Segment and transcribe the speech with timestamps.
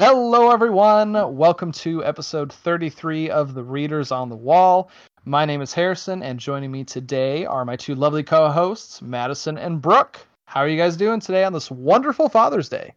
[0.00, 1.12] Hello, everyone.
[1.36, 4.90] Welcome to episode 33 of The Readers on the Wall.
[5.26, 9.58] My name is Harrison, and joining me today are my two lovely co hosts, Madison
[9.58, 10.18] and Brooke.
[10.46, 12.94] How are you guys doing today on this wonderful Father's Day?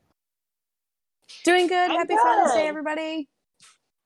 [1.44, 1.92] Doing good.
[1.92, 3.28] I'm Happy Father's Day, everybody.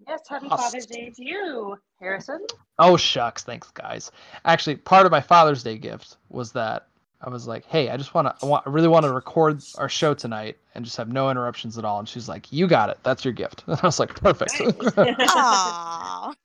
[0.07, 0.57] Yes, happy Awesome.
[0.57, 2.48] Father's Day to you, Harrison.
[2.79, 3.43] Oh, shucks.
[3.43, 4.09] Thanks, guys.
[4.43, 6.88] Actually, part of my Father's Day gift was that
[7.20, 9.64] I was like, hey, I just want to, I, want, I really want to record
[9.80, 11.98] our show tonight and just have no interruptions at all.
[11.98, 13.00] And she's like, you got it.
[13.02, 13.64] That's your gift.
[13.68, 14.52] And I was like, perfect.
[14.52, 16.36] Aww.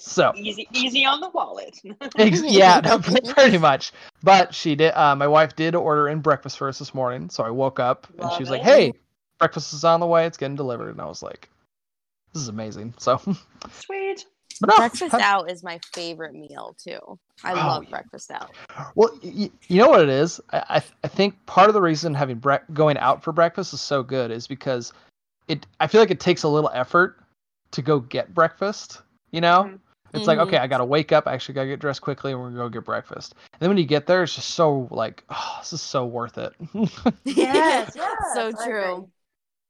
[0.00, 1.76] so, easy, easy on the wallet.
[2.16, 3.92] Ex- yeah, no, pretty much.
[4.22, 4.92] But she did.
[4.94, 8.06] Uh, my wife did order in breakfast for us this morning, so I woke up
[8.10, 8.92] and she Love was like, "Hey,
[9.38, 10.26] breakfast is on the way.
[10.26, 11.48] It's getting delivered." And I was like,
[12.32, 13.20] "This is amazing." So,
[13.72, 14.24] Sweet.
[14.60, 16.98] But no, breakfast ha- out is my favorite meal too.
[17.44, 17.90] I Oh, love yeah.
[17.90, 18.54] breakfast out.
[18.94, 20.40] Well, y- you know what it is.
[20.52, 23.80] I, I I think part of the reason having bre- going out for breakfast is
[23.80, 24.92] so good is because
[25.48, 25.66] it.
[25.80, 27.18] I feel like it takes a little effort
[27.72, 29.02] to go get breakfast.
[29.30, 29.64] You know.
[29.64, 29.78] Mhm.
[30.12, 30.42] It's like Mhm.
[30.48, 31.28] okay, I gotta wake up.
[31.28, 33.34] I actually gotta get dressed quickly, and we're gonna go get breakfast.
[33.52, 36.36] And then when you get there, it's just so like, oh, this is so worth
[36.36, 36.52] it.
[37.24, 38.64] Yes, yes, so true.
[38.94, 39.04] agree.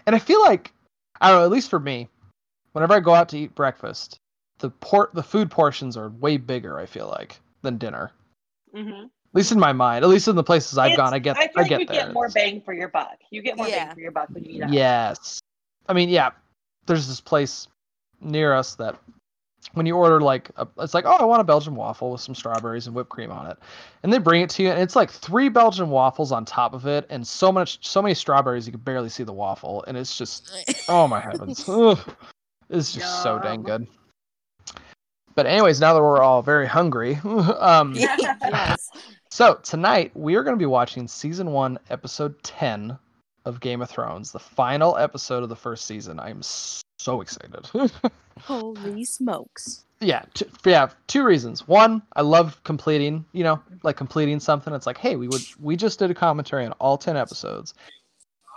[0.07, 0.73] And I feel like
[1.21, 2.09] I don't know, at least for me,
[2.73, 4.17] whenever I go out to eat breakfast,
[4.61, 8.13] the port the food portions are way bigger, I feel like, than dinner.
[8.75, 9.05] Mhm.
[9.05, 10.05] At least in my mind.
[10.05, 11.81] At least in the places I've It's- gone, I get I, feel I like get
[11.81, 11.97] you there.
[12.07, 13.19] get more bang for your buck.
[13.31, 13.87] You get more Yeah.
[13.87, 14.73] bang for your buck when you eat out.
[14.73, 15.41] Yes.
[15.89, 16.31] I mean, yeah.
[16.87, 17.69] There's this place
[18.21, 18.97] near us that
[19.75, 22.35] when you order like a, it's like, oh, I want a Belgian waffle with some
[22.35, 23.59] strawberries and whipped cream on it.
[24.03, 26.87] And they bring it to you and it's like three Belgian waffles on top of
[26.87, 30.17] it and so much so many strawberries you can barely see the waffle and it's
[30.19, 30.51] just
[30.89, 31.69] Oh my heavens.
[31.69, 31.99] Ugh.
[32.69, 33.87] It's just so dang good.
[35.35, 38.91] But anyways, now that we're all very hungry, um yes.
[39.31, 42.99] so tonight we are going to be watching season 1 episode 10
[43.47, 46.21] of Game of Thrones, the final episode of the first season.
[46.21, 47.69] I'm so excited.
[48.41, 49.85] Holy smokes.
[50.01, 51.67] yeah, t- yeah, two reasons.
[51.69, 54.75] One, I love completing, you know, like completing something.
[54.75, 57.75] It's like, hey, we would we just did a commentary on all 10 episodes.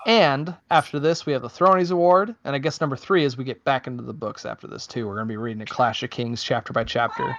[0.05, 3.45] And after this, we have the Thronies Award, and I guess number 3 is we
[3.45, 5.07] get back into the books after this too.
[5.07, 7.35] We're going to be reading a Clash of Kings chapter by chapter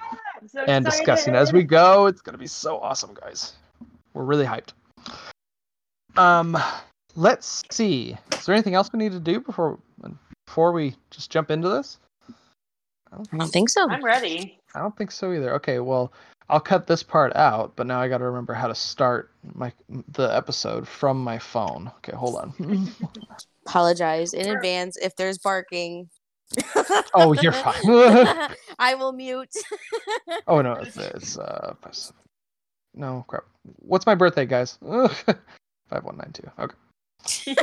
[0.46, 2.06] so and discussing as we go.
[2.06, 3.54] It's gonna be so awesome, guys.
[4.12, 4.72] We're really hyped.
[6.16, 6.56] Um,
[7.16, 8.16] let's see.
[8.32, 9.78] Is there anything else we need to do before
[10.46, 11.98] before we just jump into this?
[13.12, 13.88] I don't, I don't think so.
[13.88, 14.60] I'm ready.
[14.74, 15.54] I don't think so either.
[15.54, 16.12] Okay, well,
[16.48, 19.72] I'll cut this part out, but now I got to remember how to start my
[20.08, 21.90] the episode from my phone.
[21.98, 22.88] Okay, hold on.
[23.66, 26.10] Apologize in advance if there's barking.
[27.14, 28.50] oh, you're fine.
[28.78, 29.54] I will mute.
[30.46, 31.74] oh no, it's, it's uh,
[32.94, 33.44] no crap.
[33.78, 34.78] What's my birthday, guys?
[34.82, 36.50] Five one nine two.
[36.58, 37.56] Okay.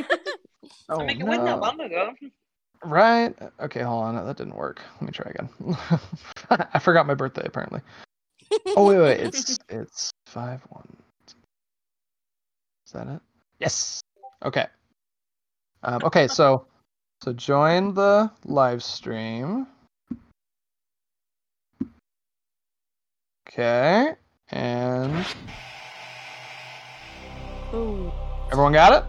[0.90, 1.62] Oh, I make it win that no.
[1.62, 2.14] long ago.
[2.84, 3.36] Right.
[3.60, 4.26] Okay, hold on.
[4.26, 4.82] That didn't work.
[4.96, 5.78] Let me try again.
[6.74, 7.82] I forgot my birthday apparently.
[8.76, 9.20] Oh wait, wait.
[9.20, 10.88] It's it's five one.
[12.86, 13.22] Is that it?
[13.60, 14.02] Yes.
[14.44, 14.68] Okay.
[15.84, 16.66] Um, okay, so
[17.24, 19.68] so join the live stream.
[23.48, 24.14] Okay,
[24.52, 25.26] and
[27.74, 28.12] Ooh.
[28.52, 29.04] everyone got it.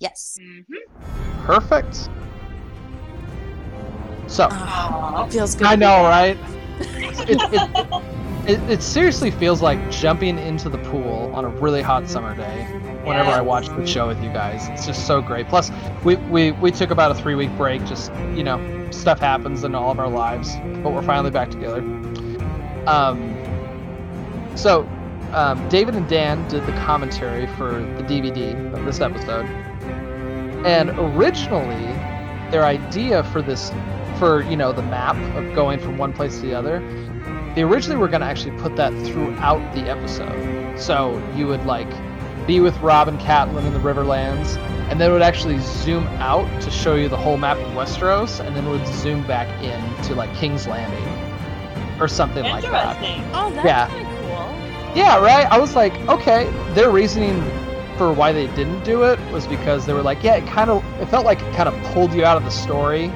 [0.00, 0.38] Yes.
[0.40, 1.46] Mm-hmm.
[1.46, 2.08] Perfect.
[4.26, 4.48] So.
[4.50, 5.66] Ah, feels good.
[5.66, 6.36] I know, right?
[7.28, 7.62] It, it,
[8.50, 12.64] it, it seriously feels like jumping into the pool on a really hot summer day
[13.04, 14.68] whenever I watch the show with you guys.
[14.70, 15.46] It's just so great.
[15.48, 15.70] Plus,
[16.04, 17.84] we, we, we took about a three week break.
[17.84, 21.78] Just, you know, stuff happens in all of our lives, but we're finally back together.
[22.88, 23.36] Um,
[24.56, 24.82] so,
[25.32, 29.46] um, David and Dan did the commentary for the DVD of this episode.
[30.66, 31.86] And originally,
[32.50, 33.70] their idea for this
[34.18, 36.80] for you know the map of going from one place to the other
[37.60, 41.90] they originally were going to actually put that throughout the episode so you would like
[42.46, 44.56] be with robb and Catelyn in the riverlands
[44.88, 48.40] and then it would actually zoom out to show you the whole map of westeros
[48.42, 51.06] and then it would zoom back in to like king's landing
[52.00, 53.30] or something like that Interesting.
[53.34, 53.88] Oh, that's Yeah.
[53.88, 54.96] kind of cool.
[54.96, 55.44] yeah, right.
[55.52, 56.48] I was like, okay.
[56.72, 57.42] Their reasoning
[57.98, 60.82] for why they didn't do it was because they were like, yeah, it kind of,
[60.98, 63.12] it felt like it kind of pulled you out of the story,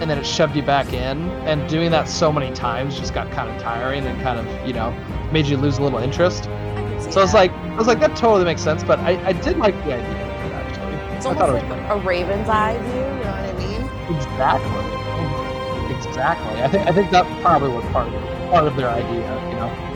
[0.00, 1.28] and then it shoved you back in.
[1.46, 4.72] And doing that so many times just got kind of tiring and kind of, you
[4.72, 4.90] know,
[5.32, 6.48] made you lose a little interest.
[6.48, 8.82] I So I was like, I was like, that totally makes sense.
[8.82, 10.94] But I, I did like the idea of it, actually.
[11.16, 12.92] it's I almost thought it like was a Raven's eye view.
[12.92, 13.70] You know what I mean?
[14.10, 16.62] exactly, exactly.
[16.62, 19.86] I think I think that probably was part of part of their idea, you know.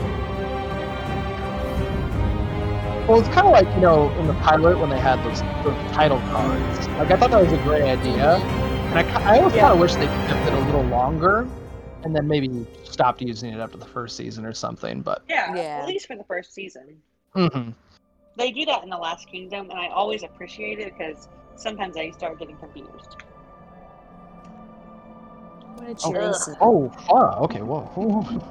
[3.07, 5.91] Well, it's kind of like you know in the pilot when they had those, those
[5.91, 6.87] title cards.
[6.89, 8.37] Like I thought that was a great idea,
[8.95, 9.61] And I, I always Yeah.
[9.61, 11.47] kind of wish they kept it a little longer,
[12.03, 15.01] and then maybe stopped using it after the first season or something.
[15.01, 15.81] But Yeah, Yeah.
[15.81, 17.01] at least for the first season.
[17.35, 17.73] mhm.
[18.37, 22.11] They do that in the Last Kingdom, and I always appreciate it because sometimes I
[22.11, 23.15] start getting confused.
[25.75, 26.09] What did Oh.
[26.11, 26.55] you reason?
[26.61, 27.41] oh, Farah.
[27.41, 27.81] Okay, whoa.
[27.95, 28.41] whoa.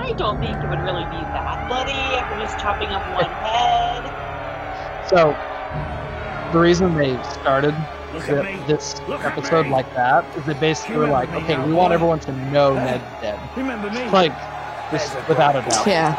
[0.00, 4.12] I don't think it would really be that bloody after just chopping up one head.
[5.02, 5.38] So
[6.50, 11.06] the reason they started Look the, this Look episode like that is they basically were
[11.08, 12.84] like, okay, now, we want everyone to know Huh?
[12.84, 13.40] Ned's dead.
[13.56, 14.04] Remember me?
[14.10, 14.32] Like,
[14.90, 15.86] just a without a doubt.
[15.86, 16.12] Yeah.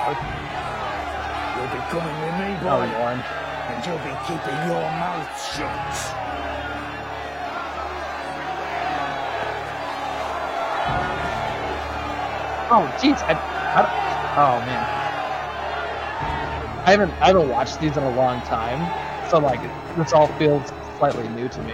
[1.56, 3.24] You'll be coming with me, oh, boy, Oh, Yoren.
[3.70, 6.20] and you'll be keeping your mouth shut.
[12.76, 13.22] Oh, jeez.
[13.28, 13.34] I,
[13.76, 13.94] I, don't-
[14.40, 15.00] oh man.
[16.86, 18.80] I haven't I haven't watched these in a long time,
[19.30, 19.62] so like
[19.96, 20.72] this all feels
[21.12, 21.74] slightly new to me.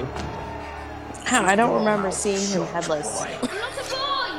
[1.24, 1.46] How?
[1.46, 3.22] I don't remember seeing him headless.
[3.22, 3.38] Boy.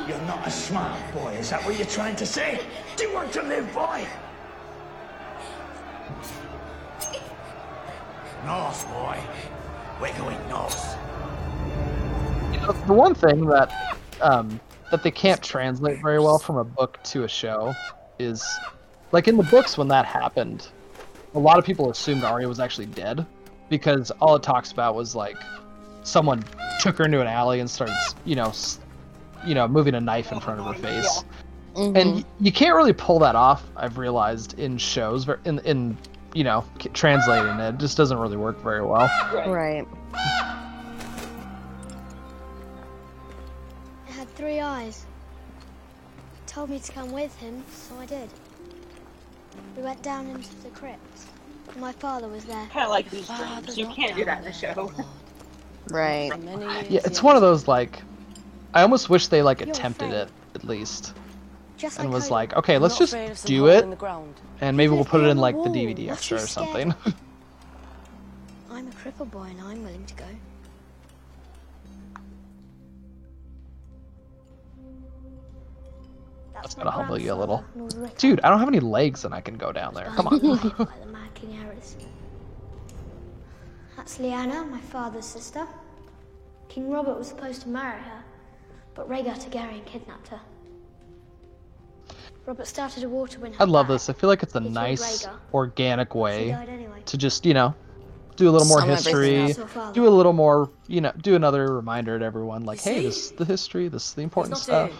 [0.05, 2.59] You're not a smart boy, is that what you're trying to say?
[2.97, 4.05] Do you want to live, boy?
[8.45, 9.17] North, boy.
[10.01, 10.97] We're going north.
[12.51, 14.59] You know, the one thing that um,
[14.89, 17.73] that they can't translate very well from a book to a show
[18.19, 18.45] is
[19.13, 20.67] like in the books when that happened,
[21.33, 23.25] a lot of people assumed Arya was actually dead
[23.71, 25.37] because all it talks about was like
[26.03, 26.43] someone
[26.79, 27.95] took her into an alley and started,
[28.25, 28.79] you know, s-
[29.47, 31.23] you know, moving a knife in front of her face.
[31.73, 31.97] Mhm.
[31.97, 35.97] and y- you can't really pull that off i've realized in shows ver- in in
[36.33, 39.09] you know translating it, it just doesn't really work very well
[39.49, 39.87] right.
[44.05, 45.05] It had three eyes.
[46.33, 48.29] He told me to come with him, so I did.
[49.77, 51.21] We went down into the crypt.
[51.77, 52.67] My father was there.
[52.67, 53.77] Kind of like these dreams.
[53.77, 54.91] You can't do that in a show.
[55.89, 56.31] Right.
[56.89, 58.01] yeah it's one of those like
[58.73, 61.13] i almost wish they like attempted it at least
[61.75, 62.33] Just and like was Odin.
[62.33, 63.83] like okay let's just do it
[64.61, 66.93] and maybe we'll put it in the like the dvd extra or something
[68.71, 70.25] I'm a cripple boy and I'm willing to go.
[76.61, 77.63] That's gonna humble you a little.
[78.17, 80.59] Dude i don't have any legs and i can go down there come on Behind
[80.77, 81.57] the the Mad King
[83.97, 85.67] That's Lyanna, my father's sister.
[86.69, 88.23] King Robert was supposed to marry her,
[88.95, 90.39] but Rhaegar Targaryen kidnapped her.
[92.45, 93.95] Robert started a war to win her i love back.
[93.95, 95.35] this i feel like it's a He nice Rhaegar.
[95.53, 97.01] organic way anyway.
[97.05, 97.75] to just you know
[98.35, 99.51] do a little more Sum everything history up.
[99.51, 99.93] Saw father.
[99.93, 103.05] do a little more you know do another reminder to everyone like hey see?
[103.05, 104.91] this is the history this is the important not stuff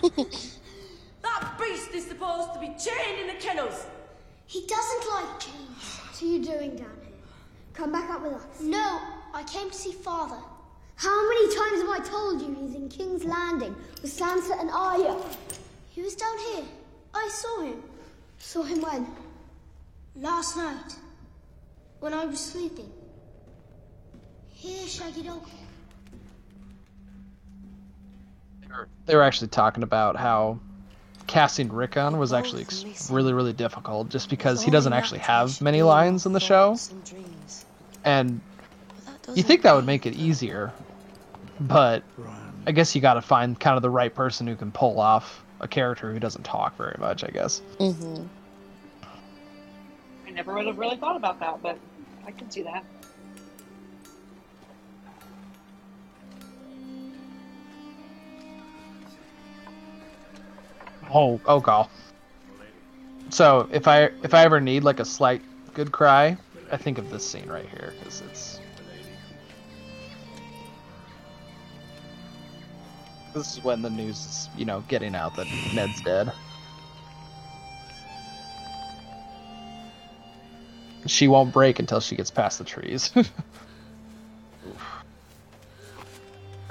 [1.22, 3.86] That beast is supposed to be chained in the kennels.
[4.46, 5.56] He doesn't like chains.
[6.10, 7.14] What are you doing down here?
[7.72, 8.60] Come back up with us.
[8.60, 9.00] No,
[9.32, 10.36] I came to see father.
[10.96, 15.16] How many times have I told you he's in King's Landing with Sansa and Arya?
[15.90, 16.64] He was down here.
[17.14, 17.82] I saw him.
[18.38, 19.06] Saw him when?
[20.16, 20.94] Last night.
[22.00, 22.92] When I was sleeping.
[24.48, 25.48] Here, Shaggydog.
[29.06, 30.58] They were actually talking about how
[31.26, 35.82] casting Rickon was actually ex- really really difficult just because he doesn't actually have many
[35.82, 36.76] lines in the show.
[38.04, 38.40] and
[39.34, 40.72] you think that would make it easier
[41.60, 42.02] but
[42.66, 45.44] I guess you got to find kind of the right person who can pull off
[45.60, 47.62] a character who doesn't talk very much I guess.
[47.78, 48.26] Mm-hmm.
[50.26, 51.78] I never would have really thought about that, but
[52.26, 52.84] I can see that.
[61.12, 61.88] Oh, oh, god.
[63.30, 65.42] So if I if I ever need like a slight
[65.74, 66.36] good cry,
[66.70, 68.60] I think of this scene right here because it's.
[73.34, 76.32] This is when the news is, you know, getting out that Ned's dead.
[81.06, 83.12] She won't break until she gets past the trees.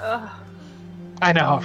[0.00, 1.62] I know.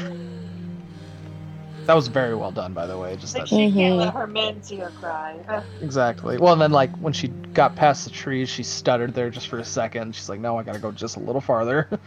[1.86, 3.16] That was very well done, by the way.
[3.16, 5.38] Just Like that she can't let her men see her cry.
[5.82, 6.38] Exactly.
[6.38, 9.60] Well, and then like when she got past the trees, she stuttered there just for
[9.60, 10.16] a second.
[10.16, 11.88] She's like, "No, I gotta go just a little farther."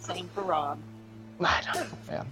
[0.00, 0.78] Same for Robb.
[1.40, 2.26] I don't know, man.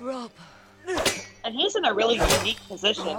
[0.00, 0.30] Robb.
[1.44, 3.16] And he's in a really unique position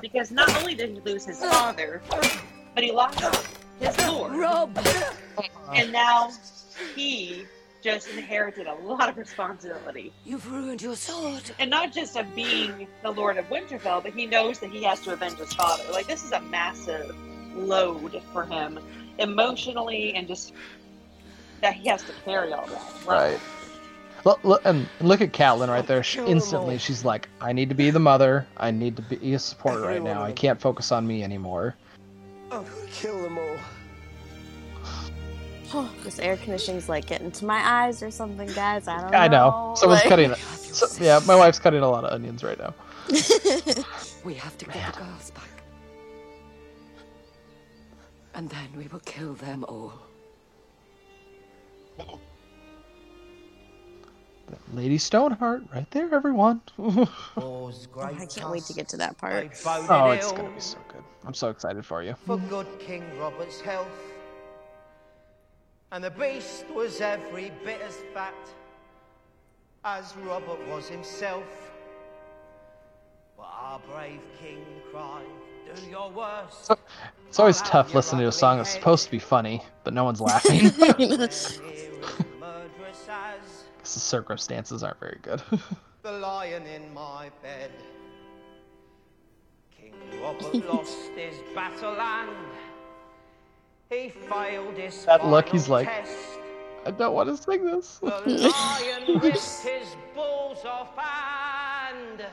[0.00, 2.00] because not only did he lose his father,
[2.74, 3.20] but he lost
[3.80, 4.32] his lord.
[4.32, 4.78] Robb.
[5.74, 6.30] And now
[6.94, 7.44] he
[7.82, 10.12] just inherited a lot of responsibility.
[10.24, 11.42] You've ruined your sword.
[11.58, 15.00] And not just of being the Lord of Winterfell, but he knows that he has
[15.02, 15.84] to avenge his father.
[15.92, 17.14] Like, this is a massive
[17.54, 18.80] load for him,
[19.18, 20.52] emotionally, and just
[21.60, 22.92] that he has to carry all that.
[23.06, 23.38] Right.
[24.28, 26.02] Look, look, and look at Catelyn right there.
[26.02, 28.46] She, instantly, she's like, "I need to be the mother.
[28.58, 30.22] I need to be a support right now.
[30.22, 31.76] I can't focus on me anymore."
[32.50, 33.38] Oh, kill them
[35.72, 35.88] all.
[36.04, 38.86] this air conditioning's like getting to my eyes or something, guys.
[38.86, 39.16] I don't know.
[39.16, 39.50] I know.
[39.50, 39.74] know.
[39.76, 40.38] Someone's Like- cutting it.
[40.68, 42.74] So, yeah, my wife's cutting a lot of onions right now.
[44.24, 45.48] We have to get the girls back.
[48.34, 49.94] And then we will kill them all.
[54.72, 56.60] Lady Stoneheart, right there, everyone.
[56.78, 59.50] oh, I can't wait to get to that part.
[59.66, 61.02] Oh, it's gonna be so good.
[61.26, 62.14] I'm so excited for you.
[62.26, 63.88] for good King Robert's health.
[65.90, 68.34] And the beast was every bit as fat
[69.84, 71.44] as Robert was himself.
[73.36, 75.24] But our brave king cried,
[75.74, 76.72] Do your worst.
[77.28, 80.20] It's always tough listening to a song that's supposed to be funny, but no one's
[80.20, 80.70] laughing.
[83.88, 85.42] Circumstances aren't very good.
[86.02, 87.70] the lion in my bed.
[89.70, 92.30] King Robert lost his battle and
[93.90, 96.12] he failed his That look, he's like- test.
[96.86, 97.98] I don't want to sing this.
[97.98, 102.24] The lion ripped his balls off and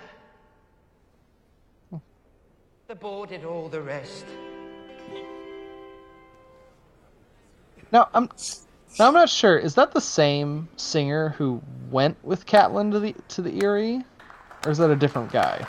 [2.88, 4.26] the boar did all the rest.
[7.92, 8.30] Now I'm
[9.00, 9.58] now I'm not sure.
[9.58, 11.62] Is that the same singer who
[11.92, 14.04] went with Catelyn to the to the Eyrie,
[14.66, 15.66] or is that a different guy?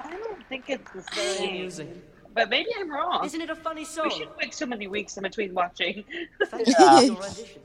[0.00, 2.02] I don't think it's the same.
[2.34, 3.24] But maybe I'm wrong.
[3.24, 4.08] Isn't it a funny song?
[4.08, 6.04] We should wait so many weeks in between watching.
[6.46, 7.62] Thank you for your rendition.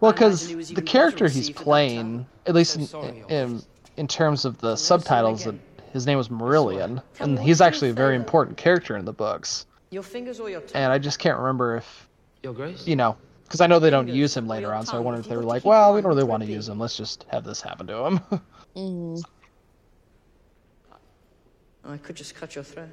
[0.00, 3.24] Well, because imagine he was the character he's received at that playing, at least in,
[3.28, 3.62] in
[3.96, 5.46] in terms of the never see it subtitles,
[5.92, 9.66] his name was Marillion, and he's actually a very important character in the books.
[9.94, 10.82] Your fingers or your tongue?
[10.82, 12.08] And I just can't remember if
[12.42, 12.84] Your grace.
[12.84, 15.20] you know, because I know they don't use him later on, so I tongue, wonder
[15.20, 16.80] if if they were like, well, we don't really want to use him.
[16.80, 18.20] Let's just have this happen to him.
[18.76, 19.22] Mhm.
[21.84, 22.88] I could just cut your throat.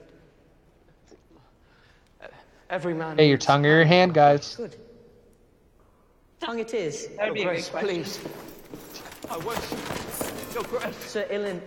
[2.69, 3.17] Every man.
[3.17, 4.55] hey, your tongue or your hand, guys.
[4.55, 4.75] Good.
[6.39, 7.07] Tongue it is.
[7.17, 8.19] That would be a good Grace, please.
[9.29, 9.79] I worship
[10.53, 10.95] your grace.
[11.07, 11.61] Sir Ilyn,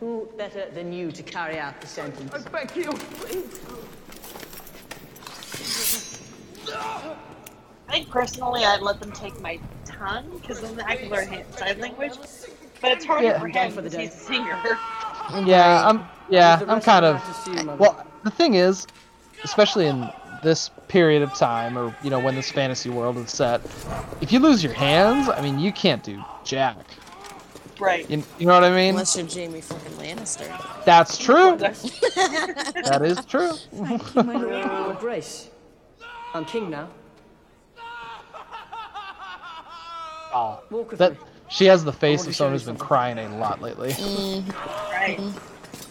[0.00, 2.32] who better than you to carry out the sentence?
[2.34, 3.60] I beg you, please.
[7.88, 11.46] I think personally, I'd let them take my tongue because then I can learn hand-
[11.56, 12.12] sign language.
[12.80, 13.40] But it's harder Yeah.
[13.40, 14.04] for him for the because day.
[14.04, 14.58] he's a singer.
[15.46, 16.04] Yeah, I'm.
[16.28, 17.22] Yeah, I'm kind of of.
[17.22, 17.78] the matches to you, Mother.
[17.78, 18.84] Well, the thing is,
[19.44, 20.10] especially in
[20.42, 23.60] this period of time, or you know, when this fantasy world is set,
[24.20, 26.76] if you lose your hands, I mean, you can't do jack.
[27.80, 28.08] Right.
[28.10, 28.90] You, you know what I mean?
[28.90, 30.84] Unless you're Jaime fucking Lannister.
[30.84, 31.56] That's true.
[31.56, 33.52] that is true.
[33.72, 35.48] Your Grace.
[36.34, 36.88] I'm king now.
[40.32, 41.16] Oh, Walk that
[41.48, 43.90] she has the face of someone who's been crying a lot lately.
[43.92, 44.50] Mm-hmm.
[44.92, 45.20] Right.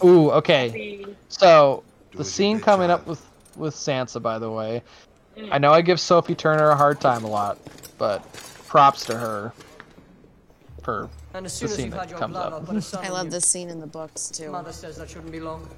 [0.02, 1.04] Ooh, okay.
[1.28, 1.82] So
[2.14, 3.22] the scene coming up with
[3.56, 4.82] with Sansa, by the way,
[5.36, 5.48] mm.
[5.52, 7.58] I know I give Sophie Turner a hard time a lot,
[7.98, 8.24] but
[8.66, 9.52] props to her
[10.80, 12.52] for And as the soon as scene you've that had comes blood, up.
[12.54, 13.30] I'll put a son I on love you.
[13.32, 14.50] this scene in the books too.
[14.50, 15.68] Mother says that shouldn't be long.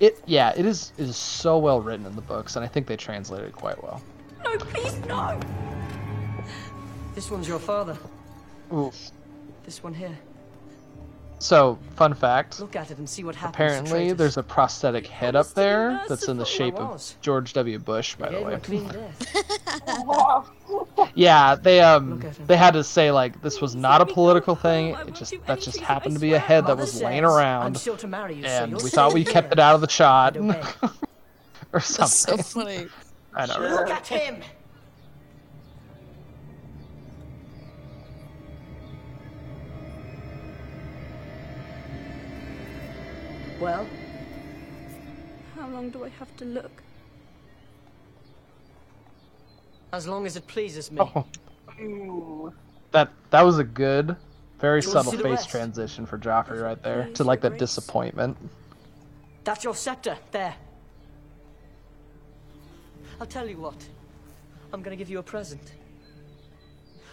[0.00, 2.86] It yeah, it is it is so well written in the books, and I think
[2.86, 4.02] they translated it quite well.
[4.44, 5.40] No, please, no!
[7.14, 7.96] This one's your father.
[8.72, 8.92] Ooh.
[9.64, 10.16] This one here.
[11.46, 12.58] So, fun fact.
[12.58, 13.54] Look at it and see what happens.
[13.54, 14.18] Apparently, traitors.
[14.18, 17.14] there's a prosthetic head up there that's in the shape of.
[17.20, 17.78] George W.
[17.78, 18.54] Bush, by the way.
[18.54, 20.50] a clean death.
[21.14, 22.46] Yeah, they um Look at him.
[22.46, 24.96] they had to say like this was not a political thing.
[25.06, 27.76] It just that just happened to be a head that was laying says I'm around,
[27.76, 30.50] to marry you, and you'll we thought we kept it out of the shot, and
[30.50, 30.60] obey.
[30.82, 30.90] or
[31.74, 32.44] That's so something.
[32.44, 32.86] funny.
[33.34, 33.54] I know.
[33.54, 33.70] Sure.
[33.70, 34.42] Look at him!
[43.60, 43.86] Well,
[45.56, 46.82] How long do I have to look?
[49.92, 51.00] as long as it pleases me.
[51.00, 52.52] Oh,
[52.90, 54.14] that that was a good,
[54.60, 55.48] very Do you want to subtle face rest?
[55.50, 58.36] transition for Joffrey right there to like that disappointment.
[59.44, 60.54] That's your scepter, there.
[63.20, 63.88] I'll tell you what.
[64.72, 65.72] I'm gonna give you a present.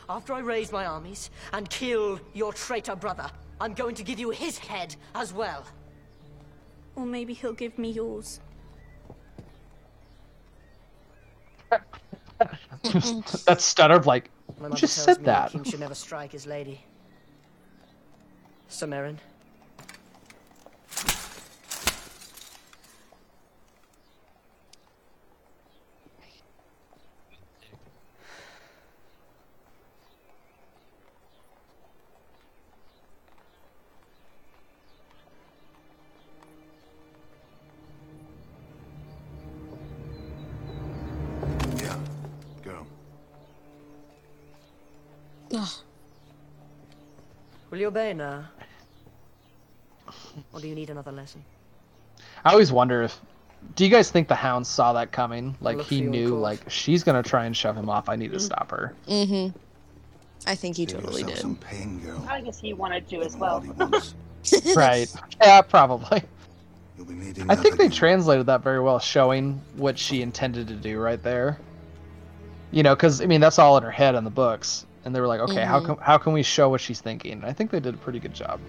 [0.09, 3.29] after I raise my armies and kill your traitor brother,
[3.61, 5.63] I'm going to give you his head as well.
[6.95, 8.39] Or maybe he'll give me yours.
[13.45, 15.51] that stutter of like, My mother just tells said me that?
[15.51, 16.83] The king should never strike his lady.
[18.69, 19.17] Samarin.
[19.17, 19.32] Yeah,
[47.93, 48.45] obey now?
[50.51, 51.43] Or do you need another lesson?
[52.43, 53.19] I always wonder if.
[53.75, 55.55] Do you guys think the Hound saw that coming?
[55.61, 56.41] Like Look he knew, course.
[56.41, 58.09] like she's gonna try and shove him off.
[58.09, 58.93] I need to stop her.
[59.07, 59.57] Mm-hmm.
[60.45, 61.41] I think he Save totally yourself did.
[61.41, 62.25] some pain, girl.
[62.29, 63.61] I guess he wanted to as well.
[63.61, 64.01] what
[64.43, 64.75] he wants.
[64.75, 65.13] right?
[65.41, 66.23] Yeah, probably.
[66.97, 67.97] You'll be needing I think they again.
[67.97, 71.57] translated that very well, showing what she intended to do right there.
[72.71, 75.19] You know, because I mean that's all in her head in the books, and they
[75.21, 75.85] were like, okay, how Mhm.
[75.85, 77.33] can how can we show what she's thinking?
[77.33, 78.59] And I think they did a pretty good job.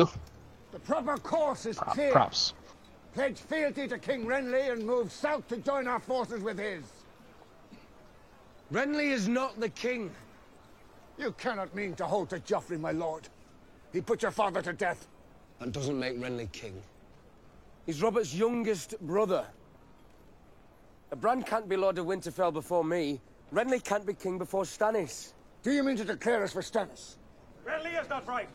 [0.00, 0.18] Oof,
[0.72, 2.12] The proper course is prop- clear.
[2.12, 2.54] props.
[3.14, 6.82] Pledge fealty to King Renly and move south to join our forces with his.
[8.72, 10.10] Renly is not the king.
[11.16, 13.28] You cannot mean to hold to Joffrey, my lord.
[13.92, 15.06] He put your father to death.
[15.60, 16.82] That doesn't make Renly king.
[17.86, 19.46] He's Robert's youngest brother.
[21.16, 23.20] Bran can't be Lord of Winterfell before me.
[23.52, 25.32] Renly can't be king before Stannis.
[25.62, 27.16] Do you mean to declare us for Stannis?
[27.64, 28.48] Renly is not right.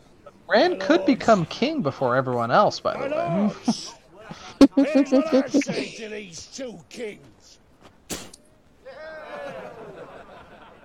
[0.48, 3.50] Rand could become king before everyone else, by the way.
[4.84, 7.58] Hear what I say to these two kings.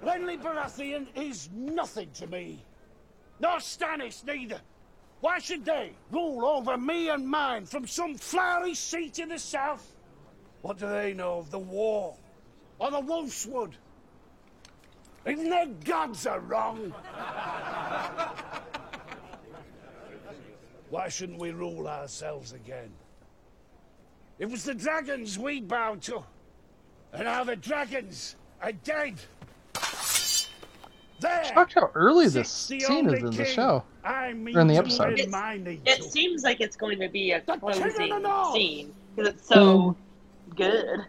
[0.04, 2.64] Renly Baratheon is nothing to me.
[3.40, 4.62] Nor Stannis neither.
[5.26, 9.96] Why should they rule over me and mine from some flowery seat in the south?
[10.62, 12.16] What do they know of the war?
[12.78, 13.72] Or the Wolfswood?
[15.28, 16.94] Even their gods are wrong.
[20.92, 22.92] Why shouldn't we rule ourselves again?
[24.38, 26.24] It was the dragons we bowed to.
[27.14, 29.16] And now the dragons are dead.
[31.20, 31.44] There!
[31.46, 33.84] Shocked how early this scene is in the show.
[34.04, 35.16] I mean Or in the episode.
[35.18, 35.54] win my
[35.86, 39.48] It seems like it's going to be a King of the closing scene because it's
[39.48, 39.96] so
[40.56, 41.00] good.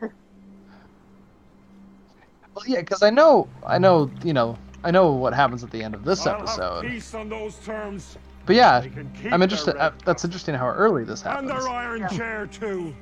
[2.55, 5.83] Well, yeah, because I know, I know, you know, I know what happens at the
[5.83, 6.83] end of this I'll episode.
[6.87, 8.17] peace on those terms.
[8.47, 9.75] But yeah, They can keep I'm interested.
[9.75, 11.51] red Uh, that's interesting how early this happens.
[11.51, 11.67] And happens.
[11.67, 12.95] their iron chair too.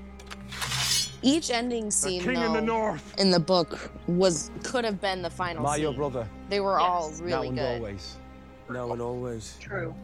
[1.24, 3.14] Each ending The scene, king in the though, north.
[3.18, 6.28] in the book was could have been the final Am I your brother?
[6.50, 7.20] They were all Yes.
[7.20, 7.76] really now and good.
[7.82, 8.16] always.
[8.70, 9.56] Now and always.
[9.58, 9.94] True.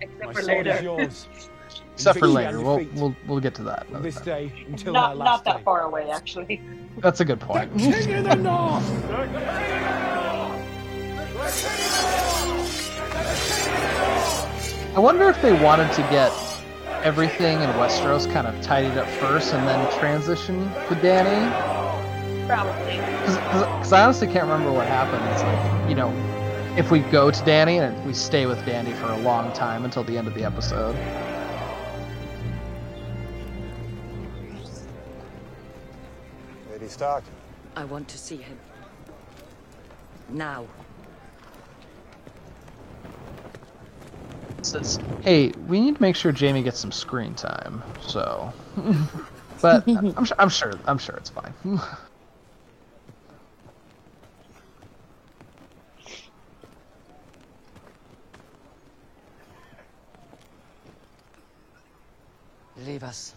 [0.00, 0.82] Except My for sword is later.
[0.84, 1.26] yours.
[1.94, 3.86] Except for later, we'll we'll we'll get to that.
[4.02, 4.24] This time.
[4.24, 5.52] day until my not last not day.
[5.52, 6.60] that far away, actually.
[6.98, 7.72] That's a good point.
[7.72, 8.84] The King in the north.
[14.94, 16.32] I wonder if they wanted to get
[17.04, 22.46] everything in Westeros kind of tidied up first and then transition to Dany.
[22.46, 22.96] Probably.
[22.96, 25.22] Because I honestly can't remember what happened.
[25.32, 26.12] It's like, you know,
[26.76, 30.04] if we go to Dany and we stay with Dany for a long time until
[30.04, 30.96] the end of the episode.
[36.70, 37.24] Lady Stark.
[37.76, 38.58] I want to see him.
[40.30, 40.66] Now.
[44.62, 48.52] Says, "Hey, we need to make sure Jaime gets some screen time." So,
[49.62, 51.54] but I'm sure, I'm sure, I'm sure it's fine.
[62.76, 63.34] Leave us.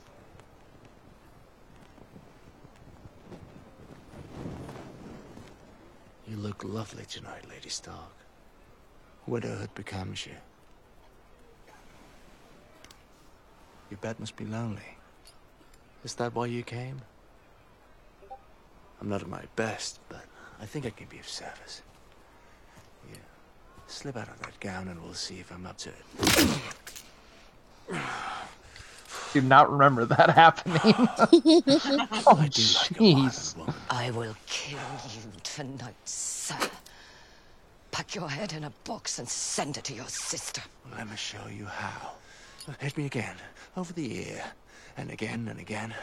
[6.25, 8.15] You look lovely tonight, Lady Stark.
[9.27, 10.35] Widowhood becomes you.
[13.91, 14.97] Your bed must be lonely.
[16.03, 17.01] Is that why you came?
[19.01, 20.23] I'm not at my best, but
[20.61, 21.81] I think I can be of service.
[23.11, 23.17] Yeah.
[23.87, 25.95] Slip out of that gown and we'll see if I'm up to it.
[29.33, 30.79] Do not remember that happening.
[30.85, 33.55] oh, jeez.
[33.89, 34.79] I will kill
[35.13, 36.57] you tonight, sir.
[37.91, 40.61] pack your head in a box and send it to your sister.
[40.97, 42.11] Let me show you how.
[42.79, 43.35] Hit me again,
[43.75, 44.43] over the ear,
[44.97, 45.93] and again and again.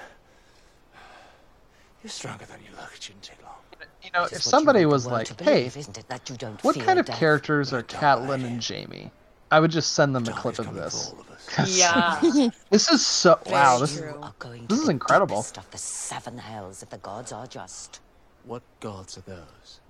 [2.02, 2.92] You're stronger than you look.
[2.94, 3.54] It shouldn't take long.
[4.02, 6.36] You know, if is what you somebody was like, "Hey, believe, isn't it, that you
[6.36, 9.10] don't what kind of death?" characters are Catelyn and Jaime?"
[9.50, 11.12] I would just send them a clip of this.
[11.46, 12.20] 'Cause Yeah.
[12.70, 13.78] this is so wow.
[13.78, 14.18] This is true.
[14.22, 15.36] Are going this is incredible.
[15.36, 18.00] deepest of the seven hells if the gods are just.
[18.44, 19.80] What gods are those?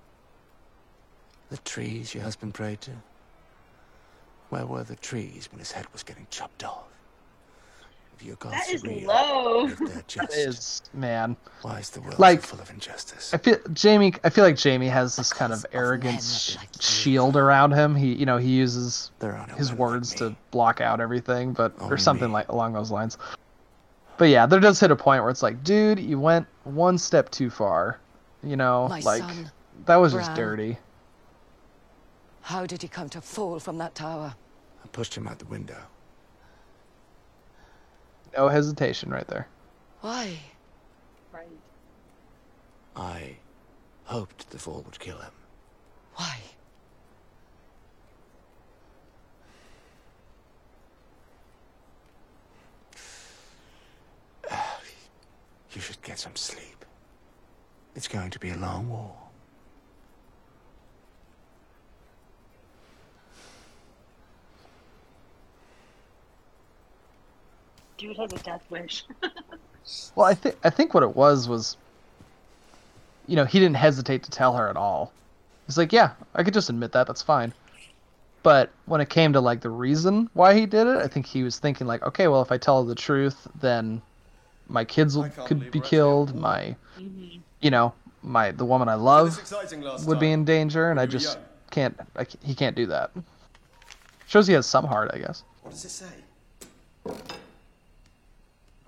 [1.49, 2.91] The trees your husband prayed to?
[4.49, 6.83] Where were the trees when his head was getting chopped off?
[8.17, 9.67] If your gods That are is real, uh, low.
[9.79, 11.37] if just, is man.
[11.61, 13.33] why is the world Like- so full of injustice?
[13.33, 14.13] I feel Jaime.
[14.23, 17.95] I feel like Jaime has this kind of arrogant sh- shield around him.
[17.95, 22.27] He, you know, he uses no his words to block out everything, but or something
[22.27, 22.33] me.
[22.33, 23.17] like along those lines.
[24.17, 27.29] But yeah, there does hit a point where it's like, dude, you went one step
[27.31, 27.99] too far.
[28.43, 29.51] You know, My like son,
[29.85, 30.77] that was just dirty.
[32.41, 34.35] How did he come to fall from that tower?
[34.83, 35.77] I pushed him out the window.
[38.35, 39.47] No hesitation right there.
[40.01, 40.39] Why?
[41.31, 41.47] Right.
[42.95, 43.35] I
[44.05, 45.31] hoped the fall would kill him.
[46.15, 46.37] Why?
[55.71, 56.83] You should get some sleep.
[57.95, 59.15] It's going to be a long war.
[67.99, 69.05] Dude has a death wish.
[70.15, 71.75] Well, I think I think what it was was,
[73.25, 75.11] you know, he didn't hesitate to tell her at all.
[75.65, 77.07] He's like, yeah, I could just admit that.
[77.07, 77.53] That's fine.
[78.43, 81.43] But when it came to like the reason why he did it, I think he
[81.43, 84.01] was thinking like, okay, well, if I tell her the truth, then
[84.67, 86.35] my kids will, could be killed.
[86.35, 87.39] My, mm-hmm.
[87.61, 89.39] you know, my the woman I love
[90.05, 91.39] would be in danger, and I just
[91.71, 91.99] can't.
[92.15, 93.11] I, c- he can't do that.
[94.27, 95.43] Shows he has some heart, I guess.
[95.63, 96.05] What does it say?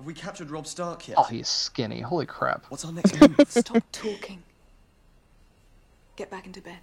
[0.02, 1.16] Have we captured Robb Stark yet?
[1.20, 2.00] Oh, he's skinny.
[2.02, 2.66] Holy crap.
[2.70, 3.36] What's our next move?
[3.48, 4.42] Stop talking.
[6.16, 6.80] Get back into bed.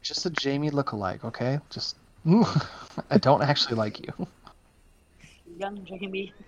[0.00, 1.60] Just a Jaime lookalike, okay?
[1.68, 1.96] Just
[3.10, 4.26] I don't actually like you.
[5.58, 6.32] Young Jaime.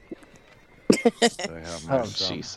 [1.05, 2.57] Oh jeez.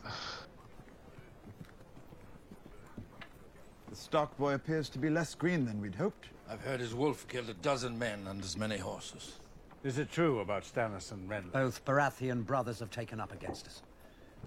[3.89, 6.27] The Stark boy appears to be less green than we'd hoped.
[6.49, 9.39] I've heard his wolf killed a dozen men and as many horses.
[9.85, 11.51] Is it true about Stannis and Renly?
[11.51, 13.83] Both Baratheon brothers have taken up against us.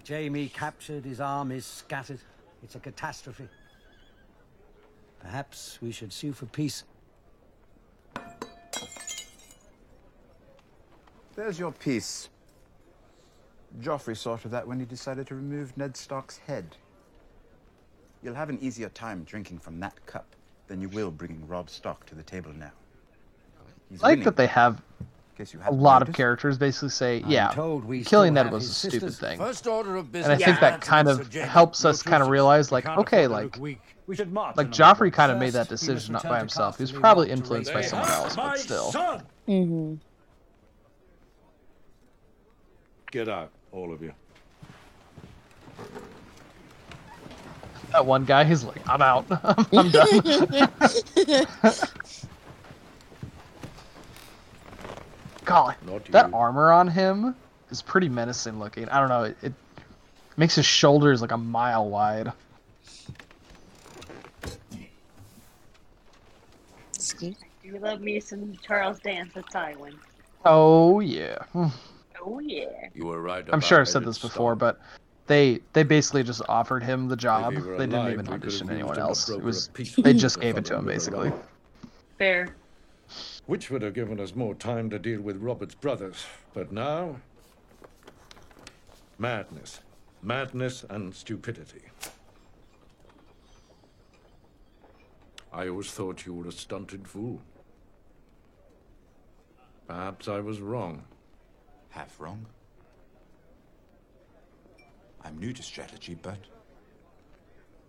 [0.05, 2.19] Jaime captured, his armies scattered.
[2.61, 3.47] It's a catastrophe.
[5.21, 6.83] Perhaps we should sue for peace.
[11.37, 12.27] There's your peace.
[13.79, 16.75] Joffrey saw to that when he decided to remove Ned Stark's head.
[18.21, 20.35] You'll have an easier time drinking from that cup
[20.67, 22.71] than you will bringing Robb Stark to the table now.
[23.89, 24.25] He's I like winning.
[24.25, 24.81] that they have
[25.39, 28.73] Guess you a hadn't lot of characters basically say, yeah, killing still Ned was a
[28.73, 29.37] stupid thing.
[29.37, 30.41] First order of And business.
[30.41, 33.57] I think that kind of helps us kind of realize, like, okay, like.
[33.57, 33.79] We
[34.17, 35.11] should march like Joffrey way.
[35.11, 36.75] kind of made that First, we must decision not by himself.
[36.75, 38.91] He was probably influenced by someone else, but still.
[39.47, 39.93] Mm-hmm.
[43.11, 44.11] Get out, all of you.
[47.93, 49.25] That one guy, he's like, I'm out.
[49.71, 50.69] I'm done.
[55.49, 55.75] Golly,
[56.11, 57.35] that armor on him
[57.71, 58.87] is pretty menacing looking.
[58.89, 59.53] I don't know, it, it
[60.37, 62.31] makes his shoulders like a mile wide.
[66.93, 69.95] Excuse You love me some Charles Dance at Tywin.
[70.45, 71.37] Oh yeah.
[71.53, 71.67] Hmm.
[72.21, 72.89] Oh yeah.
[72.93, 74.79] You were right I'm sure I've said this before, but
[75.25, 77.53] they they basically just offered him the job.
[77.53, 79.29] If he were They didn't even audition anyone else.
[79.29, 81.31] It was they just gave it to him basically.
[82.19, 82.55] Fair.
[83.49, 86.27] Which would have given us more time to deal with Robert's brothers.
[86.53, 87.15] But now.
[89.17, 89.79] Madness.
[90.21, 91.81] Madness and stupidity.
[95.51, 97.41] I always thought you were a stunted fool.
[99.87, 101.03] Perhaps I was wrong.
[101.89, 102.45] Half wrong.
[105.25, 106.37] I'm new to strategy, but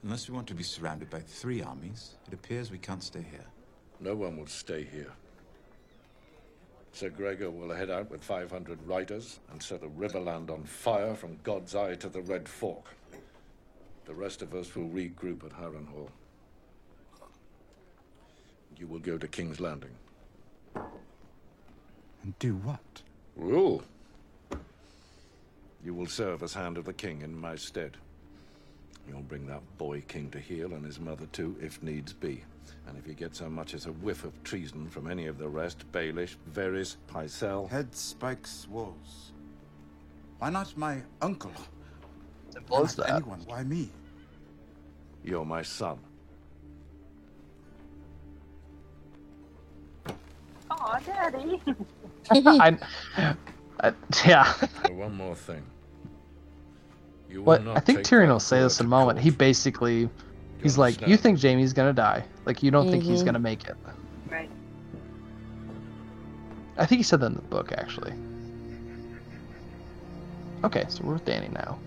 [0.04, 3.46] unless we want to be surrounded by three armies, it appears we can't stay here.
[4.00, 5.12] No one will stay here.
[6.92, 11.38] Sir Gregor will head out with 500 riders and set a riverland on fire from
[11.42, 12.94] God's Eye to the Red Fork.
[14.06, 16.08] The rest of us will regroup at Harrenhal.
[18.76, 19.94] You will go to King's Landing.
[20.74, 23.02] And do what?
[23.36, 23.82] Rule.
[25.84, 27.96] You will serve as Hand of the King in my stead.
[29.08, 32.44] You'll bring that boy king to heel and his mother too, if needs be.
[32.86, 35.48] And if you get so much as a whiff of treason from any of the
[35.48, 37.68] rest, Baelish, Varys, Pycelle...
[37.68, 39.32] Head spikes walls.
[40.38, 41.52] Why not my uncle?
[42.50, 43.16] Simple Why as not that.
[43.16, 43.40] anyone?
[43.46, 43.90] Why me?
[45.22, 45.98] You're my son.
[50.70, 51.60] Aw, Daddy.
[52.30, 52.78] I,
[53.80, 53.92] I,
[54.26, 54.52] yeah.
[54.88, 55.62] Oh, one more thing.
[57.28, 59.18] You will What not I think take Tyrion will say this in a moment.
[59.18, 60.08] He basically,
[60.62, 62.24] he's like, you think Jaime's gonna die?
[62.44, 63.26] Like you don't think he's Mhm.
[63.26, 63.76] gonna make it?
[64.30, 64.50] Right.
[66.76, 68.12] I think he said that in the book actually.
[70.64, 71.78] Okay, so we're with Dany now.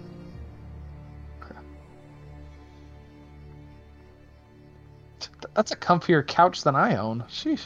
[5.53, 7.23] That's a comfier couch than I own.
[7.29, 7.65] Sheesh.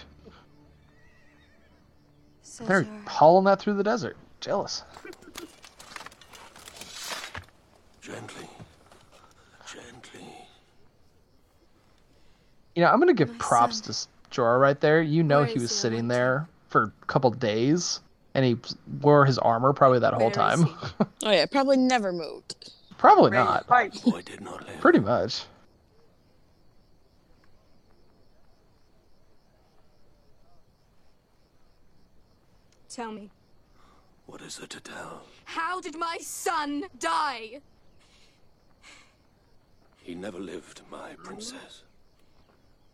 [2.62, 4.18] They're hauling that through the desert.
[4.42, 4.84] Jealous.
[5.04, 5.48] Gently.
[8.02, 8.50] Gently.
[12.78, 15.02] You know, I'm gonna give props to S- Jorah right there.
[15.02, 15.76] You know Where he was he?
[15.76, 18.02] Sitting want there for a couple days,
[18.36, 18.56] and he
[19.02, 20.68] wore his armor probably that whole time.
[21.26, 22.72] Oh yeah, probably never moved.
[23.00, 23.66] probably not.
[23.66, 24.80] Boy oh, did not live.
[24.80, 25.46] Pretty much.
[32.90, 33.32] Tell me,
[34.28, 35.24] What is there to tell?
[35.46, 37.62] how did my son die?
[39.98, 41.82] He never lived, my princess.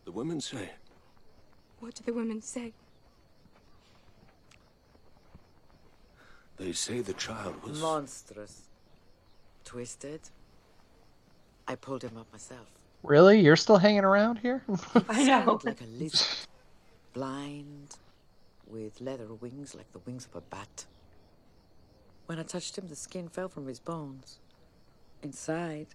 [0.05, 0.71] The women say
[1.79, 2.73] What do the women say?
[6.57, 8.61] they say the child was Monstrous.
[9.65, 10.21] Twisted.
[11.67, 12.67] I pulled him up myself.
[13.01, 13.39] Really?
[13.41, 14.63] You're still hanging around here?
[15.09, 15.59] I know.
[15.63, 16.27] Like a lizard.
[17.13, 17.97] Blind,
[18.67, 20.85] with leather wings like the wings of a bat.
[22.27, 24.37] When I touched him, the skin fell from his bones.
[25.21, 25.87] Inside,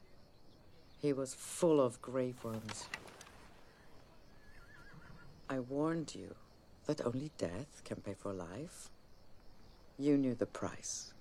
[1.00, 2.88] he was full of grave worms.
[5.48, 6.34] I warned you
[6.86, 8.90] that only death can pay for life.
[9.98, 11.12] You knew the price.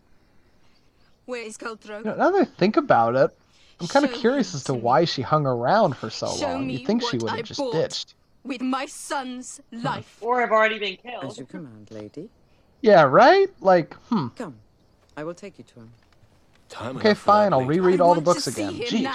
[1.25, 1.99] Where is Goldthroat?
[2.05, 3.37] You know, now that I think about it,
[3.79, 6.67] I'm kind of curious as to why she hung around for so Show long.
[6.67, 7.73] me You think she would I have just bought.
[7.73, 8.15] ditched?
[8.43, 10.17] With my son's life.
[10.21, 11.25] Or have already been killed.
[11.25, 12.29] As you command, lady.
[12.81, 13.49] Yeah, right?
[13.59, 14.27] Like, hmm.
[14.35, 14.55] Come,
[15.17, 15.91] I will take you to him.
[16.69, 17.53] time Okay, enough for that fine.
[17.53, 18.73] I'll reread I all the books again.
[18.75, 19.05] him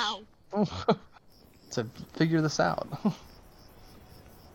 [0.52, 0.96] Jeez.
[1.70, 2.86] to figure this out.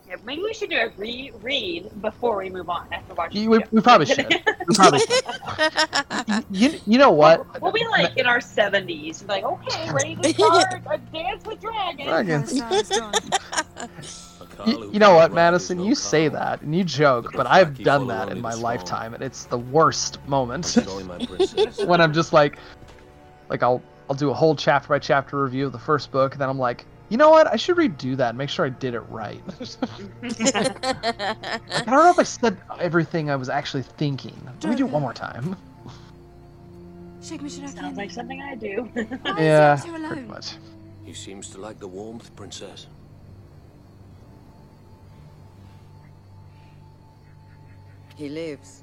[0.08, 3.42] Yeah, maybe we should do a reread before we move on after watching.
[3.42, 4.26] You- we, we probably should.
[4.28, 6.44] We probably should.
[6.50, 7.60] You, you know what?
[7.60, 12.56] We'll be like in our seventies, like okay, ready to start a dance with dragons.
[12.58, 12.98] Dragons.
[14.66, 15.78] You, you know what, Madison?
[15.78, 19.44] You say that and you joke, but I've done that in my lifetime, and it's
[19.44, 20.76] the worst moment.
[20.88, 21.78] Only my princess.
[21.84, 22.58] when I'm just like,
[23.48, 26.40] like I'll I'll do a whole chapter by chapter review of the first book, and
[26.40, 27.46] then I'm like, you know what?
[27.46, 29.42] I should redo that and make sure I did it right.
[30.22, 34.36] like, I don't know if I said everything I was actually thinking.
[34.62, 35.56] Let me do it one more time.
[37.20, 38.90] Sounds like something I do.
[39.38, 40.56] yeah, pretty much.
[41.04, 42.86] He seems to like the warmth, princess.
[48.16, 48.82] He lives.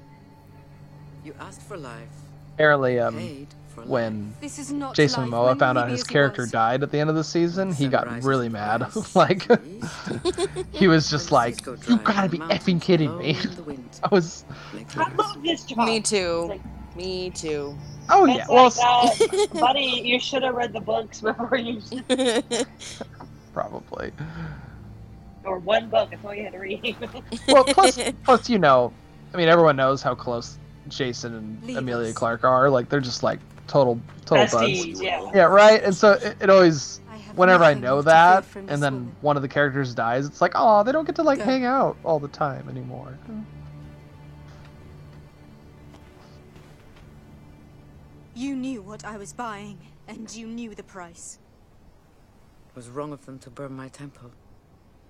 [1.24, 2.08] You asked for life.
[2.54, 3.65] Apparently, um, Paid for life.
[3.84, 5.30] When This is not Jason life.
[5.30, 7.24] Momoa When found out his be as he character died at the end of the
[7.24, 8.86] season, he got really mad.
[9.14, 9.46] like,
[10.72, 14.00] he was just like, "You gotta be effing kidding me!" in the wind.
[14.02, 14.44] I was,
[14.96, 15.86] I love this job.
[15.86, 16.46] Me too.
[16.48, 16.60] Like,
[16.96, 17.76] Me too.
[18.08, 21.80] oh it's yeah, well, like, uh, buddy, you should have read the books before you,
[23.52, 24.12] probably.
[25.44, 26.10] or one book.
[26.10, 26.96] That's all you had to read.
[27.48, 28.92] Well, plus, plus, you know,
[29.32, 30.58] I mean, everyone knows how close
[30.88, 32.14] Jason and Leave Emilia us.
[32.14, 32.70] Clarke are.
[32.70, 34.86] Like, they're just like total, total buds.
[35.00, 35.30] Yeah.
[35.34, 35.82] Yeah, right.
[35.82, 37.00] And so it, it always,
[37.34, 39.16] whenever I know that, and then woman.
[39.20, 41.44] one of the characters dies, it's like, oh, they don't get to like Go.
[41.44, 43.18] hang out all the time anymore.
[43.30, 43.44] Mm.
[48.34, 51.38] You knew what I was buying, and you knew the price.
[52.68, 54.30] It was wrong of them to burn my temple.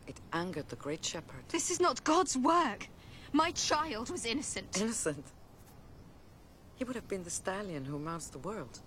[0.07, 1.42] It angered the great shepherd.
[1.49, 2.88] This is not God's work.
[3.33, 4.81] My child was innocent.
[4.81, 5.27] Innocent.
[6.77, 8.81] He would have been the stallion who mounts the world.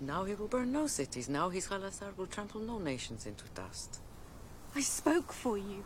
[0.00, 1.28] Now he will burn no cities.
[1.28, 4.00] Now his khalasar will trample no nations into dust.
[4.74, 5.84] I spoke for you.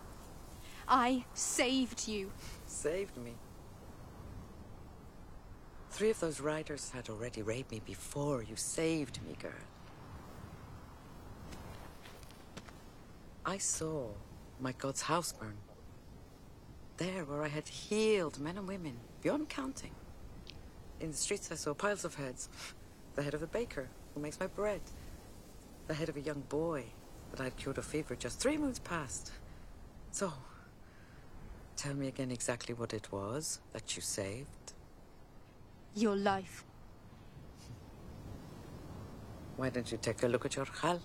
[0.88, 2.30] I saved you.
[2.66, 3.34] Saved me.
[5.90, 9.52] Three of those riders had already raped me before you saved me, girl.
[13.44, 14.08] I saw
[14.60, 15.56] my god's house burn.
[16.98, 19.94] There where I had healed men and women, beyond counting.
[21.00, 22.48] In the streets I saw piles of heads.
[23.14, 24.80] The head of a baker who makes my bread.
[25.86, 26.84] the head of a young boy
[27.30, 29.32] that I'd cured of fever just three moons past.
[30.10, 30.32] So,
[31.76, 34.74] tell me again exactly what it was that you saved.
[35.94, 36.64] Your life.
[39.56, 41.00] Why don't you take a look at your khal?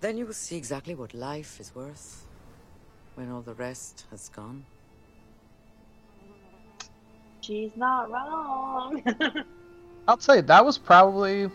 [0.00, 2.26] Then you will see exactly what life is worth
[3.16, 4.64] when all the rest has gone.
[7.44, 9.02] She's not wrong.
[10.08, 11.50] I'll tell you that was probably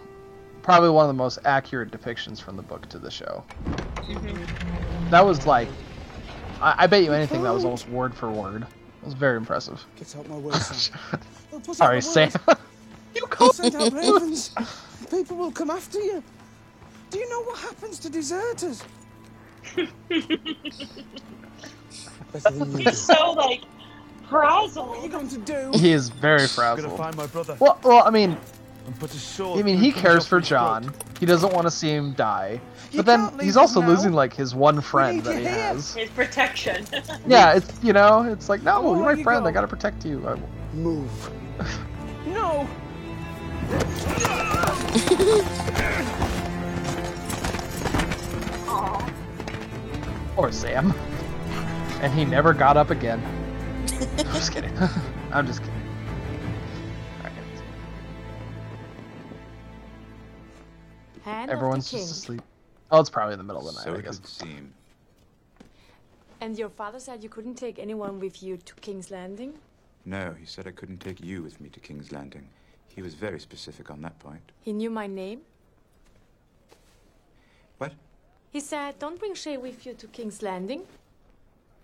[0.62, 3.44] probably one of the most accurate depictions from the book to the show.
[3.96, 5.10] Mm-hmm.
[5.10, 5.68] That was like,
[6.62, 8.64] I, I bet you anything that was almost word for word.
[8.64, 9.84] It was very impressive.
[9.96, 11.00] Get out my way, Sam.
[11.52, 12.32] Oh, Sorry, my Sam.
[12.48, 12.54] way.
[13.40, 14.52] I'll send out ravens.
[15.10, 16.22] People will come after you.
[17.10, 18.84] Do you know what happens to deserters?
[22.32, 22.84] Better than you do.
[22.84, 23.64] He's so like
[24.30, 24.90] frazzled.
[24.90, 25.72] What are you going to do?
[25.74, 26.98] He is very Gonna frazzled.
[26.98, 27.56] find my brother.
[27.60, 28.38] Well, well, I mean,
[28.86, 30.94] And put a sword I mean, he cares for Joffrey's Jon.
[31.20, 32.62] He doesn't want to see him die.
[32.92, 33.88] You But then he's also now.
[33.90, 35.52] losing like his one friend that he here.
[35.52, 35.94] has.
[35.94, 36.86] His protection.
[37.28, 39.48] Yeah, it's you know, it's like no, Come you're where my you friend.
[39.48, 40.28] I gotta protect you.
[40.28, 41.10] I- Move.
[42.28, 42.68] No.
[50.36, 50.94] Poor Sam.
[52.02, 53.22] And he never got up again.
[54.00, 54.72] I'm just kidding.
[55.32, 55.76] I'm just kidding.
[57.20, 57.34] Alright.
[61.24, 62.08] Hand Everyone's of the king.
[62.08, 62.42] just asleep.
[62.92, 64.22] Oh, it's probably in the middle of the night, I guess.
[64.24, 64.74] seem.
[66.42, 69.54] And your father said you couldn't take anyone with you to King's Landing?
[70.06, 72.48] No, he said I couldn't take you with me to King's Landing.
[72.88, 74.42] He was very specific on that point.
[74.62, 75.42] He knew my name?
[77.78, 77.94] What?
[78.52, 80.84] He said, don't bring Shae with you to King's Landing.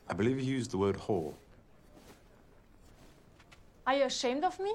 [0.09, 1.33] I believe he used the word whore.
[3.87, 4.73] Are you ashamed of me?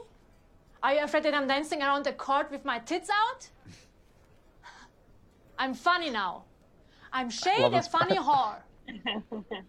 [0.83, 3.51] Are you afraid that I'm dancing around the court with my tits out?
[5.59, 6.45] I'm funny now.
[7.13, 8.57] I'm Shae Love the funny whore.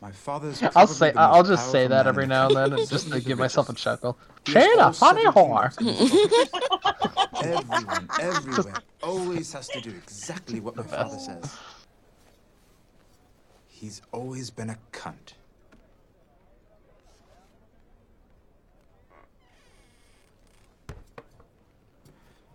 [0.00, 0.62] My father's.
[0.74, 3.68] I'll say I'll just say that every now and then, kingdoms, just to give myself
[3.68, 4.18] a chuckle.
[4.44, 5.76] He has Shayna, funny seven whore.
[5.76, 6.50] kingdoms in his
[7.42, 11.60] Everyone, everywhere, always has to do exactly what my father says.
[13.68, 15.34] He's always been a cunt.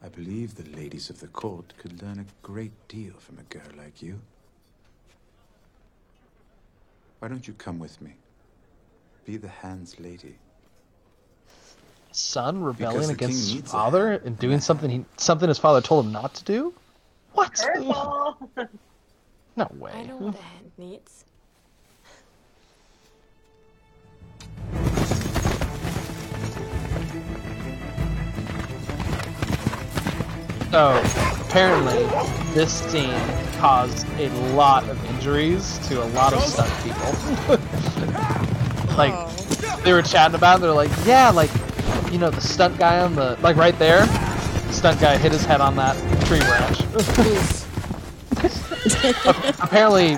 [0.04, 3.72] I believe the ladies of the court could learn a great deal from a girl
[3.78, 4.20] like you.
[7.20, 8.14] Why don't you come with me?
[9.26, 10.36] Be the hand's lady.
[12.12, 15.82] Son rebelling Because the king against his father and doing something he something his father
[15.82, 16.74] told him not to do?
[17.34, 17.54] What?
[17.54, 18.36] Curveball.
[19.56, 20.08] No I way.
[20.08, 21.26] know what a hand needs.
[30.72, 31.04] So
[31.42, 32.06] apparently,
[32.54, 33.14] this scene
[33.60, 37.12] caused a lot of injuries to a lot of stunt people.
[38.98, 39.82] like oh.
[39.84, 41.52] they were chatting about, it, they're like, yeah, like
[42.10, 45.44] you know the stunt guy on the like right there, the stunt guy hit his
[45.44, 46.80] head on that tree branch.
[49.62, 50.18] apparently,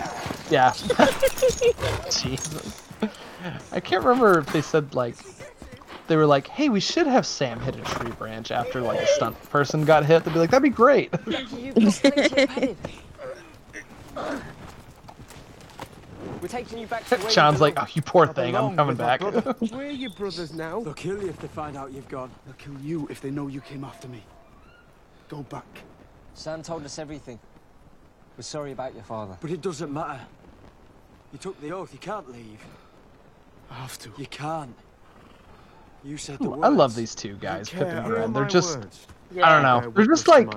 [0.51, 0.71] yeah.
[2.11, 2.83] Jesus.
[3.71, 5.15] I can't remember if they said like
[6.07, 9.07] they were like, "Hey, we should have Sam hit a tree branch after like a
[9.07, 11.11] stunt person got hit." They'd be like, "That'd be great."
[16.41, 19.53] We're taking you back to Sean's like, "Oh, you poor thing, I'm coming back." brother.
[19.69, 20.81] Where are your brothers now?
[20.81, 22.31] They'll kill you if they find out you've gone.
[22.45, 24.23] They'll kill you if they know you came after me.
[25.29, 25.83] Go back.
[26.33, 27.39] Sam told us everything.
[28.37, 29.37] We're sorry about your father.
[29.39, 30.19] But it doesn't matter.
[31.31, 32.63] You took the oath, you can't leave.
[33.71, 34.11] I have to.
[34.17, 34.75] You can't.
[36.03, 36.63] You said the Ooh, words.
[36.63, 37.85] I love these two guys, care.
[37.85, 39.07] Pyp and Hear They're just, words.
[39.41, 40.49] I don't know, Bear they're just like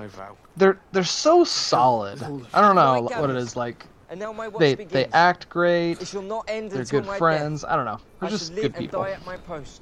[0.57, 2.21] they're they're so solid.
[2.53, 3.37] I don't know Right, um, what it Gareth.
[3.37, 3.85] is like.
[4.09, 4.91] And now my watch They begins.
[4.93, 6.01] they act great.
[6.01, 7.61] It shall not end They're until good my friends.
[7.61, 7.71] Death.
[7.71, 7.99] I don't know.
[8.19, 9.03] They're I just shall live good and people.
[9.03, 9.81] die at my post.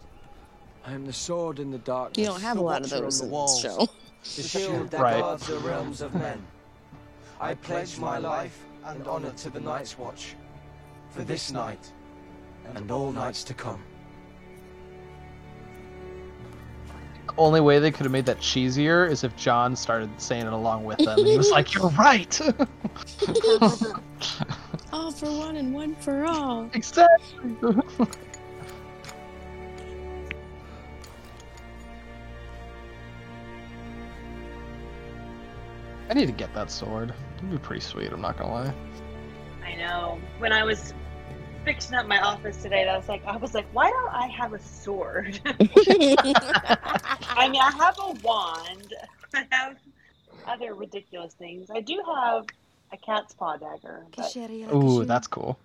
[0.86, 2.17] I am the sword in the darkness.
[2.17, 3.88] You don't have the a lot of those in walls, this show.
[4.36, 5.19] The shield that Right.
[5.19, 6.43] guards the realms of men.
[7.39, 10.36] I pledge my life and honor to the Night's Watch.
[11.09, 11.91] For this night
[12.76, 13.82] and all nights to come.
[17.38, 20.86] Only way they could have made that cheesier is if Jon started saying it along
[20.86, 22.39] with them, and he was like, "You're right."
[24.93, 26.69] All for one and one for all.
[26.73, 27.55] exactly.
[36.09, 37.13] I need to get that sword.
[37.38, 38.11] It'd be pretty sweet.
[38.11, 38.73] I'm not gonna lie.
[39.65, 40.19] I know.
[40.38, 40.93] When I was
[41.66, 44.53] fixing up my office today, I was like, I was like, why don't I have
[44.53, 45.39] a sword?
[45.45, 48.93] I mean, I have a wand.
[49.34, 49.76] I have
[50.47, 51.70] other ridiculous things.
[51.74, 52.45] I do have
[52.93, 54.05] a cat's paw dagger.
[54.16, 54.36] But
[54.74, 55.57] Ooh, that's cool.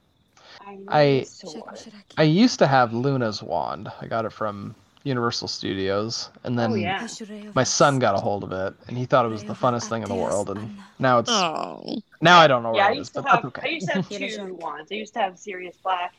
[0.67, 1.79] I need I a sword.
[2.17, 3.93] I used to have Luna's wand.
[4.01, 4.75] I got it from
[5.05, 7.09] Universal Studios, and then Oh, yeah.
[7.55, 10.03] my son got a hold of it, and he thought it was the funnest thing
[10.03, 10.51] in the world.
[10.51, 12.03] And now it's Oh.
[12.21, 13.45] now I don't know Yeah, where I it is, used to that's have.
[13.63, 14.93] I used to have two wands.
[14.93, 16.13] I used to have Sirius Black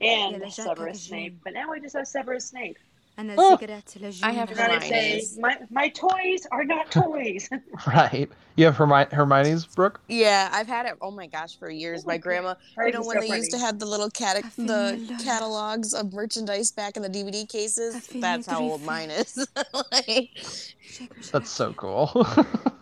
[0.00, 2.78] and Severus Snape, but now I just have Severus Snape.
[3.16, 3.58] And Oh,
[4.22, 5.38] I have I'm to say Hermione's.
[5.38, 7.48] my my toys are not toys.
[7.86, 8.30] right.
[8.56, 10.00] You have Hermi- Hermione's, Brooke.
[10.08, 10.94] Yeah, I've had it.
[11.02, 12.02] Oh my gosh, for years.
[12.04, 15.18] Oh my grandma, you know, when so they used to have the little cat, the
[15.22, 18.06] catalogs of merchandise back in the DVD cases.
[18.06, 19.46] That's how old mine is.
[19.92, 20.30] like,
[21.30, 22.26] That's so cool.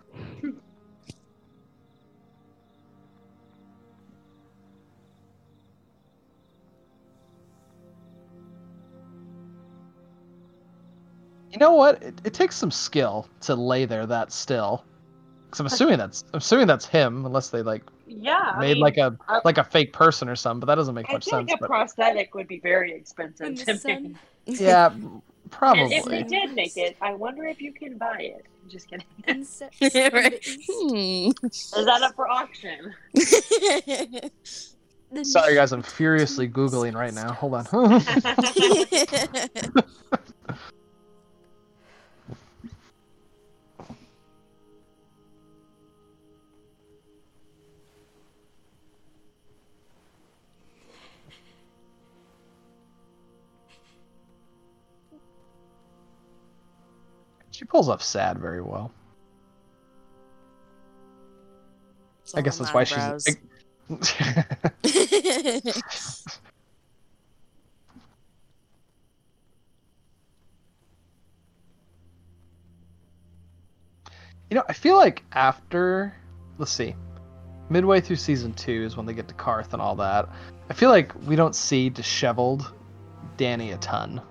[11.51, 12.03] you know what?
[12.03, 14.85] It, it takes some skill to lay there that still.
[15.51, 18.83] Cause I'm assuming that's I'm assuming that's him, unless they like Yeah, I made mean,
[18.83, 20.61] like a I- like a fake person or something.
[20.61, 21.49] But that doesn't make I much feel sense.
[21.51, 24.17] like a but- prosthetic would be very expensive to make.
[24.61, 25.99] yeah, And if probably.
[26.05, 28.45] they did make it, I wonder if you can buy it.
[28.63, 29.07] I'm just kidding.
[30.13, 30.45] right.
[30.71, 31.31] Hmm.
[31.47, 32.95] Is that up for auction?
[35.23, 37.33] Sorry guys, I'm furiously googling right now.
[37.33, 38.03] Hold on.
[57.59, 58.93] She pulls off sad very well.
[62.37, 63.37] I guess that's why she's.
[74.51, 76.15] You know, I feel like after,
[76.57, 76.95] let's see,
[77.69, 80.27] midway through season two is when they get to Qarth and all that.
[80.71, 82.73] I feel like we don't see disheveled
[83.37, 84.23] Dany a ton.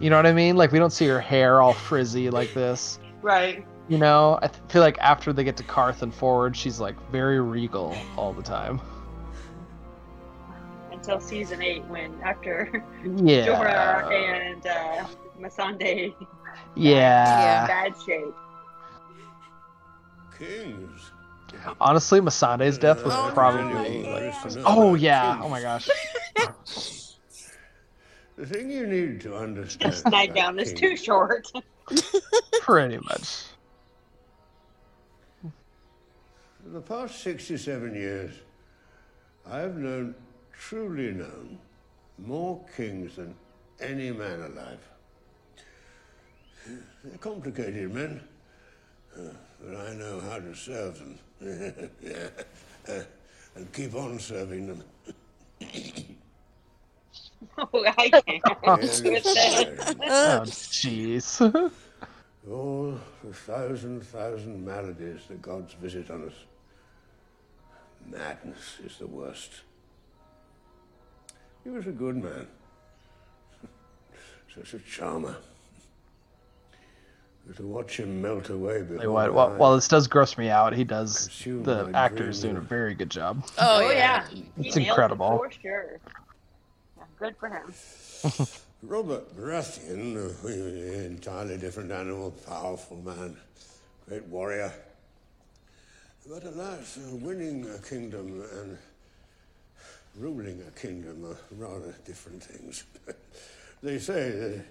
[0.00, 0.56] You know what I mean?
[0.56, 2.98] Like we don't see her hair all frizzy like this.
[3.22, 3.64] Right.
[3.88, 6.94] You know, I th- feel like after they get to Qarth and forward, she's like
[7.10, 8.80] very regal all the time.
[10.92, 13.46] Until season eight, when after Yeah.
[13.46, 15.06] Jorah and uh,
[15.40, 16.14] Missandei
[16.76, 17.66] Yeah.
[17.66, 18.34] bad shape.
[20.38, 21.10] Kings.
[21.80, 24.10] Honestly, Missandei's death was Oh, probably no.
[24.10, 24.34] like,
[24.66, 25.88] oh yeah, oh my gosh.
[28.36, 29.92] The thing you need to understand.
[29.92, 31.50] This nightgown about is too short.
[32.60, 33.44] Pretty much.
[35.42, 38.32] For the past 67 years,
[39.46, 40.14] I have known,
[40.52, 41.58] truly known,
[42.18, 43.34] more kings than
[43.80, 44.80] any man alive.
[47.04, 48.20] They're complicated men,
[49.14, 51.18] but I know how to serve them.
[53.56, 54.82] And keep on serving them.
[57.58, 58.42] Oh, I can't.
[58.64, 59.98] Oh, very With that.
[60.06, 61.72] Oh jeez.
[62.50, 66.34] All the thousand, thousand maladies the gods visit on us.
[68.06, 69.62] Madness is the worst.
[71.62, 72.46] He was a good man.
[74.54, 75.36] Such a charmer.
[77.56, 80.74] To watch him melt away before Like, what, my while, this does gross me out,
[80.74, 81.26] he does.
[81.26, 83.44] Consume The my actor is dream doing a very good job.
[83.58, 84.26] Oh, oh yeah.
[84.28, 85.38] He It's nailed it incredible.
[85.38, 86.00] For sure.
[87.24, 87.72] Good for him.
[88.82, 93.34] Robert Baratheon, an entirely different animal, powerful man,
[94.06, 94.70] great warrior.
[96.28, 98.76] But alas, uh, winning a kingdom and
[100.18, 102.84] ruling a kingdom are rather different things.
[103.82, 104.64] they say that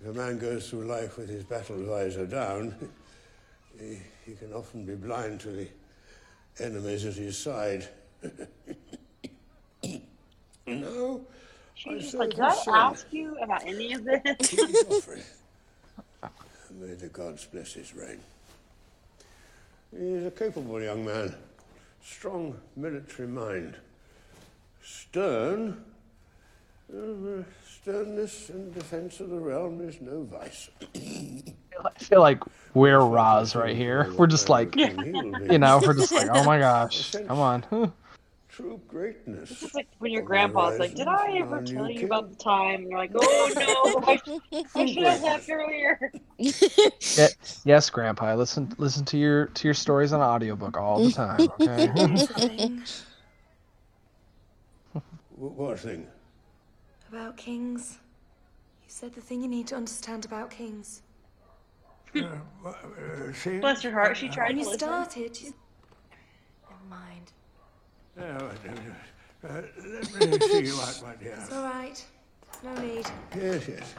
[0.00, 2.74] if a man goes through life with his battle visor down,
[3.78, 5.68] he, he can often be blind to the
[6.58, 7.86] enemies at his side.
[10.66, 11.24] no,
[11.76, 12.74] She's just like, did I son.
[12.74, 14.24] ask you about any of this?
[16.80, 18.18] May the gods bless his reign.
[19.96, 21.34] He's a capable young man,
[22.02, 23.76] strong military mind,
[24.82, 25.84] stern.
[26.92, 27.42] Uh,
[27.86, 30.70] sternness in defense of the realm is no vice.
[30.94, 32.40] I feel like
[32.74, 34.12] we're Ros right here.
[34.16, 37.92] We're just like, you know, we're just like, oh my gosh, come on.
[38.56, 39.50] True greatness.
[39.50, 42.80] It's just like when your grandpa's like, did I ever tell you about the time?
[42.80, 44.18] And you're like, oh no, I,
[44.74, 46.10] I should have left earlier.
[47.18, 47.28] Yeah,
[47.64, 48.34] yes, Grandpa.
[48.34, 51.48] Listen listen to your to your stories on audiobook all the time.
[51.60, 51.86] Okay.
[55.38, 56.06] Wh- What thing?
[57.10, 57.98] About kings.
[58.84, 61.02] You said the thing you need to understand about kings.
[62.14, 62.24] Uh,
[62.66, 63.58] uh, see?
[63.58, 64.78] Bless her heart, she tried When you listen.
[64.78, 65.52] started, just...
[66.70, 67.32] Never mind.
[68.18, 68.50] Uh, uh,
[69.44, 71.36] let me see you out, my dear.
[71.38, 72.04] It's all right.
[72.62, 73.06] No need.
[73.36, 73.94] Yes, yes.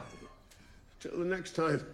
[0.99, 1.85] Till the next time.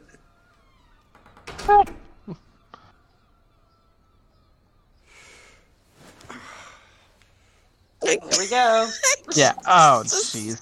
[8.01, 8.89] There we go.
[9.35, 9.53] Yeah.
[9.65, 10.61] Oh, jeez.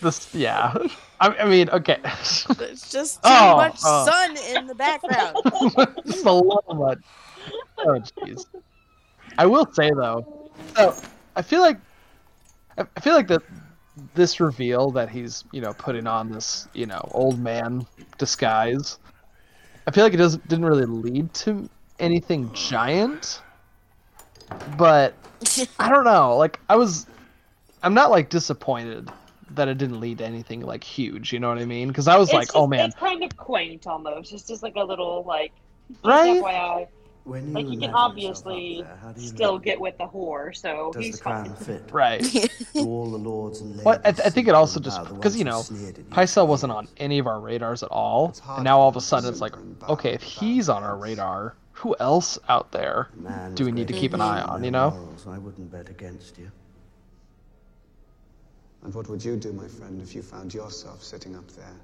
[0.00, 0.34] This.
[0.34, 0.74] Yeah.
[1.20, 1.98] I, I mean, okay.
[2.56, 4.06] There's just too Oh, much oh.
[4.06, 5.36] sun in the background.
[6.06, 6.98] Just a little much.
[7.78, 8.46] Oh, jeez.
[9.38, 10.94] I will say though, so
[11.36, 11.78] I feel like
[12.78, 13.42] I feel like that
[14.14, 17.86] this reveal that he's you know putting on this you know old man
[18.18, 18.98] disguise.
[19.86, 21.68] I feel like it doesn't didn't really lead to
[21.98, 23.42] anything giant,
[24.76, 25.14] but
[25.78, 26.36] I don't know.
[26.36, 27.06] Like I was,
[27.82, 29.10] I'm not like disappointed
[29.50, 31.32] that it didn't lead to anything like huge.
[31.32, 31.88] You know what I mean?
[31.88, 34.32] Because I was It's like, oh, just- oh man, it's kind of quaint almost.
[34.32, 35.52] It's just like a little like,
[36.04, 36.42] Right?
[36.42, 36.86] FYI.
[37.24, 39.58] When you Like he can obviously yourself there, how do you still know?
[39.58, 41.54] get with the whore, so Does he's the fine.
[41.54, 41.82] fit?
[41.92, 42.22] Right.
[42.74, 45.36] Do all the lords and ladies Well, I, th- I think it also just because
[45.36, 46.04] you know, sneered?
[46.10, 49.30] Pycelle wasn't on any of our radars at all, and now all of a sudden
[49.30, 49.54] it's like,
[49.88, 53.94] okay, if he's on our radar, who else out there Man do we need to
[53.94, 54.64] keep an eye on?
[54.64, 55.08] You know?
[55.28, 56.50] I wouldn't bet against you.
[58.82, 61.74] And what would you do, my friend, if you found yourself sitting up there?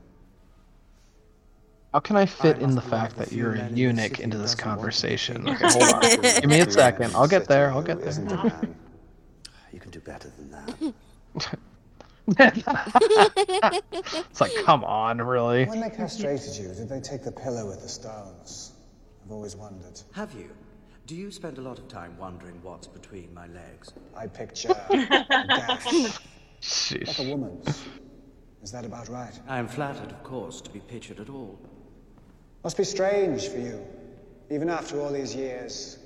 [1.92, 4.20] How can I fit I in the must be one fact that you're a eunuch
[4.20, 5.48] into this doesn't want to be conversation?
[5.48, 6.20] Okay, hold on.
[6.20, 7.14] Give me a second.
[7.14, 7.70] I'll get there.
[7.70, 8.52] I'll get there.
[9.72, 10.94] You can do better than that.
[14.32, 15.66] it's like, come on, really?
[15.66, 18.72] When they castrated you, did they take the pillow with the stones?
[19.24, 20.00] I've always wondered.
[20.12, 20.50] Have you?
[21.06, 23.92] Do you spend a lot of time wondering what's between my legs?
[24.16, 26.18] I picture a gash,
[26.62, 27.06] Sheesh.
[27.06, 27.84] like a woman's.
[28.62, 29.38] Is that about right?
[29.46, 31.58] I am flattered, of course, to be pictured at all.
[32.64, 33.84] Must be strange for you,
[34.50, 35.98] even after all these years.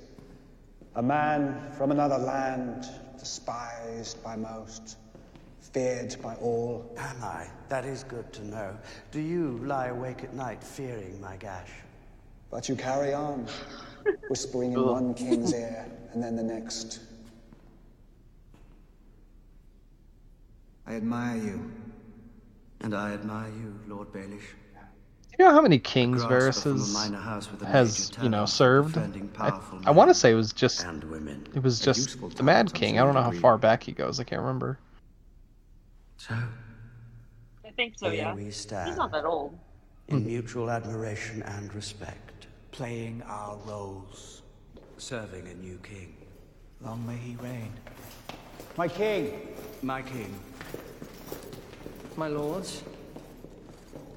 [0.95, 2.85] A man from another land,
[3.17, 4.97] despised by most,
[5.59, 6.93] feared by all.
[6.97, 7.47] Am I?
[7.69, 8.77] That is good to know.
[9.11, 11.71] Do you lie awake at night fearing my gash?
[12.51, 13.47] But you carry on,
[14.27, 16.99] whispering in one king's ear and then the next.
[20.85, 21.71] I admire you.
[22.81, 24.43] And I admire you, Lord Baelish.
[25.39, 28.97] You know how many kings Grasper Varys minor house with a has, you know, served?
[29.39, 31.47] I, I want to say it was just and women.
[31.55, 32.99] it was just the Mad King.
[32.99, 34.19] I don't know how far back he goes.
[34.19, 34.77] I can't remember.
[36.17, 36.35] So,
[37.65, 38.35] I think so, yeah.
[38.35, 39.57] He's not that old.
[40.07, 44.43] in mutual admiration and respect, Playing our roles.
[44.97, 46.15] serving a new king.
[46.81, 47.73] Long may he reign.
[48.77, 49.47] My king!
[49.81, 50.33] My king.
[52.15, 52.83] My lords,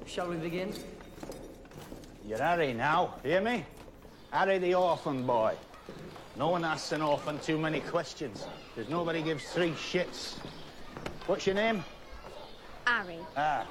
[0.05, 0.73] shall we begin?
[2.27, 3.65] You're Harry now, hear me?
[4.31, 5.55] Harry the orphan boy.
[6.35, 10.35] No one asks an orphan too many questions, because nobody gives three shits.
[11.25, 11.83] What's your name?
[12.85, 13.17] Harry.
[13.35, 13.65] Ah.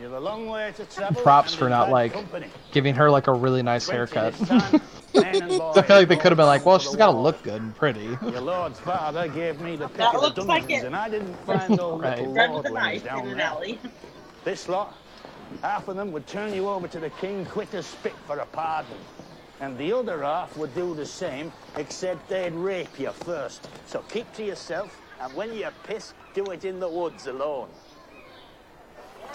[0.00, 1.22] You've a long way to travel.
[1.22, 2.46] Props for not like company.
[2.72, 4.32] giving her like a really nice haircut.
[4.34, 4.80] this time,
[5.14, 7.18] men and boys I feel like they could have been like, well, she's got to
[7.18, 8.16] look good and pretty.
[8.22, 10.86] Your lord's father gave me the pick That of looks the like dungeons, it.
[10.86, 12.18] and I didn't find those Right.
[12.18, 13.76] little Run with a lordlings down there.
[14.44, 14.96] This lot,
[15.60, 18.46] half of them would turn you over to the king quick as spit for a
[18.46, 18.96] pardon.
[19.60, 23.68] And the other half would do the same, except they'd rape you first.
[23.86, 27.68] So keep to yourself, and when you piss, do it in the woods alone.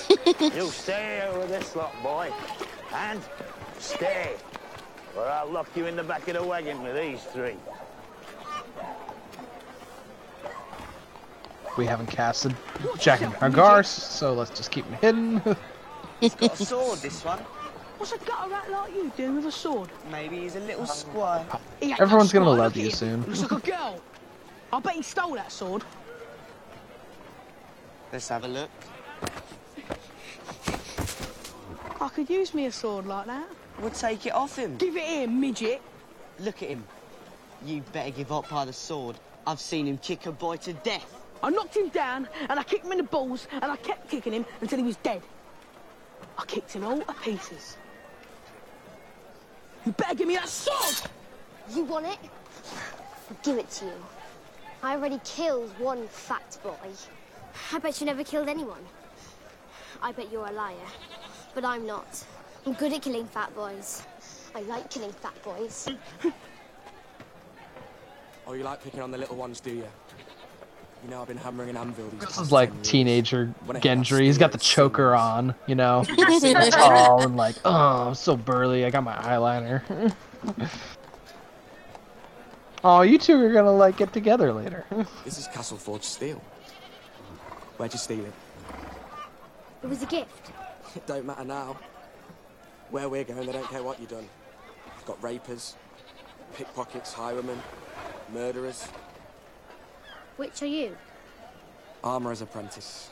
[0.26, 2.32] you stay here with this lot, boy.
[2.94, 3.22] And
[3.80, 4.36] stay,
[5.16, 7.56] or I'll lock you in the back of the wagon with these three.
[11.78, 12.56] We haven't casted
[12.98, 14.94] Jaqen H'ghar, so let's just keep him
[15.42, 15.56] hidden.
[16.20, 17.40] He's got a sword, this one.
[17.98, 19.90] What's a gutter rat like you doing with a sword?
[20.12, 21.46] Maybe he's a little squire.
[21.82, 22.92] Everyone's gonna squire, love look you him.
[22.92, 23.24] soon.
[23.24, 24.02] Looks like a girl.
[24.72, 25.84] I bet he stole that sword.
[28.12, 28.70] Let's have a look.
[32.00, 33.48] I could use me a sword like that.
[33.80, 34.78] We'll take it off him.
[34.78, 35.82] Give it here, midget.
[36.40, 36.84] Look at him.
[37.66, 39.18] You better give up by the sword.
[39.48, 41.16] I've seen him kick a boy to death.
[41.42, 44.34] I knocked him down and I kicked him in the balls and I kept kicking
[44.34, 45.22] him until he was dead.
[46.38, 47.78] I kicked him all to pieces.
[49.86, 51.10] You better give me that sword!
[51.74, 52.18] You want it?
[53.30, 54.06] I'll give it to you.
[54.84, 56.76] I already killed one fat boy.
[57.74, 58.84] I bet you never killed anyone.
[60.02, 60.76] I bet you're a liar.
[61.56, 62.24] But I'm not.
[62.66, 64.04] I'm good at killing fat boys.
[64.54, 65.88] I like killing fat boys.
[68.46, 69.88] Oh, you like picking on the little ones, do you?
[71.04, 73.84] You know, I've been hammering an anvil these This is like teenager When I hit
[73.84, 74.22] that Gendry.
[74.22, 76.04] He's got the steel, choker on, you know,
[76.72, 78.84] tall and like, oh, I'm so burly.
[78.84, 80.14] I got my eyeliner.
[82.84, 84.86] oh, you two are gonna like get together later.
[85.24, 86.42] This is Castle Forge steel.
[87.78, 88.34] Where'd you steal it?
[89.84, 90.52] It was a gift.
[90.96, 91.78] It don't matter now.
[92.90, 94.28] Where we're going, they don't care what you've done.
[94.96, 95.76] You've got rapers,
[96.56, 97.62] pickpockets, highwaymen,
[98.34, 98.88] murderers,
[100.38, 100.96] Which are you?
[102.04, 103.10] armourer's apprentice.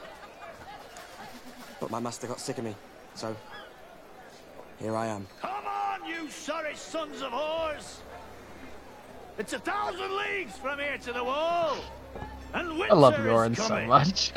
[1.80, 2.76] But my master got sick of me,
[3.14, 3.36] so
[4.80, 5.28] here I am.
[5.42, 7.98] Come on, you sorry sons of whores!
[9.38, 11.78] It's a thousand leagues from here to the wall!
[12.54, 14.32] And I love winter is Yoren so much.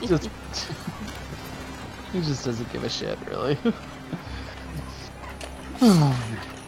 [0.06, 0.28] just,
[2.12, 3.56] he just doesn't give a shit, really.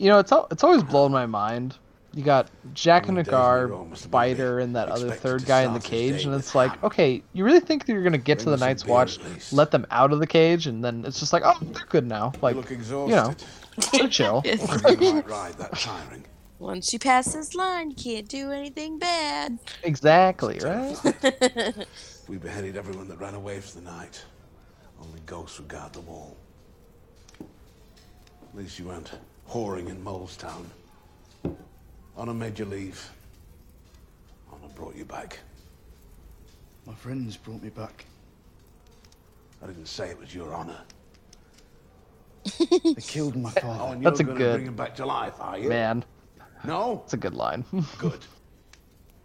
[0.00, 1.76] You know, it's al- it's always blown my mind.
[2.14, 6.54] You got Jaqen H'ghar, Spider, and that other third guy in the cage, and it's
[6.54, 9.18] like, okay, you really think that you're gonna get to the Night's Watch,
[9.52, 12.32] let them out of the cage, and then it's just like, oh, they're good now.
[12.40, 12.78] Like, look you
[13.08, 13.34] know,
[13.92, 14.40] they're chill.
[14.42, 16.24] Quite right, that tiring.
[16.58, 19.58] Once you pass this line, you can't do anything bad.
[19.82, 20.96] exactly, right?
[22.26, 24.24] We beheaded everyone that ran away for the night.
[25.02, 26.36] Only ghosts would guard the wall.
[27.40, 29.10] At least you weren't
[29.50, 30.64] whoring in Molestown.
[32.16, 33.10] Honor made you leave.
[34.52, 35.38] Honor brought you back.
[36.86, 38.04] My friends brought me back.
[39.62, 40.80] I didn't say it was your honor.
[42.58, 43.78] They killed my oh, father.
[43.82, 45.68] Oh, and you're That's a good- bring him back to life, are you?
[45.68, 46.04] Man,
[46.64, 47.02] No?
[47.04, 47.64] it's a good line.
[47.98, 48.24] Good.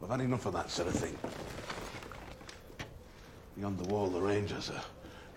[0.01, 1.15] We've had enough of that sort of thing.
[3.57, 4.83] Beyond the wall, the Rangers are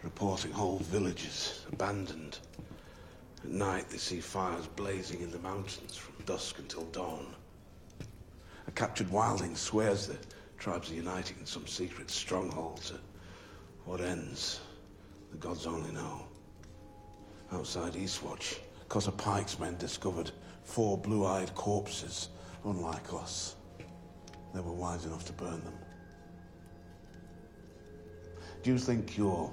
[0.02, 2.38] reporting whole villages abandoned.
[3.44, 7.34] At night, they see fires blazing in the mountains from dusk until dawn.
[8.66, 10.18] A captured wildling swears the
[10.58, 12.80] tribes are uniting in some secret stronghold.
[12.92, 13.00] At
[13.86, 14.60] what ends,
[15.30, 16.26] the gods only know.
[17.52, 18.58] Outside Eastwatch,
[18.88, 20.32] Cotter Pyke's men discovered
[20.64, 22.28] four blue-eyed corpses,
[22.64, 23.56] unlike us.
[24.52, 25.78] They were wise enough to burn them.
[28.62, 29.52] Do you think your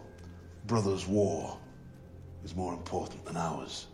[0.65, 1.57] brother's war
[2.45, 3.87] is more important than ours?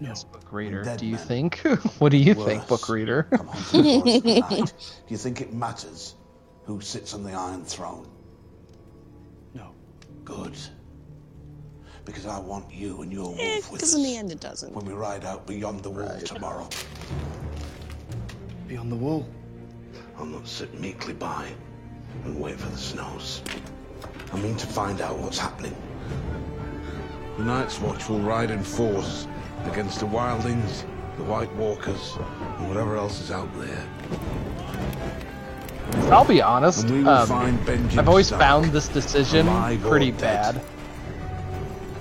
[0.00, 0.84] Yes, book reader.
[0.84, 1.58] dead Do you think?
[1.98, 3.24] what do you think, book reader?
[3.32, 4.74] Come on to the forest tonight.
[5.08, 6.14] Do you think it matters
[6.64, 8.06] who sits on the Iron Throne?
[9.54, 9.72] No.
[10.24, 10.56] Good.
[12.04, 14.72] Because I want you and your Eh, wolf with because in the end it doesn't.
[14.72, 16.68] when we ride out beyond the wall tomorrow.
[18.68, 19.26] Beyond the wall.
[20.16, 21.48] I'll not sit meekly by
[22.24, 23.42] and wait for the snows.
[24.32, 25.74] I mean to find out what's happening.
[27.36, 29.26] The Night's Watch will ride in force
[29.70, 30.84] against the Wildlings,
[31.16, 32.16] the White Walkers,
[32.58, 33.86] and whatever else is out there.
[36.12, 36.88] I'll be honest.
[36.88, 39.46] We will um, find I've always Stark, found this decision
[39.80, 40.60] pretty bad.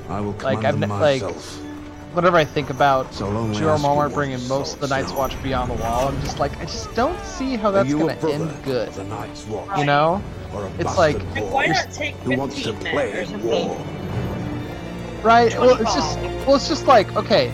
[0.09, 1.57] I will Like command I've them ne- like myself.
[2.13, 5.19] whenever I think about So long we Jorah Mormont bringing most of the Night's Snow.
[5.19, 8.63] Watch beyond the wall, I'm just like I just don't see how that's gonna end
[8.63, 8.89] good.
[8.93, 9.77] the Night's Watch?
[9.77, 10.21] You know,
[10.53, 13.45] Or a it's like Why not take who wants to 15 men play or something?
[13.49, 13.85] war?
[15.23, 15.51] Right?
[15.59, 17.49] Well, it's just well, it's just like okay,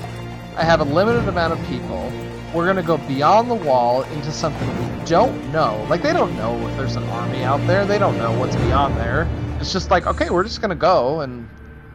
[0.56, 2.12] I have a limited amount of people.
[2.54, 5.86] We're gonna go beyond the wall into something we don't know.
[5.90, 7.86] Like they don't know if there's an army out there.
[7.86, 9.28] They don't know what's beyond there.
[9.60, 11.50] It's just like okay, we're just gonna go and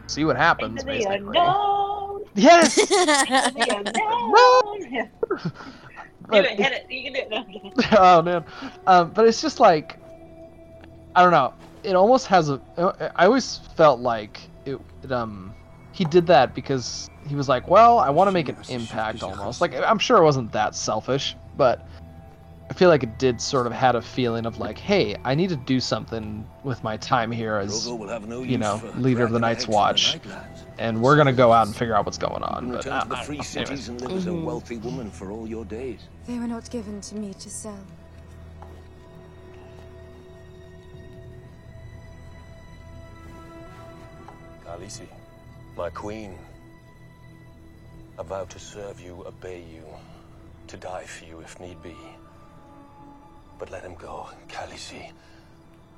[0.07, 0.81] see what happens.
[0.81, 1.15] Into the Basically.
[1.17, 2.25] unknown.
[2.35, 2.77] Yes.
[2.77, 4.91] Into the unknown.
[4.91, 5.07] Yeah.
[6.31, 6.91] Do But it, hit it.
[6.91, 7.29] You can do it.
[7.91, 8.43] No, oh man,
[8.85, 9.99] um, but it's just like
[11.15, 11.53] I don't know.
[11.83, 12.61] It almost has a.
[13.15, 15.11] I always felt like it, it.
[15.11, 15.53] Um,
[15.99, 19.59] he did that because he was like, well, I want to make an impact almost.
[19.59, 21.85] Like I'm sure it wasn't that selfish, but
[22.69, 25.49] I feel like it did sort of had a feeling of like, hey, I need
[25.49, 29.25] to do something with my time here as Drogo will have no you know leader
[29.25, 30.19] of the Night's eggs the Watch,
[30.77, 32.71] and we're gonna go out and figure out what's going on.
[32.71, 33.61] But return I, the free don't know.
[33.61, 33.67] Anyways.
[33.67, 34.45] cities and live as a mm-hmm.
[34.45, 35.99] wealthy woman for all your days.
[36.27, 37.77] They were not given to me to sell.
[44.65, 45.07] Khaleesi,
[45.79, 46.37] my queen,
[48.19, 49.85] I vow to serve you, obey you,
[50.67, 51.95] to die for you if need be.
[53.57, 55.13] But let him go, Khaleesi.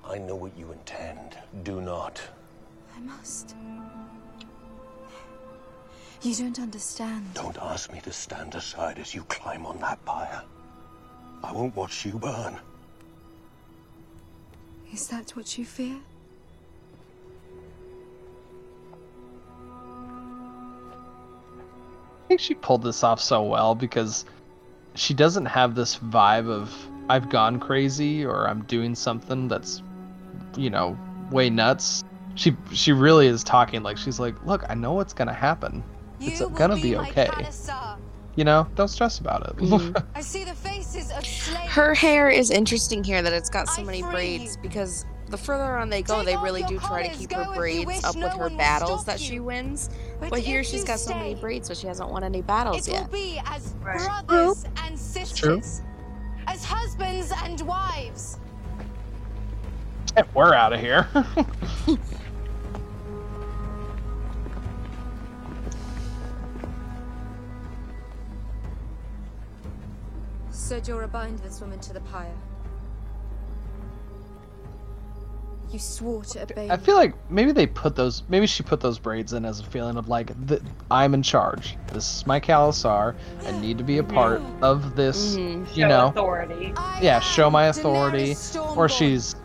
[0.08, 1.36] I know what you intend.
[1.64, 2.22] Do not.
[2.96, 3.56] I must.
[6.22, 7.34] You don't understand.
[7.34, 10.44] Don't ask me to stand aside as you climb on that pyre.
[11.44, 12.56] I won't watch you burn.
[14.94, 15.98] Is that what you fear?
[22.32, 24.24] Think she pulled this off so well because
[24.96, 26.74] she doesn't have this vibe of
[27.10, 29.84] I've gone crazy or I'm doing something that's
[30.56, 30.98] you know
[31.30, 32.06] way nuts.
[32.36, 35.84] She she really is talking like she's like, look, I know what's gonna happen.
[36.22, 37.30] It's You will gonna be be okay.
[38.38, 40.06] You know, don't stress about it.
[40.16, 41.70] I see the faces of slaves.
[41.70, 45.38] Her hair is interesting here that it's got so I many free braids because the
[45.38, 48.50] further on they go, they really do try to keep her braids up with her
[48.50, 49.90] battles that she wins.
[50.20, 52.92] But, here she's you got so many braids, but she hasn't won any battles It
[52.92, 53.12] will yet.
[53.12, 53.98] be as Right.
[54.28, 55.00] brothers and
[55.36, 55.62] true.
[56.48, 58.38] as husbands and wives.
[60.34, 61.08] We're out of here.
[70.52, 72.34] Sir Jorah bind this woman to the pyre.
[75.72, 76.70] You swore to obey.
[76.70, 78.24] I feel like maybe they put those.
[78.28, 81.78] Maybe she put those braids in as a feeling of like, th- I'm in charge.
[81.94, 83.16] This is my Khalasar.
[83.46, 84.64] I need to be a part mm-hmm.
[84.64, 85.36] of this.
[85.36, 85.60] Mm-hmm.
[85.74, 86.74] You Show know, authority.
[87.02, 88.36] yeah, show my authority.
[88.76, 89.36] Or she's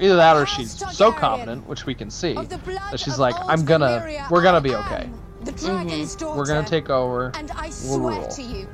[0.00, 4.26] either that, or she's so confident, which we can see, that she's like, I'm gonna,
[4.30, 5.10] we're gonna be okay.
[5.42, 6.38] the dragon's daughter.
[6.38, 7.32] We're gonna take over.
[7.34, 8.28] And I We'll swear rule.
[8.28, 8.68] to you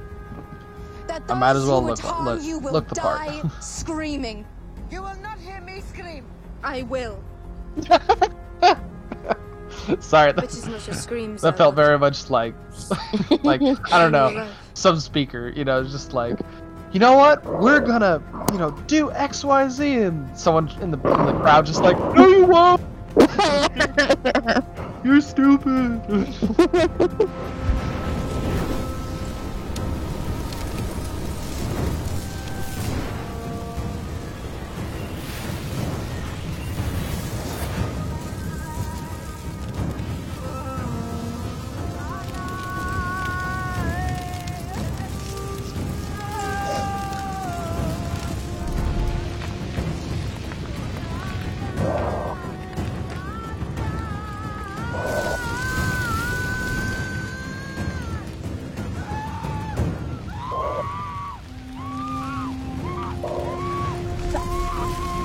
[1.07, 3.27] that I might as well look- look- you will look the part.
[3.27, 4.45] die screaming.
[4.91, 6.27] You will not hear me scream.
[6.65, 7.23] I will.
[10.01, 11.43] Sorry, But that, it's not your screams.
[11.43, 12.55] that felt very much like,
[13.43, 13.61] like
[13.93, 15.53] I don't know, some speaker.
[15.55, 16.39] You know, just like,
[16.93, 17.45] you know what?
[17.45, 21.67] We're gonna, you know, do X, Y, Z, and someone in the in the crowd
[21.67, 22.81] just like, no, you won't.
[25.05, 26.01] You're stupid.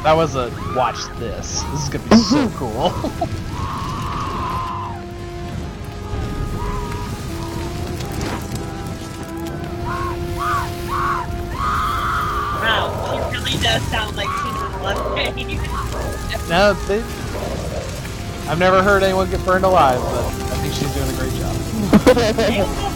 [0.10, 1.62] That was a watch this.
[1.62, 2.90] This is gonna be so cool.
[12.58, 15.48] Wow, she really does sound like she's in love pain.
[16.50, 17.04] no, they,
[18.50, 21.34] I've never heard anyone get burned alive, but I think she's doing a great
[22.66, 22.86] job.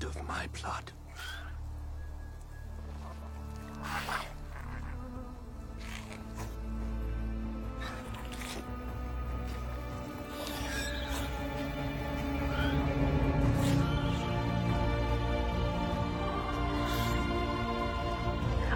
[0.00, 0.92] Blood of my blood.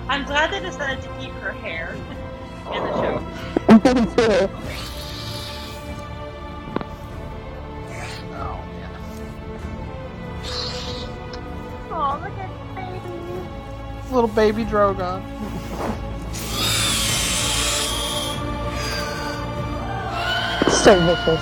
[0.09, 1.97] I'm glad they decided to keep her hair
[2.73, 4.64] in the show.
[14.15, 15.23] little baby Drogon.
[20.85, 21.41] so vicious.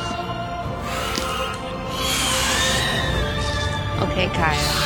[4.02, 4.82] Okay, Kyle.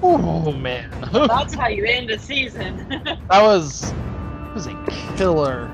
[0.00, 0.90] Oh man.
[1.12, 2.86] That's how you end a season.
[3.28, 5.67] that was that was a killer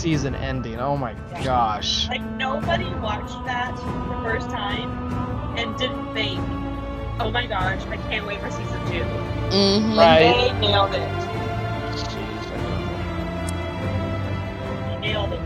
[0.00, 0.80] season ending.
[0.80, 1.12] Oh my
[1.44, 2.08] gosh.
[2.08, 4.90] like nobody watched that the first time
[5.58, 6.40] and didn't think,
[7.20, 9.98] "Oh my gosh, I can't wait for season 2 mm-hmm.
[9.98, 10.20] Right.
[10.20, 11.00] They nailed it.
[14.88, 15.40] They nailed it.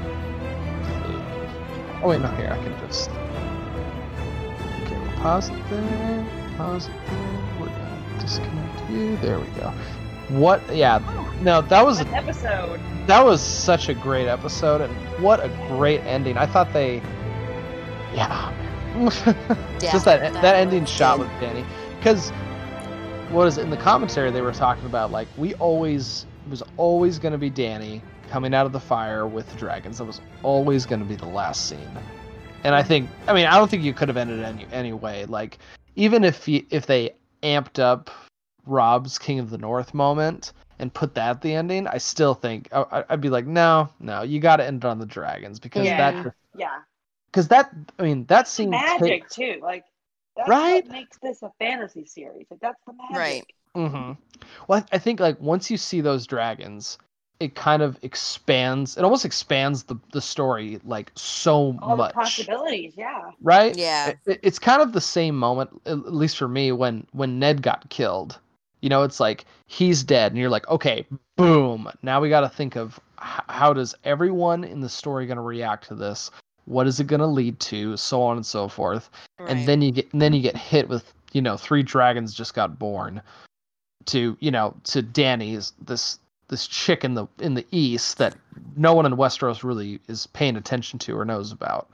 [2.03, 3.11] Oh wait, no, here I can just.
[3.11, 6.27] Okay, we'll pause it there.
[6.57, 7.59] Pause it there.
[7.59, 9.17] We're gonna disconnect you.
[9.17, 9.73] There we go.
[10.29, 10.61] What?
[10.75, 11.01] Yeah.
[11.43, 12.81] No, that was An episode.
[13.07, 16.37] that was such a great episode, and what a great ending.
[16.37, 17.03] I thought they.
[18.15, 18.53] Yeah.
[18.95, 21.29] Yeah, just that that, that ending shot good.
[21.29, 21.67] with Dany,
[21.99, 22.31] because
[23.31, 25.11] what is it in the commentary they were talking about?
[25.11, 29.27] Like we always it was always going to be Dany coming out of the fire
[29.27, 29.99] with the dragons.
[29.99, 31.81] That was always going to be the last scene.
[32.65, 32.89] And I mm-hmm.
[32.89, 35.25] think, I mean, I don't think you could have ended it any anyway.
[35.27, 35.59] Like,
[35.97, 38.11] even if you, if they amped up
[38.67, 40.53] Robb's King of the North moment
[40.85, 43.89] and put that at the ending, I still think I, I- I'd be like, no,
[44.01, 46.13] no, you got to end it on the dragons because yeah.
[46.23, 46.79] that, yeah.
[47.27, 49.59] because that, I mean, that scene Magic takes- too.
[49.63, 49.85] Like
[50.37, 50.85] that's Right?
[50.85, 52.47] what makes this a fantasy series.
[52.51, 53.17] Like that's the magic.
[53.17, 53.45] Right.
[53.75, 54.13] Mm-hmm.
[54.69, 56.99] Well, I I think like once you see those dragons,
[57.41, 58.97] it kind of expands.
[58.99, 63.31] It almost expands the the story like so All much, the possibilities, yeah.
[63.41, 63.75] right?
[63.75, 64.09] Yeah.
[64.11, 67.39] It- it- it's kind of the same moment, at at least for me, when when
[67.39, 68.39] Ned got killed.
[68.85, 71.07] You know, it's like he's dead, and you're like, okay,
[71.37, 71.89] boom.
[72.03, 75.43] Now we got to think of h- how does everyone in the story going to
[75.43, 76.31] react to this?
[76.67, 77.97] What is it going to lead to?
[77.97, 79.09] So on and so forth.
[79.39, 82.53] And then you get and then you get hit with you know three dragons just
[82.53, 83.23] got born
[84.05, 86.19] to you know to Dany's this
[86.49, 88.37] this chick in the in the east that
[88.77, 91.89] no one in Westeros really is paying attention to or knows about.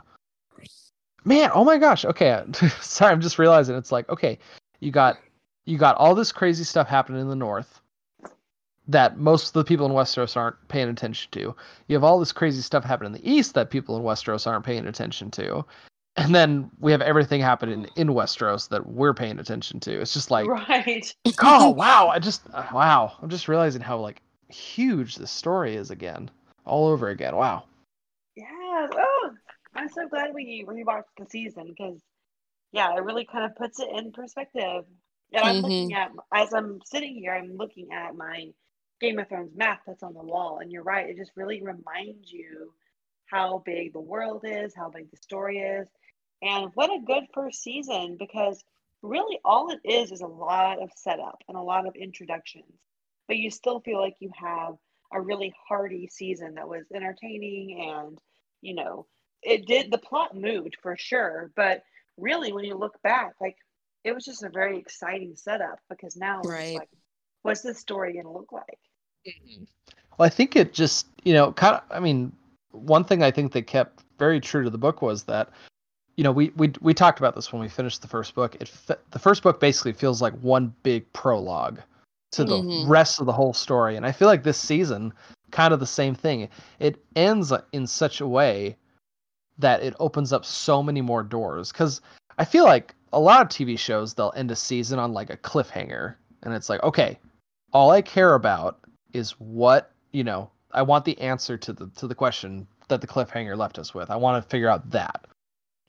[1.25, 2.05] Man, oh my gosh.
[2.05, 2.43] Okay,
[2.81, 4.41] sorry, I'm just realizing it's like okay,
[4.81, 5.19] you got
[5.71, 7.81] you got all this crazy stuff happening in the north
[8.89, 11.55] that most of the people in Westeros aren't paying attention to.
[11.87, 14.65] You have all this crazy stuff happening in the east that people in Westeros aren't
[14.65, 15.65] paying attention to.
[16.17, 20.01] And then we have everything happening in Westeros that we're paying attention to.
[20.01, 21.15] It's just like right.
[21.43, 25.91] oh wow i just uh, wow i'm just realizing how like huge this story is
[25.91, 26.29] again
[26.65, 27.63] all over again wow
[28.37, 28.89] Yeah.
[28.95, 29.31] Oh,
[29.75, 32.01] I'm so glad we rewatched the season because,
[32.73, 34.85] yeah, it really kind of puts it in perspective.
[35.33, 36.19] And I'm looking mm-hmm.
[36.33, 38.51] at as I'm sitting here, I'm looking at my
[39.01, 41.09] Game of Thrones map that's on the wall, and you're right.
[41.09, 42.75] It just really reminds you
[43.27, 45.89] how big the world is, how big the story is,
[46.43, 48.63] and what a good first season because
[49.03, 52.81] really all it is is a lot of setup and a lot of introductions,
[53.29, 54.75] but you still feel like you have
[55.13, 58.19] a really hearty season that was entertaining and
[58.61, 59.07] you know
[59.43, 61.51] it did the plot moved for sure.
[61.57, 61.83] But
[62.17, 63.57] really when you look back like
[64.05, 66.75] it was just a very exciting setup because now it's Right.
[66.77, 66.89] like
[67.43, 68.79] what's this story going to look like?
[70.19, 72.33] Well i think it just you know kind of i mean
[72.73, 75.51] one thing i think they kept very true to the book was that
[76.17, 78.57] you know we we, we talked about this when we finished the first book.
[78.61, 81.81] It fe- the first book basically feels like one big prologue
[82.33, 82.89] to the Mhm.
[82.89, 83.97] rest of the whole story.
[83.97, 85.13] And i feel like this season
[85.51, 86.49] kind of the same thing.
[86.79, 88.77] It ends in such a way
[89.59, 91.73] that it opens up so many more doors.
[91.73, 92.01] Because
[92.39, 95.37] i feel like a lot of tv shows they'll end a season on like a
[95.37, 96.15] cliffhanger.
[96.43, 97.19] And it's like okay
[97.73, 98.79] all i care about
[99.13, 103.07] is what you know i want the answer to the to the question that the
[103.07, 104.11] cliffhanger left us with.
[104.11, 105.27] I want to figure out that.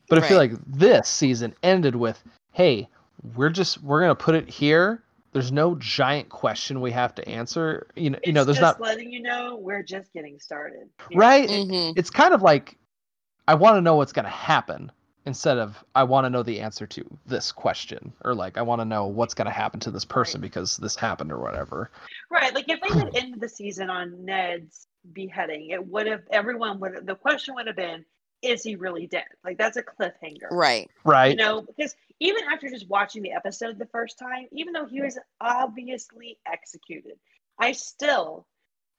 [0.08, 2.88] But i feel like this season ended with hey
[3.36, 5.04] we're just we're gonna put it here.
[5.34, 7.88] There's no giant question we have to answer.
[7.96, 10.90] You know you know there's just not letting you know we're just getting started.
[11.10, 11.20] You know?
[11.20, 11.98] right mm-hmm.
[11.98, 12.78] it's kind of like
[13.48, 14.92] i want to know what's going to happen
[15.26, 18.82] instead of i want to know the answer to this question or like i want
[18.82, 21.92] to know what's going to happen to this person because this happened or whatever
[22.32, 22.56] Right.
[22.56, 27.06] Like if they had ended the season on Ned's beheading, it would have everyone would
[27.06, 28.06] the question would have been,
[28.42, 29.26] is he really dead?
[29.44, 30.50] Like that's a cliffhanger.
[30.50, 30.90] Right.
[31.04, 31.32] Right.
[31.32, 35.02] You know, because even after just watching the episode the first time, even though he
[35.02, 37.20] was obviously executed,
[37.60, 38.48] I still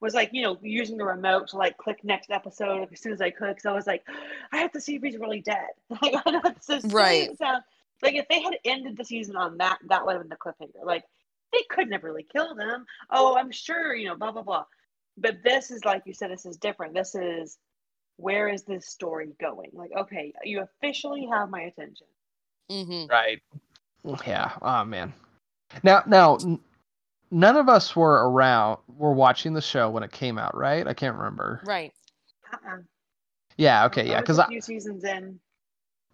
[0.03, 3.23] was like, you know, using the remote to like click next episode as soon as
[3.23, 3.51] I could.
[3.51, 4.05] Because I was like,
[4.53, 5.69] I have to see if he's really dead.
[6.03, 7.31] Like I know it's so silly Right.
[7.31, 7.65] it sounds.
[8.03, 10.85] Like if they had ended the season on that, that would have been the cliffhanger.
[10.85, 11.05] Like
[11.53, 12.87] they couldn't have really killed him.
[13.11, 14.67] Oh, I'm sure, you know, blah blah blah.
[15.19, 16.95] But this is like you said, this is different.
[16.95, 17.59] This is
[18.19, 19.71] where is this story going?
[19.75, 22.07] Like, okay, you officially have my attention.
[22.71, 23.07] Mm-hmm.
[23.11, 23.43] right
[24.27, 25.13] yeah oh man
[25.83, 26.61] now now n-
[27.33, 30.95] none of us were around were watching the show when it came out right i
[30.95, 31.93] can't remember Right.
[32.53, 32.79] Uh-uh.
[33.57, 35.39] Yeah, okay, yeah, because a I, few seasons in.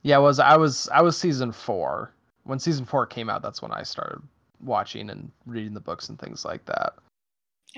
[0.03, 2.13] yeah, I was I was I was season four
[2.45, 3.43] when season four came out.
[3.43, 4.23] That's when I started
[4.61, 6.95] watching and reading the books and things like that.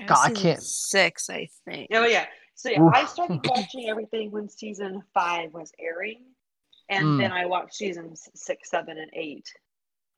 [0.07, 0.61] God, I can't.
[0.61, 1.89] Six, I think.
[1.93, 2.25] Oh yeah.
[2.55, 6.21] So yeah, I started watching everything when season five was airing,
[6.89, 7.17] and Mm.
[7.19, 9.45] then I watched seasons six, seven, and eight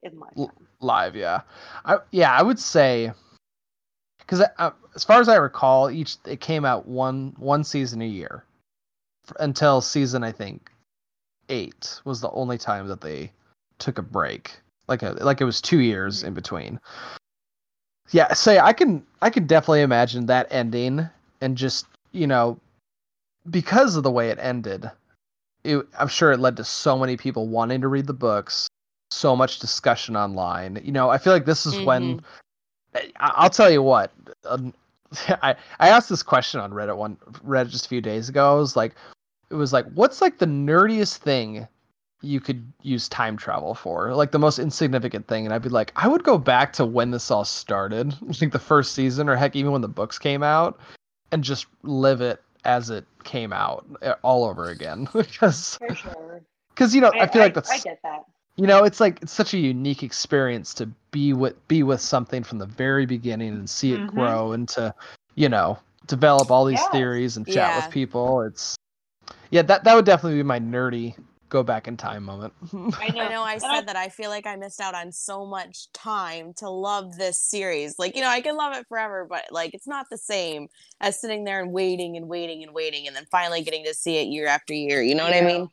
[0.04, 0.48] in
[0.82, 1.42] live yeah.
[1.86, 3.12] I yeah i would say
[4.20, 4.42] because
[4.96, 8.44] as far as i recall each it came out one one season a year
[9.40, 10.70] until season i think
[11.50, 13.32] eight was the only time that they
[13.80, 14.60] took a break.
[14.88, 16.36] Like a like it was two years in mm-hmm.
[16.36, 16.80] between.
[18.12, 21.08] Yeah say i can i can definitely imagine that ending
[21.42, 22.60] and just you know
[23.50, 24.92] because of the way it ended
[25.64, 28.68] it, i'm sure it led to so many people wanting to read the books
[29.14, 30.82] so much discussion online.
[30.84, 32.22] You know i feel like this is when
[32.96, 34.12] I, i'll tell you what
[34.46, 34.74] um,
[35.42, 38.52] I, I asked this question on reddit one reddit just a few days ago.
[38.52, 38.96] I was like
[39.50, 41.68] it was like what's like the nerdiest thing
[42.22, 44.16] you could use time travel for?
[44.16, 45.46] Like the most insignificant thing.
[45.46, 48.60] And i'd be like i would go back to when this all started like the
[48.60, 50.80] first season or heck even when the books came out
[51.32, 55.08] and just live it as it came out uh, all over again.
[55.14, 56.42] Because For sure.
[56.70, 58.26] because you know I, feel like that's I get that.
[58.56, 62.44] You know it's like it's such a unique experience to be with be with something
[62.44, 64.08] from the very beginning and see it Mhm.
[64.08, 64.94] grow and to
[65.36, 65.78] you know
[66.08, 66.92] develop all these Yes.
[66.92, 67.76] theories and chat Yeah.
[67.78, 68.76] with people it's
[69.52, 71.16] yeah that that would definitely be my nerdy
[71.50, 72.54] go back in time moment
[73.02, 73.22] I know.
[73.22, 76.54] I know I said that I feel like I missed out on so much time
[76.58, 78.00] to love this series.
[78.00, 80.68] Like, you know, I can love it forever, but like it's not the same
[81.02, 84.18] as sitting there and waiting and waiting and waiting and then finally getting to see
[84.18, 85.02] it year after year.
[85.02, 85.70] You know what I mean?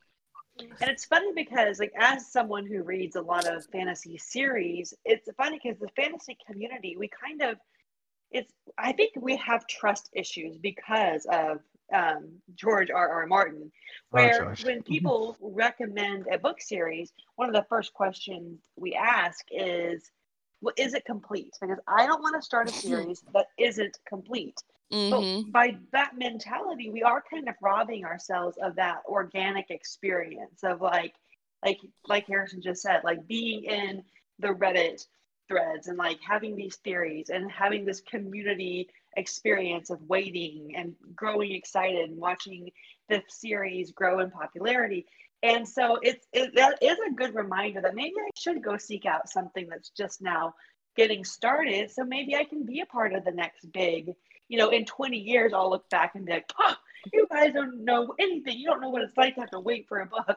[0.81, 5.29] And it's funny because, like, as someone who reads a lot of fantasy series, it's
[5.37, 7.59] funny because the fantasy community, we kind of,
[8.31, 11.59] it's, I think we have trust issues because of
[11.93, 13.09] um, George R.
[13.09, 13.27] R.
[13.27, 13.71] Martin,
[14.11, 14.65] where George.
[14.65, 20.11] when people recommend a book series, one of the first questions we ask is,
[20.61, 21.53] well, is it complete?
[21.61, 24.63] Because I don't want to start a series that isn't complete.
[24.93, 25.45] Mhm.
[25.45, 30.81] But by that mentality, we are kind of robbing ourselves of that organic experience of
[30.81, 31.15] like,
[31.65, 31.79] like,
[32.09, 34.05] like Harrison just said, like being in
[34.39, 35.07] the Reddit
[35.49, 41.53] threads and like having these theories and having this community experience of waiting and growing
[41.53, 42.71] excited and watching
[43.09, 45.07] the series grow in popularity.
[45.43, 49.07] And so it's it, that is a good reminder that maybe I should go seek
[49.07, 50.55] out something that's just now
[50.97, 51.91] getting started.
[51.91, 54.15] So maybe I can be a part of the next big,
[54.51, 56.75] you know, in 20 years, I'll look back and be like, oh,
[57.13, 58.59] you guys don't know anything.
[58.59, 60.37] You don't know what it's like to have to wait for a book.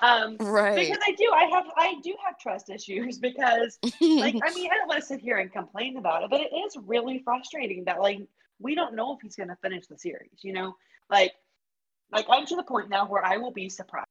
[0.00, 0.74] Um, Right.
[0.74, 4.76] Because I do, I have, I do have trust issues because, like, I mean, I
[4.76, 8.00] don't want to sit here and complain about it, but it is really frustrating that,
[8.00, 8.20] like,
[8.58, 10.42] we don't know if he's going to finish the series.
[10.42, 10.76] You know,
[11.08, 11.32] like,
[12.10, 14.08] like I'm to the point now where I will be surprised,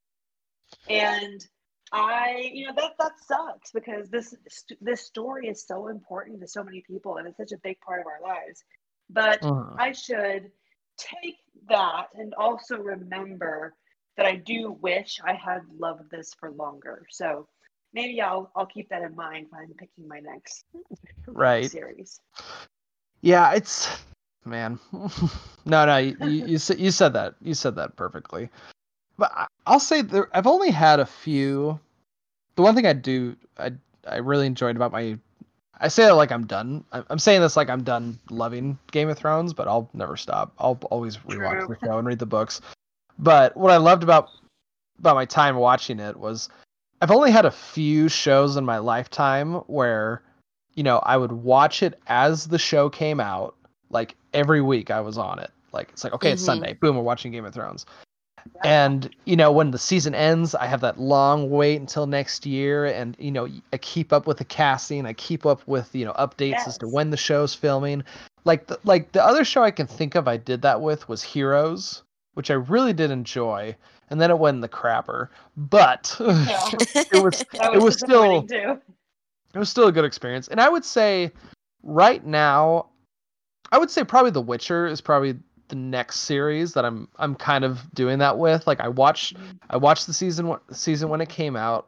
[0.90, 1.46] and
[1.92, 4.36] I, you know, that that sucks because this
[4.82, 8.00] this story is so important to so many people, and it's such a big part
[8.00, 8.64] of our lives.
[9.14, 9.80] But Mhm.
[9.80, 10.52] I should
[10.98, 11.38] take
[11.70, 13.74] that and also remember
[14.18, 17.06] that I do wish I had loved this for longer.
[17.10, 17.48] So
[17.94, 20.66] maybe I'll I'll keep that in mind when I'm picking my next
[21.28, 22.20] right series.
[23.22, 23.90] Yeah, it's
[24.46, 24.80] man.
[25.66, 28.50] no, no, you, you you said you said that you said that perfectly.
[29.18, 30.30] But I, I'll say there.
[30.36, 31.80] I've only had a few.
[32.56, 33.72] The one thing I do I
[34.08, 35.18] I really enjoyed about my.
[35.80, 36.84] I say it like I'm done.
[36.92, 40.54] I'm I'm saying this like I'm done loving Game of Thrones, but I'll never stop.
[40.60, 41.76] I'll always rewatch True.
[41.80, 42.62] the show and read the books.
[43.20, 44.30] But what I loved about
[45.00, 46.50] about my time watching it was
[47.02, 50.22] I've only had a few shows in my lifetime where
[50.76, 53.56] you know, I would watch it as the show came out.
[53.92, 55.52] Like every week I was on it.
[55.72, 56.46] Like it's like, okay, it's Mhm.
[56.46, 56.74] Sunday.
[56.74, 57.86] Boom, we're watching Game of Thrones.
[58.64, 62.86] And, you know, when the season ends, I have that long wait until next year.
[62.86, 65.06] And, you know, I keep up with the casting.
[65.06, 68.04] I keep up with, you know, updates as to when the show's filming.
[68.46, 71.24] Like the, like the other show I can think of I did that with was
[71.24, 73.76] Heroes, which I really did enjoy.
[74.10, 75.30] And then it went in the crapper.
[75.58, 76.26] But Yeah.
[76.96, 80.48] it was it was still it was still a good experience.
[80.48, 81.32] And I would say
[81.84, 82.88] right now,
[83.72, 85.36] I would say probably The Witcher is probably
[85.74, 88.68] the next series that I'm I'm kind of doing that with.
[88.68, 89.36] Like I watched
[89.72, 91.88] I watched the season season when it came out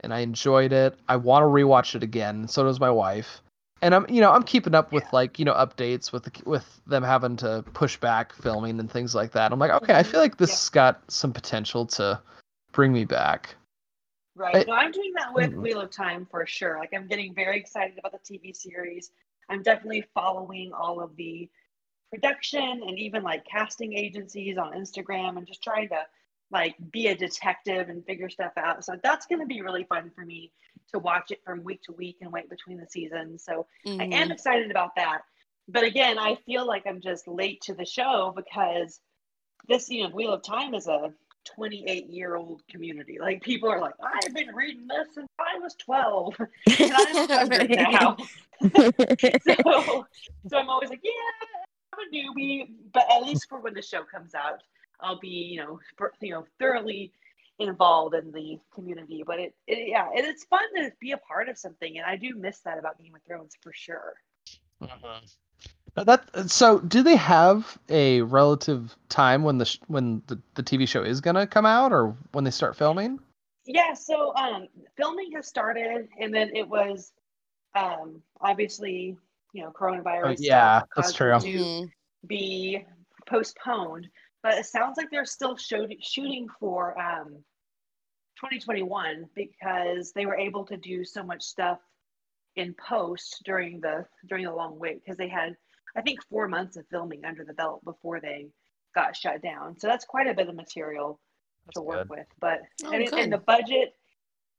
[0.00, 0.94] and I enjoyed it.
[1.08, 2.46] I want to rewatch it again.
[2.48, 3.40] So does my wife.
[3.80, 6.82] And I'm you know, I'm keeping up with like, you know, updates with the, with
[6.86, 9.52] them having to push back filming and things like that.
[9.52, 12.20] I'm like, okay, I feel like this has got some potential to
[12.72, 13.54] bring me back.
[14.36, 14.56] Right.
[14.56, 15.62] I- no, I'm doing that with Mhm.
[15.62, 16.78] Wheel of Time for sure.
[16.78, 19.12] Like I'm getting very excited about the TV series.
[19.48, 21.48] I'm definitely following all of the
[22.14, 26.00] production and even like casting agencies on Instagram and just trying to
[26.50, 28.84] like be a detective and figure stuff out.
[28.84, 30.52] So that's going to be really fun for me
[30.92, 33.44] to watch it from week to week and wait between the seasons.
[33.44, 34.32] So I am Mhm.
[34.32, 35.22] excited about that.
[35.66, 39.00] But again, I feel like I'm just late to the show because
[39.66, 41.12] this, you know, Wheel of Time is a
[41.44, 43.18] 28 year old community.
[43.18, 47.70] Like people are like, I've been reading this since I was 12 and I'm 100
[47.70, 48.16] now.
[48.62, 50.06] so,
[50.48, 51.10] so I'm always like, yeah,
[51.98, 54.62] a newbie, but at least for when the show comes out,
[55.00, 55.80] I'll be, you know,
[56.20, 57.12] you know, thoroughly
[57.58, 59.22] involved in the community.
[59.26, 62.16] But it, it yeah, and it's fun to be a part of something, and I
[62.16, 64.14] do miss that about Game of Thrones for sure.
[64.80, 70.62] Now That so do they have a relative time when the sh- when the, the
[70.62, 73.18] TV show is gonna come out or when they start filming?
[73.66, 77.12] Yeah, so um, filming has started, and then it was
[77.74, 79.16] um, obviously,
[79.54, 80.24] you know, coronavirus.
[80.26, 81.38] Oh, yeah, that's caused it true.
[81.40, 81.88] To
[82.26, 82.84] be
[83.26, 84.08] postponed,
[84.42, 87.28] but it sounds like they're still show- shooting for um,
[88.40, 91.78] 2021 because they were able to do so much stuff
[92.56, 95.56] in post during the during the long wait because they had
[95.96, 98.48] I think four months of filming under the belt before they
[98.94, 99.78] got shut down.
[99.78, 101.20] So that's quite a bit of material
[101.74, 102.26] to work with.
[102.40, 103.94] But Oh, and, it- and the budget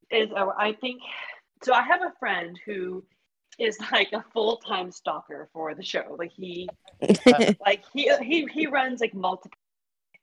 [0.09, 1.01] is uh, I think
[1.63, 1.73] so.
[1.73, 3.03] I have a friend who
[3.59, 6.15] is like a full time stalker for the show.
[6.17, 6.69] Like he
[7.65, 9.57] like he he he runs like multiple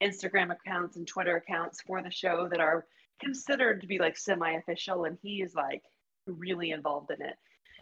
[0.02, 2.86] Instagram accounts and Twitter accounts for the show that are
[3.20, 5.82] considered to be like semi official, and he is like
[6.26, 7.36] really involved in it.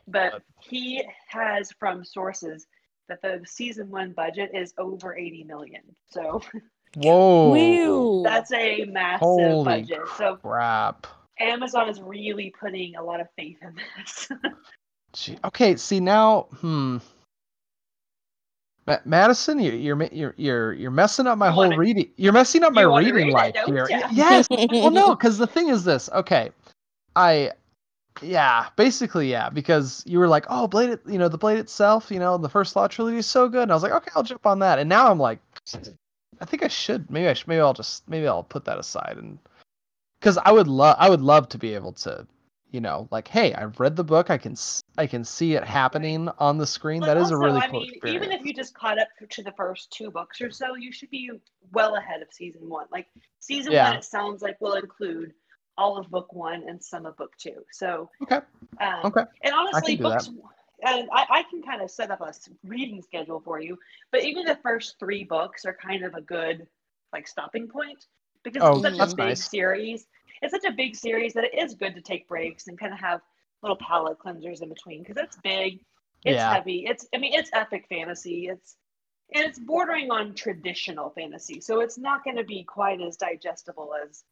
[0.07, 2.67] But he has from sources
[3.09, 5.83] that the season one budget is over 80 million.
[6.09, 6.41] So
[6.97, 8.23] Whoa!
[8.23, 10.09] that's a massive Holy budget.
[10.17, 11.07] So crap!
[11.39, 14.29] Amazon is really putting a lot of faith in this.
[15.13, 16.99] Gee, okay, see now, hmm.
[18.87, 22.11] Ma- Madison, you, you're you're you're you're messing up my whole reading.
[22.17, 23.89] You're messing up my you reading read life don't here.
[23.89, 24.01] ya?
[24.05, 24.49] Y- Yes.
[24.51, 26.09] well, no, because the thing is this.
[26.11, 26.51] Okay,
[27.17, 27.51] I,
[28.23, 32.19] yeah, basically yeah, because you were like, oh, Blade, you know, the Blade itself, you
[32.19, 34.47] know, the first Law trilogy is so good, and I was like, okay, I'll jump
[34.47, 35.41] on that, and now I'm like,
[36.41, 37.11] I think I should.
[37.11, 37.49] Maybe I should.
[37.49, 38.09] Maybe I'll just.
[38.09, 39.39] Maybe I'll put that aside and
[40.21, 40.97] because I would love.
[40.99, 42.27] I would love to be able to.
[42.73, 44.31] You know, like, hey, I've read the book.
[44.31, 44.55] I can.
[44.97, 47.01] I can see it happening on the screen.
[47.01, 48.27] that is a Also, really I cool mean, experience.
[48.27, 51.11] even if you just caught up to the first two books or so, you should
[51.11, 51.31] be
[51.73, 52.87] well ahead of season one.
[52.93, 53.07] Like
[53.41, 53.89] season Yeah.
[53.89, 55.33] one, it sounds like will include
[55.79, 57.65] all of book one and some of book two.
[57.73, 58.41] So Okay.
[58.81, 59.25] um, Okay.
[59.43, 60.25] and honestly, do that.
[60.25, 60.31] books.
[60.83, 62.33] And I, I can kind of set up a
[62.65, 63.79] reading schedule for you,
[64.13, 66.67] but even the first three books are kind of a good
[67.13, 68.07] like stopping point
[68.45, 69.51] because Oh, it's such a big nice.
[69.51, 70.07] series.
[70.43, 72.99] It's such a big series that it is good to take breaks and kind of
[73.01, 73.21] have
[73.63, 75.81] little palate cleansers in between because it's big,
[76.25, 76.55] it's Yeah.
[76.55, 78.77] heavy, it's I mean it's epic fantasy, it's
[79.35, 83.93] and it's bordering on traditional fantasy, so it's not going to be quite as digestible
[83.95, 84.25] as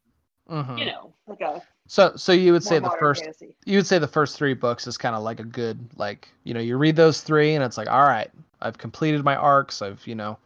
[0.49, 0.79] Mhm.
[0.79, 3.55] you know like a So, so you would say the first, fantasy.
[3.65, 6.53] you would say the first three books is kind of like a good, like, you
[6.53, 8.29] know, you read those three and it's like, all right,
[8.61, 9.81] I've completed my arcs.
[9.81, 10.37] I've, you know,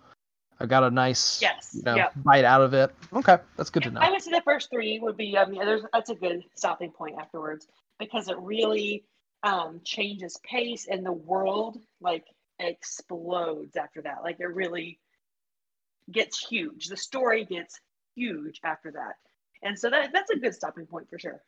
[0.64, 2.14] I've got a nice, Yes, you know, yep.
[2.16, 2.96] bite out of it.
[3.12, 4.00] Okay, that's good to know.
[4.00, 5.38] I would say the first three would be.
[5.38, 7.68] I mean, there's that's a good stopping point afterwards
[8.00, 9.04] because it really
[9.44, 12.24] um, changes pace and the world like
[12.60, 14.24] explodes after that.
[14.24, 15.00] Like it really
[16.10, 16.88] gets huge.
[16.88, 17.82] The story gets
[18.16, 19.16] huge after that,
[19.64, 21.44] and so that that's a good stopping point for sure.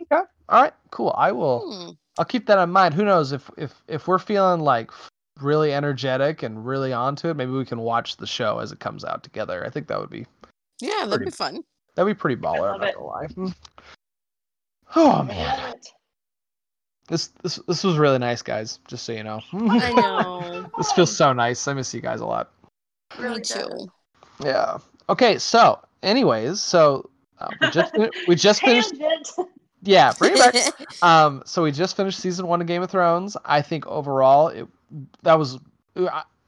[0.00, 1.12] Okay, all right, cool.
[1.18, 1.72] I will.
[1.72, 1.90] Hmm.
[2.18, 2.94] I'll keep that in mind.
[2.94, 4.92] Who knows if if if we're feeling like
[5.40, 9.04] really energetic and really onto it, maybe we can watch the show as it comes
[9.04, 9.64] out together.
[9.66, 10.26] I think that would be
[10.80, 11.64] Yeah, that'd Pretty- be fun.
[11.94, 12.74] that'd be pretty baller.
[12.74, 13.26] I'm not gonna lie.
[13.26, 13.48] Hmm.
[14.96, 15.74] Oh man,
[17.08, 18.78] this this this was really nice, guys.
[18.86, 19.40] Just so you know.
[19.52, 19.92] I
[20.22, 20.70] know.
[20.78, 21.66] This feels so nice.
[21.66, 22.50] I miss you guys a lot.
[23.20, 23.88] Me too.
[24.42, 24.78] Yeah.
[25.08, 25.38] Okay.
[25.38, 27.94] So, anyways, so uh, we just
[28.28, 28.94] we just finished.
[29.82, 31.02] Yeah, bring it back.
[31.02, 33.36] um, so we just finished season one of Game of Thrones.
[33.44, 34.66] I think overall, it
[35.22, 35.58] that was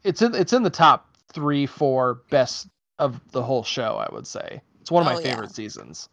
[0.04, 2.68] it's in it's in the top three, four best
[2.98, 3.96] of the whole show.
[3.96, 5.26] I would say it's one of my Oh, yeah.
[5.30, 6.08] favorite seasons.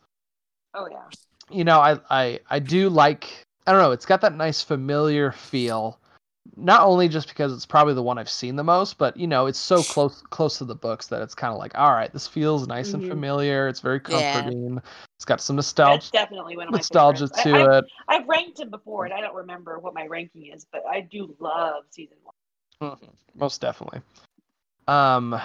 [0.73, 1.09] Oh yeah.
[1.49, 3.45] You know, I I I do like.
[3.65, 3.91] I don't know.
[3.91, 5.99] It's got that nice familiar feel.
[6.55, 9.47] Not only just because it's probably the one I've seen the most, but you know,
[9.47, 12.27] it's so close close to the books that it's kind of like, all right, this
[12.27, 13.07] feels nice and Mhm.
[13.07, 13.67] familiar.
[13.67, 14.03] It's very Yeah.
[14.33, 14.81] comforting.
[15.17, 17.43] It's got some That's nostalgia definitely one of my nostalgia favorites.
[17.43, 17.85] to I, I, it.
[18.09, 21.35] I've ranked him before, and I don't remember what my ranking is, but I do
[21.39, 22.97] love season one.
[22.97, 24.01] Mhm, Most definitely.
[24.87, 25.43] Um, let's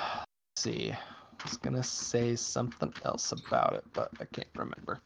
[0.56, 0.92] see.
[0.92, 5.00] I was gonna say something else about it, but I can't remember.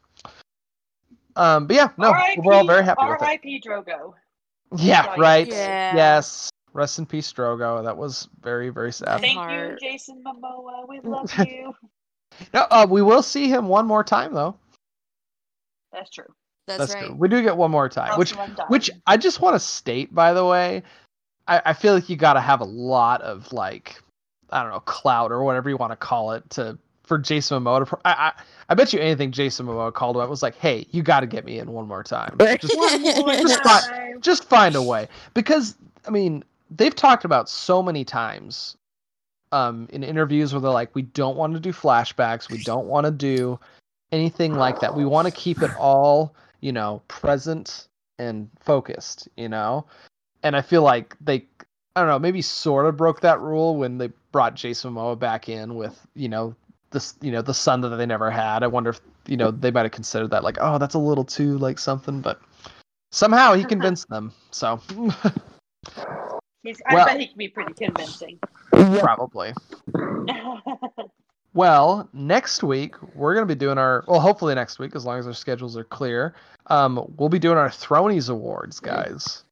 [1.35, 2.41] Um, but yeah, no, R.I.P.
[2.41, 3.21] we're all very happy with it.
[3.21, 3.61] R.I.P.
[3.61, 4.13] Drogo.
[4.77, 5.19] Yeah, Right.
[5.19, 5.47] right.
[5.47, 5.95] Yeah.
[5.95, 6.49] Yes.
[6.73, 7.83] Rest in peace, Drogo.
[7.83, 9.21] That was very very sad.
[9.21, 10.87] Thank you, Jason Momoa.
[10.87, 11.75] We love you.
[12.53, 14.55] No, uh, we will see him one more time though.
[15.91, 16.25] That's true.
[16.65, 17.07] That's, right.
[17.07, 17.15] true.
[17.15, 18.31] We do get one more time, Else which
[18.69, 20.81] which I just want to state, by the way,
[21.47, 24.01] I, I feel like you got to have a lot of like,
[24.49, 27.87] I don't know, clout or whatever you want to call it to for Jason Momoa.
[27.87, 28.33] To, I, I
[28.69, 31.45] I bet you anything Jason Momoa called him was like, hey, you got to get
[31.45, 32.35] me in one more time.
[32.39, 35.75] Just, just, fi- just find a way because
[36.07, 38.77] I mean they've talked about so many times
[39.51, 43.05] um, in interviews where they're like, we don't want to do flashbacks, we don't want
[43.05, 43.59] to do
[44.11, 44.95] anything like that.
[44.95, 49.85] We want to keep it all, you know, present and focused, you know.
[50.41, 51.45] And I feel like they,
[51.95, 55.49] I don't know, maybe sort of broke that rule when they brought Jason Momoa back
[55.49, 56.55] in with, you know,
[56.93, 58.63] this, you know, the son that they never had.
[58.63, 61.25] I wonder if, you know, they might have considered that like, oh, that's a little
[61.25, 62.39] too like something, but
[63.11, 64.31] somehow he convinced them.
[64.51, 64.79] So
[66.63, 68.39] He's, I Well- bet he can be pretty convincing.
[68.71, 69.53] probably.
[71.55, 75.27] Well, next week we're gonna be doing our well, hopefully next week, as long as
[75.27, 76.33] our schedules are clear.
[76.67, 79.43] Um, we'll be doing our Thronies Awards, guys.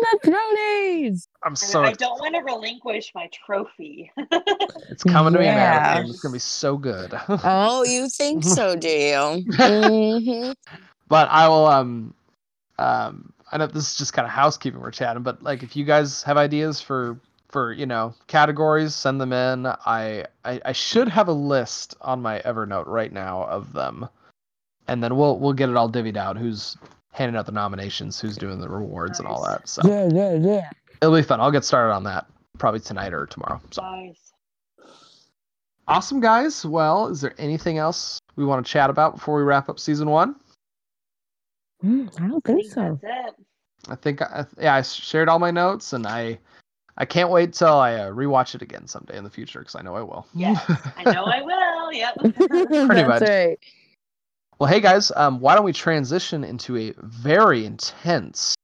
[0.00, 1.28] The Thronies!
[1.44, 4.10] I'm so I don't want to relinquish my trophy.
[4.90, 5.94] it's coming to me, Yeah.
[5.94, 6.10] American.
[6.10, 7.12] It's gonna be so good.
[7.28, 9.44] Oh, you think so, do you?
[9.56, 10.52] hmm
[11.08, 12.14] but I will um
[12.78, 15.84] um I know this is just kind of housekeeping we're chatting, but like if you
[15.84, 17.18] guys have ideas for
[17.48, 19.66] for you know categories, send them in.
[19.66, 24.08] I I, I should have a list on my Evernote right now of them,
[24.88, 26.36] and then we'll we'll get it all divvied out.
[26.36, 26.76] Who's
[27.16, 28.20] handing out the nominations?
[28.20, 29.66] Who's doing the rewards and all that?
[29.66, 30.70] So Yeah, yeah, yeah.
[31.00, 31.40] it'll be fun.
[31.40, 32.26] I'll get started on that
[32.58, 33.60] probably tonight or tomorrow.
[33.70, 34.32] So Nice.
[35.88, 36.64] awesome, guys.
[36.64, 40.10] Well, is there anything else we want to chat about before we wrap up season
[40.10, 40.36] one?
[41.82, 42.98] Mm, I don't think so.
[43.02, 43.46] That's it.
[43.88, 46.38] I think I, yeah, I shared all my notes, and I
[46.98, 49.82] I can't wait till I uh, rewatch it again someday in the future because I
[49.82, 50.26] know I will.
[50.34, 50.62] Yes,
[50.96, 51.92] I know I will.
[51.92, 52.14] Yep.
[52.86, 53.22] Pretty much.
[53.22, 53.58] right.
[54.58, 58.54] Well, hey guys, um, why don't we transition into a very intense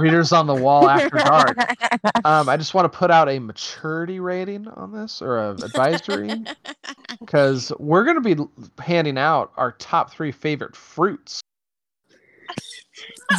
[0.00, 1.56] Readers on the Wall After Dark?
[2.24, 6.44] Um, I just want to put out a maturity rating on this or a advisory
[7.20, 11.40] because we're going to be handing out our top three favorite fruits.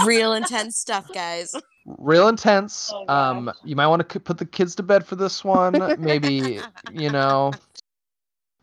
[0.05, 1.55] Real intense stuff, guys.
[1.85, 2.91] real intense.
[2.93, 5.95] Oh, um, you might want to put the kids to bed for this one.
[5.99, 6.59] Maybe
[6.91, 7.51] you know,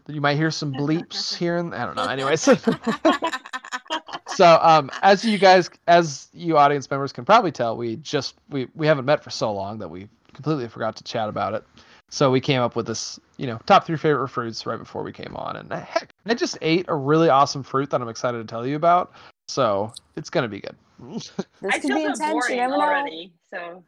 [0.06, 2.08] you might hear some bleeps here and I don't know.
[2.08, 2.40] Anyways,
[4.26, 8.68] so um, as you guys, as you audience members can probably tell, we just we
[8.74, 11.64] we haven't met for so long that we completely forgot to chat about it.
[12.08, 15.12] So we came up with this, you know, top three favorite fruits right before we
[15.12, 18.44] came on, and heck, I just ate a really awesome fruit that I'm excited to
[18.44, 19.12] tell you about.
[19.48, 20.76] So it's gonna be good.
[21.62, 22.20] This I could be feel intense.
[22.20, 23.30] You boring never know.
[23.50, 23.82] So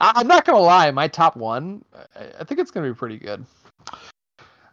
[0.00, 1.84] I- I'm not gonna lie, my top one,
[2.16, 3.44] I- I think it's gonna be pretty good.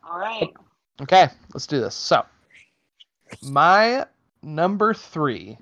[0.09, 0.53] All right.
[1.01, 1.95] Okay, let's do this.
[1.95, 2.23] So,
[3.41, 4.05] my
[4.41, 5.57] number three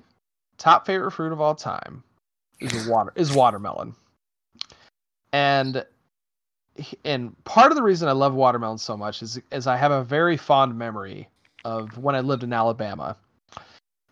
[0.58, 2.02] top favorite fruit of all time
[2.60, 3.94] is water is watermelon,
[5.32, 5.84] and
[7.04, 10.04] and part of the reason I love watermelon so much is is I have a
[10.04, 11.28] very fond memory
[11.64, 13.16] of when I lived in Alabama.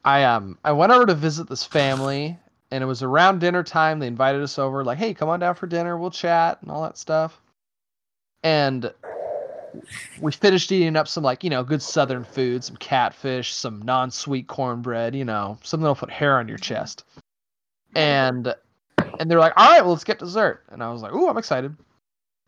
[0.04, 2.38] I um I went over to visit this family
[2.72, 3.98] and it was around dinner time.
[3.98, 6.82] They invited us over, like, hey, come on down for dinner, we'll chat and all
[6.82, 7.40] that stuff.
[8.42, 8.90] And
[10.20, 14.10] we finished eating up some like, you know, good southern food, some catfish, some non
[14.10, 17.04] sweet cornbread, you know, something that'll put hair on your chest.
[17.94, 18.54] And
[19.18, 20.64] and they're like, all right, well, let's get dessert.
[20.70, 21.76] And I was like, ooh, I'm excited.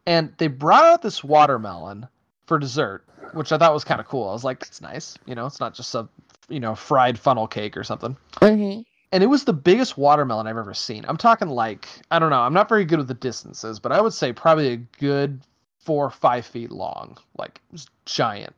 [0.07, 2.07] And they brought out this watermelon
[2.47, 4.29] for dessert, which I thought was kind of cool.
[4.29, 5.17] I was like, that's nice.
[5.27, 6.09] You know, it's not just a,
[6.49, 8.17] you know, fried funnel cake or something.
[8.37, 8.83] Mm-hmm.
[9.13, 11.05] And it was the biggest watermelon I've ever seen.
[11.07, 14.01] I'm talking like, I don't know, I'm not very good with the distances, but I
[14.01, 15.41] would say probably a good
[15.85, 17.17] four or five feet long.
[17.39, 18.55] Like, it was giant.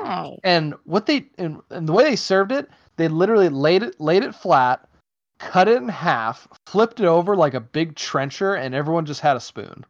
[0.00, 0.38] Wow.
[0.42, 4.22] And what they, and, and the way they served it, they literally laid it, laid
[4.24, 4.88] it flat,
[5.38, 9.36] cut it in half, flipped it over like a big trencher, and everyone just had
[9.36, 9.84] a spoon.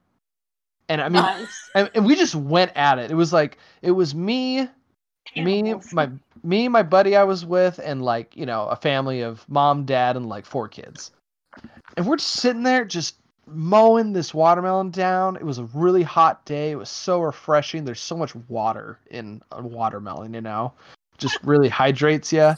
[0.88, 1.70] And I mean, Nice.
[1.74, 3.10] and, and we just went at it.
[3.10, 4.68] It was like it was me,
[5.36, 6.10] me, my
[6.42, 10.16] me, my buddy I was with, and like you know a family of mom, dad,
[10.16, 11.12] and like four kids.
[11.96, 13.16] And we're just sitting there just
[13.54, 15.36] mowing this watermelon down.
[15.36, 16.72] It was a really hot day.
[16.72, 17.84] It was so refreshing.
[17.84, 20.72] There's so much water in a watermelon, you know,
[21.18, 22.54] just really hydrates you.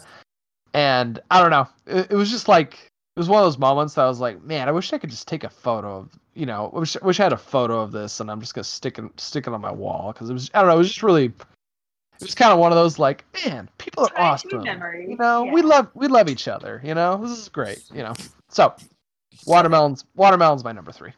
[0.72, 1.68] And I don't know.
[1.86, 4.42] It, it was just like it was one of those moments that I was like,
[4.42, 7.06] man, I wish I could just take a photo of, you know, I wish, I
[7.06, 9.52] wish I had a photo of this, and I'm just gonna stick it stick it
[9.52, 12.34] on my wall because it was I don't know, it was just really, it was
[12.34, 14.50] kind of one of those like, man, people are awesome.
[15.08, 16.80] You know, we love we love each other.
[16.82, 17.84] You know, this is great.
[17.94, 18.14] You know,
[18.48, 18.74] so
[19.47, 21.12] watermelons watermelons my number three.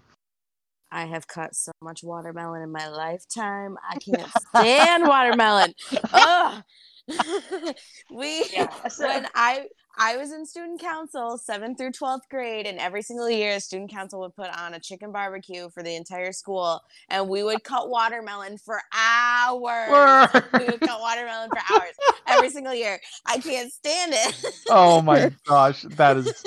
[0.91, 3.77] I have cut so much watermelon in my lifetime.
[3.89, 5.75] I can't stand watermelon.
[6.13, 6.63] Ugh.
[8.11, 8.45] we
[8.99, 9.67] when I
[9.99, 14.21] I was in student council, seventh through twelfth grade, and every single year, student council
[14.21, 18.59] would put on a chicken barbecue for the entire school, and we would cut watermelon
[18.59, 20.31] for hours.
[20.55, 21.95] we would cut watermelon for hours
[22.27, 22.99] every single year.
[23.25, 24.45] I can't stand it.
[24.71, 26.45] oh my gosh, that is.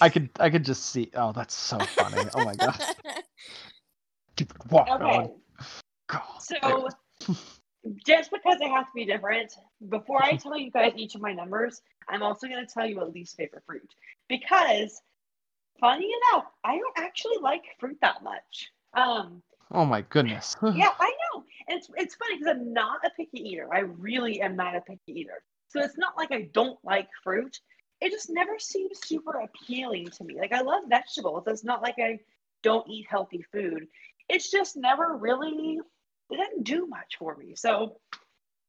[0.00, 1.10] I could I could just see.
[1.14, 2.28] Oh, that's so funny.
[2.34, 2.80] Oh my god.
[4.70, 5.30] Watermelon.
[6.12, 6.22] Okay.
[6.40, 6.88] So,
[8.06, 9.52] just because they have to be different,
[9.88, 13.02] before I tell you guys each of my numbers, I'm also going to tell you
[13.02, 13.88] a least favorite fruit.
[14.28, 15.00] Because,
[15.80, 18.70] funny enough, I don't actually like fruit that much.
[18.94, 19.42] Um,
[19.72, 20.56] Oh my goodness.
[20.74, 21.44] yeah, I know.
[21.68, 23.68] And it's, it's funny because I'm not a picky eater.
[23.72, 25.42] I really am not a picky eater.
[25.68, 27.58] So it's not like I don't like fruit.
[28.00, 30.36] It just never seems super appealing to me.
[30.38, 31.44] Like I love vegetables.
[31.46, 32.20] It's not like I
[32.62, 33.86] don't eat healthy food.
[34.28, 35.80] It's just never really
[36.30, 37.54] it doesn't do much for me.
[37.54, 37.98] So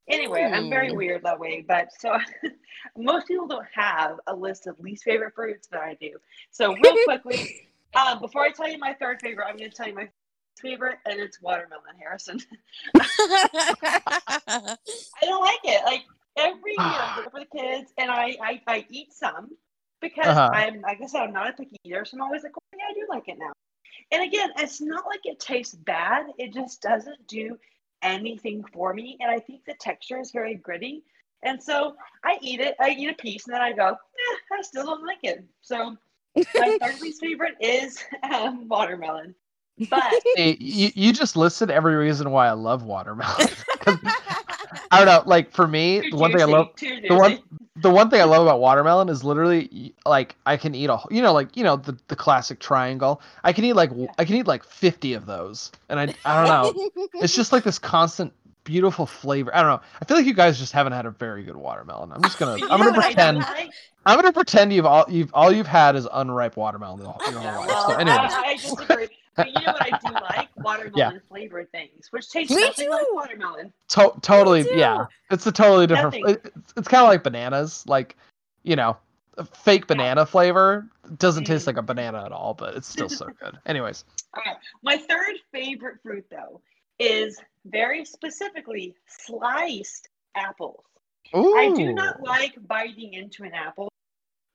[0.09, 0.95] anyway, I'm very Hmm.
[0.95, 1.65] weird that way.
[1.67, 2.17] But so
[2.97, 6.17] most people don't have a list of least favorite fruits that I do.
[6.51, 7.51] So real quickly,
[7.95, 10.09] um, before I tell you my third favorite, I'm going to tell you my
[10.61, 12.39] favorite, and it's watermelon, Harrison.
[12.99, 14.77] I
[15.21, 15.83] don't like it.
[15.85, 16.03] Like
[16.37, 19.49] every year, I for the kids, and I I, I eat some
[20.01, 20.49] because Uh-huh.
[20.53, 22.85] I'm like I said, I'm not a picky eater, so I'm always like, oh yeah,
[22.89, 23.51] I do like it now.
[24.11, 26.27] And again, it's not like it tastes bad.
[26.37, 27.57] It just doesn't do
[28.01, 31.03] anything for me, and I think the texture is very gritty.
[31.43, 32.75] And so I eat it.
[32.79, 35.43] I eat a piece, and then I go, eh, I still don't like it.
[35.61, 35.95] So
[36.57, 39.35] my third least favorite is um, watermelon.
[39.89, 43.47] But you, you just listed every reason why I love watermelon.
[44.89, 47.15] 'Cause I don't know, like for me, Too the one thing I love, too the
[47.15, 47.39] one,
[47.75, 51.21] the one thing I love about watermelon is literally like I can eat a, you
[51.21, 53.21] know, like you know the the classic triangle.
[53.43, 56.47] I can eat like I can eat like fifty of those, and I I don't
[56.47, 56.89] know,
[57.21, 58.33] it's just like this constant
[58.63, 59.55] beautiful flavor.
[59.55, 59.81] I don't know.
[60.01, 62.11] I feel like you guys just haven't had a very good watermelon.
[62.11, 63.73] I'm just gonna You I'm gonna what I don't pretend.
[64.05, 67.41] I'm gonna pretend you've all you've all you've had is unripe watermelon your whole your
[67.41, 67.79] whole life.
[67.85, 69.07] So anyway, I, I disagree.
[69.37, 70.49] But you know what I do like?
[70.57, 73.71] Watermelon flavored things, which tastes Me nothing like watermelon.
[73.89, 75.05] To- totally, yeah.
[75.31, 76.15] It's a totally different.
[76.15, 78.17] It, it's it's kind of like bananas, like
[78.63, 78.97] you know,
[79.37, 80.87] a fake banana flavor
[81.17, 81.47] doesn't Mm.
[81.47, 83.57] taste like a banana at all, but it's still so good.
[83.65, 84.03] Anyways,
[84.33, 84.57] All right.
[84.83, 86.59] My third favorite fruit, though,
[86.99, 90.83] is very specifically sliced apples.
[91.35, 91.55] Ooh.
[91.57, 93.91] I do not like biting into an apple,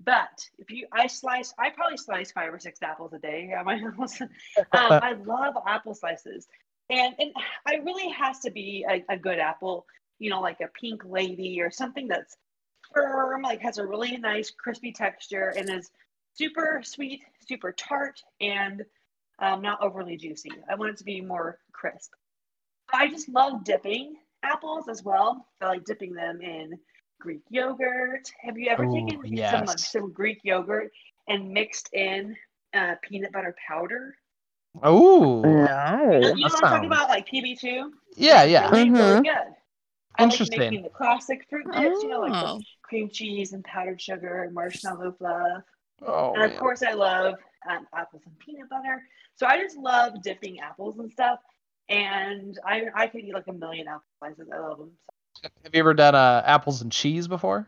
[0.04, 3.64] but if you, I slice, I probably slice five or six apples a day at
[3.64, 4.20] my house.
[4.20, 4.28] um,
[4.72, 6.46] I love apple slices,
[6.90, 7.32] and and
[7.68, 9.86] it really has to be a, a good apple,
[10.18, 12.36] you know, like a pink lady or something that's
[12.92, 15.90] firm, like has a really nice crispy texture and is
[16.34, 18.84] super sweet, super tart, and
[19.38, 20.52] um, not overly juicy.
[20.70, 22.12] I want it to be more crisp.
[22.92, 25.46] I just love dipping apples as well.
[25.60, 26.78] I like dipping them in
[27.22, 28.30] Greek yogurt.
[28.40, 29.68] Have you ever Ooh, taken some yes.
[29.68, 30.90] like, some Greek yogurt
[31.28, 32.36] and mixed in
[32.74, 34.16] uh, peanut butter powder?
[34.82, 37.92] oh, You know, you know that what I'm talking about, like PB two.
[38.16, 38.70] yeah, yeah.
[38.70, 39.24] Really, really Mhm.
[39.24, 39.54] good.
[40.18, 40.58] I like Interesting.
[40.58, 42.58] making the classic fruit dips, you know, like Oh.
[42.58, 45.62] the cream cheese and powdered sugar and marshmallow fluff.
[46.02, 46.58] Oh, and of man.
[46.58, 47.38] course, I love
[47.68, 49.02] um, apples and peanut butter.
[49.36, 51.38] So I just love dipping apples and stuff.
[51.88, 54.48] And I I could eat like a million apple slices.
[54.52, 54.92] I love them.
[55.42, 57.66] Have you ever done uh, apples and cheese before?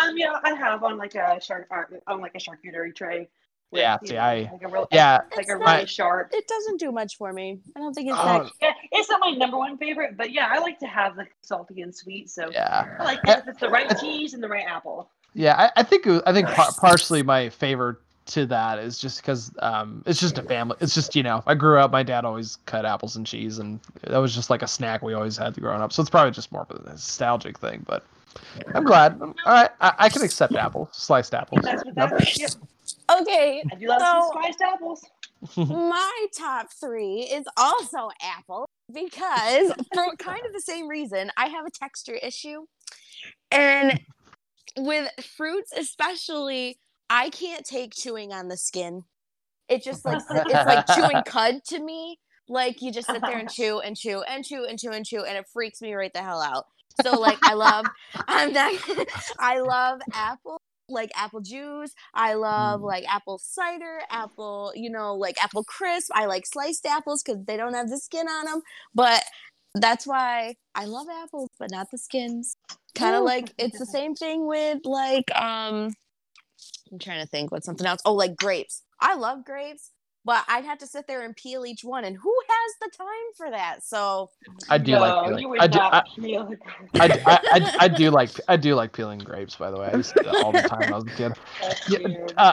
[0.00, 3.28] Um, yeah, I have on like a shark or on like a charcuterie tray.
[3.70, 6.30] with, Yeah, see, know, I- like a real, yeah, like a It's really sharp.
[6.32, 7.60] It doesn't do much for me.
[7.76, 8.52] I don't think it's Oh, that.
[8.62, 11.82] Yeah, it's not my number one favorite, but yeah, I like to have the salty
[11.82, 12.30] and sweet.
[12.30, 12.96] So Yeah.
[12.98, 15.10] I like it if it's the right cheese and the right apple.
[15.34, 18.98] Yeah, I, I think it was, I think par- partially my favor to that is
[18.98, 20.76] just because um, it's just a family.
[20.80, 21.90] It's just you know I grew up.
[21.90, 25.14] My dad always cut apples and cheese, and that was just like a snack we
[25.14, 25.92] always had growing up.
[25.92, 27.84] So it's probably just more of a nostalgic thing.
[27.86, 28.04] But
[28.74, 29.20] I'm glad.
[29.20, 31.62] All right, I, I can accept apples, sliced apples.
[31.62, 32.38] That's what that's.
[32.38, 32.50] Yep.
[33.20, 35.04] Okay, I do love some so spiced apples.
[35.56, 41.64] my top three is also apple because for kind of the same reason i have
[41.64, 42.64] a texture issue
[43.52, 44.00] and
[44.76, 46.78] with fruits especially
[47.10, 49.04] i can't take chewing on the skin
[49.68, 52.18] it just like it's like chewing cud to me
[52.48, 55.24] like you just sit there and chew and chew and chew and chew and chew
[55.24, 56.64] and it freaks me right the hell out
[57.02, 57.86] so like i love
[58.26, 58.72] i'm not
[59.38, 61.92] i love apple like apple juice.
[62.14, 66.10] I love like apple cider, apple, you know, like apple crisp.
[66.14, 68.62] I like sliced apples because they don't have the skin on them.
[68.94, 69.22] But
[69.74, 72.56] that's why I love apples, but not the skins.
[72.94, 75.92] Kind of like it's the same thing with like um
[76.90, 78.00] I'm trying to think what's something else.
[78.04, 78.82] Oh, like grapes.
[79.00, 79.90] I love grapes,
[80.24, 83.06] but I'd have to sit there and peel each one, and who has the time
[83.36, 83.84] for that?
[83.84, 84.30] So
[84.68, 85.42] I do no, like peeling.
[85.42, 86.54] you would I do, not I, peel.
[86.94, 89.56] I, I, I, I do like I do like peeling grapes.
[89.56, 91.16] By the way, I used to do that all the time when I was a
[91.16, 91.32] kid.
[91.88, 92.52] Yeah, uh,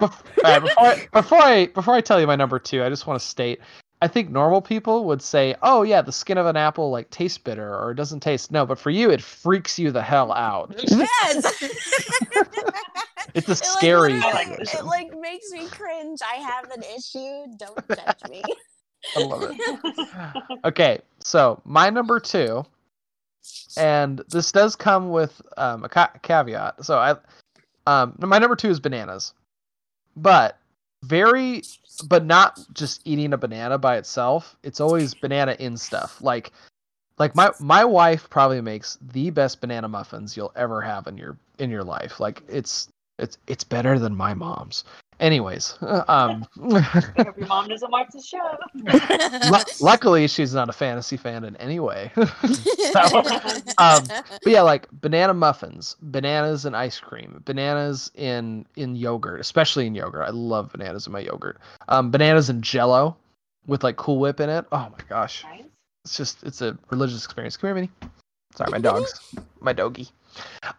[0.00, 2.88] bef- all right, before, I, before I before I tell you my number two, I
[2.88, 3.60] just want to state.
[4.04, 7.38] I think normal people would say, "Oh yeah, the skin of an apple like tastes
[7.38, 10.74] bitter or it doesn't taste." No, but for you, it freaks you the hell out.
[10.86, 11.64] yes,
[13.34, 14.12] It's a scary.
[14.12, 14.80] literally- sensation.
[14.80, 16.20] it like makes me cringe.
[16.22, 17.46] I have an issue.
[17.58, 18.42] Don't judge me.
[19.16, 20.62] I love it.
[20.66, 22.64] Okay, so my number two,
[23.78, 26.84] and this does come with um, a ca- caveat.
[26.84, 27.16] So I,
[27.86, 29.32] um, my number two is bananas,
[30.14, 30.58] but
[31.06, 31.62] very,
[32.06, 34.56] but not just eating a banana by itself.
[34.62, 36.20] It's always banana in stuff.
[36.20, 36.52] Like,
[37.18, 41.36] like my my wife probably makes the best banana muffins you'll ever have in your
[41.58, 42.18] in your life.
[42.20, 44.84] Like it's it's it's better than my mom's.
[45.20, 45.78] Anyways,
[46.08, 46.44] um.
[46.56, 48.56] Your mom doesn't watch the show.
[49.50, 52.10] Lu- luckily, she's not a fantasy fan in any way.
[52.16, 53.00] so,
[53.78, 59.86] um, but yeah, like banana muffins, bananas in ice cream, bananas in in yogurt, especially
[59.86, 60.26] in yogurt.
[60.26, 61.58] I love bananas in my yogurt.
[61.88, 63.16] Um, bananas in Jello
[63.66, 64.64] with like Cool Whip in it.
[64.72, 65.44] Oh my gosh,
[66.04, 67.56] it's just it's a religious experience.
[67.56, 67.90] Come here, Minnie.
[68.56, 69.12] Sorry, my dogs,
[69.60, 70.08] my doggy.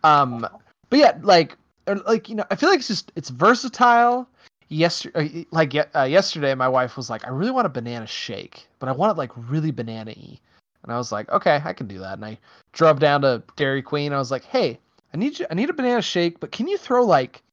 [0.04, 0.48] Um,
[0.90, 1.58] but yeah, like
[1.88, 4.28] or, like you know, I feel like it's just it's versatile.
[4.68, 8.90] Yesterday, like uh, yesterday, my wife was like, "I really want a banana shake, but
[8.90, 10.40] I want it like really banana-y."
[10.84, 12.38] And I was like, "Okay, I can do that." And I
[12.74, 14.12] drove down to Dairy Queen.
[14.12, 14.80] I was like, "Hey,
[15.14, 15.46] I need you.
[15.52, 17.44] I need a banana shake, but can you throw like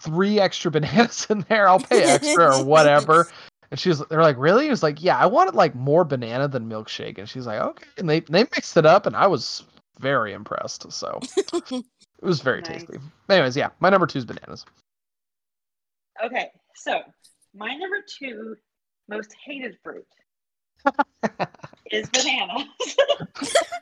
[0.00, 1.68] three extra bananas in there?
[1.68, 3.28] I'll pay extra or whatever."
[3.70, 6.48] And she was, they're like, "Really?" He was like, "Yeah, I wanted like more banana
[6.48, 9.62] than milkshake." And she's like, "Okay." And they they mixed it up, and I was
[10.00, 10.90] very impressed.
[10.92, 11.20] So
[12.22, 12.82] it was very Nice.
[12.84, 12.98] tasty.
[13.28, 14.64] Anyways, yeah, my number two is bananas.
[16.24, 17.00] Okay, so
[17.54, 18.56] my number two
[19.08, 20.06] most hated fruit
[21.90, 22.66] is bananas.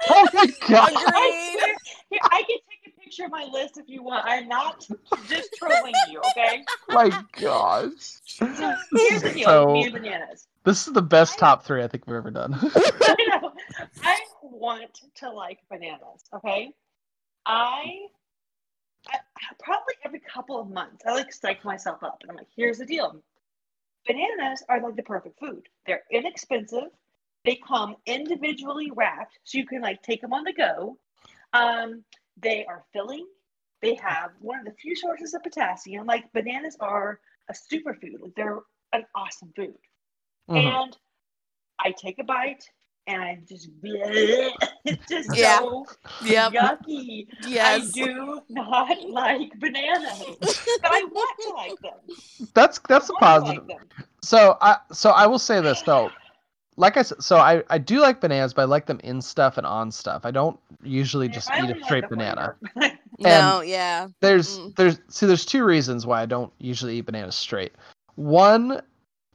[0.08, 0.92] Oh my god!
[0.96, 4.24] I, swear, I can take a picture of my list if you want.
[4.26, 4.84] I'm not
[5.28, 6.64] just trolling you, okay?
[6.88, 8.18] my gosh.
[8.26, 10.48] So here's the deal So- me and bananas.
[10.64, 12.52] This is the best top three I think we've ever done.
[12.60, 13.52] I know.
[14.02, 16.72] I want to like bananas, okay?
[17.46, 17.84] I,
[19.08, 19.18] I
[19.58, 22.86] probably every couple of months I like psych myself up and I'm like, here's the
[22.86, 23.22] deal.
[24.06, 25.68] Bananas are like the perfect food.
[25.86, 26.90] They're inexpensive.
[27.44, 30.98] They come individually wrapped, so you can like take them on the go.
[31.52, 32.04] Um,
[32.40, 33.26] they are filling.
[33.80, 36.06] They have one of the few sources of potassium.
[36.06, 38.20] Like bananas are a superfood.
[38.20, 38.60] Like they're
[38.92, 39.76] an awesome food.
[40.48, 40.84] Mhm.
[40.84, 40.96] And
[41.78, 42.68] I take a bite
[43.06, 45.58] and I just it's just Yeah.
[45.60, 45.86] so
[46.20, 46.52] Yep.
[46.52, 47.26] yucky.
[47.44, 47.98] Yes.
[47.98, 50.24] I do not like bananas,
[50.82, 52.48] but I want to like them.
[52.54, 53.64] That's that's a I want to positive.
[53.68, 54.06] like.
[54.22, 56.10] So I so I will say this though.
[56.76, 59.58] Like I said, so I, I do like bananas, but I like them in stuff
[59.58, 60.24] and on stuff.
[60.24, 62.54] I don't usually just I eat a straight the banana.
[63.18, 64.08] No, yeah.
[64.20, 64.76] There's Mm-mm.
[64.76, 67.72] there's see there's two reasons why I don't usually eat bananas straight.
[68.14, 68.80] One,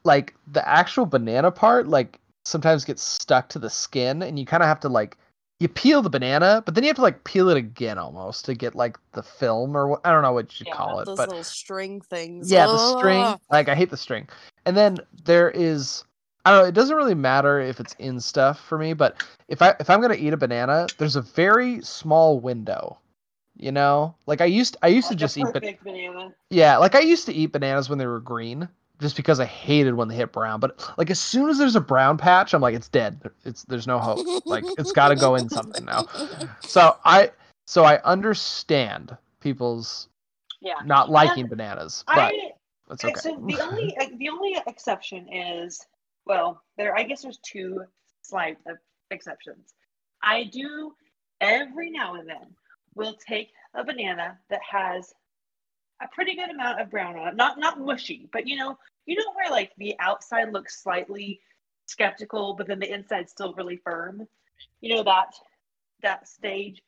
[0.03, 4.63] like the actual banana part, like sometimes gets stuck to the skin, and you kind
[4.63, 5.17] of have to like
[5.59, 8.53] you peel the banana, but then you have to like peel it again almost to
[8.53, 11.29] get like the film or what I don't know what you call it, Those but
[11.29, 12.51] little string things.
[12.51, 13.39] yeah, the string.
[13.49, 14.27] Like I hate the string.
[14.65, 16.03] And then there is
[16.45, 19.61] I don't know, it doesn't really matter if it's in stuff for me, but if
[19.61, 22.99] I if I'm gonna eat a banana, there's a very small window.
[23.59, 24.13] You know?
[24.27, 26.35] Like I used I used to Like a just eat but perfect banana.
[26.51, 28.69] yeah, like I used to eat bananas when they were green,
[28.99, 30.59] just because I hated when they hit brown.
[30.59, 33.21] But like as soon as there's a brown patch, I'm like, it's dead.
[33.45, 34.25] It's there's no hope.
[34.45, 36.07] Like it's got to go in something now.
[36.61, 37.31] So I
[37.65, 40.09] so I understand people's
[40.61, 40.75] Yeah.
[40.85, 42.51] not liking And bananas, but I
[42.87, 43.19] that's okay.
[43.19, 45.85] So the only the only exception is
[46.25, 47.83] well, there I guess there's two
[48.21, 48.57] slight
[49.11, 49.73] exceptions.
[50.23, 50.93] I do
[51.41, 52.55] every now and then
[52.95, 55.13] will take a banana that has
[56.01, 59.15] a pretty good amount of brown on it, not not mushy, but you know you
[59.15, 61.39] know where like the outside looks slightly
[61.85, 64.27] skeptical, but then the inside's still really firm.
[64.81, 65.33] You know that
[66.01, 66.81] that stage.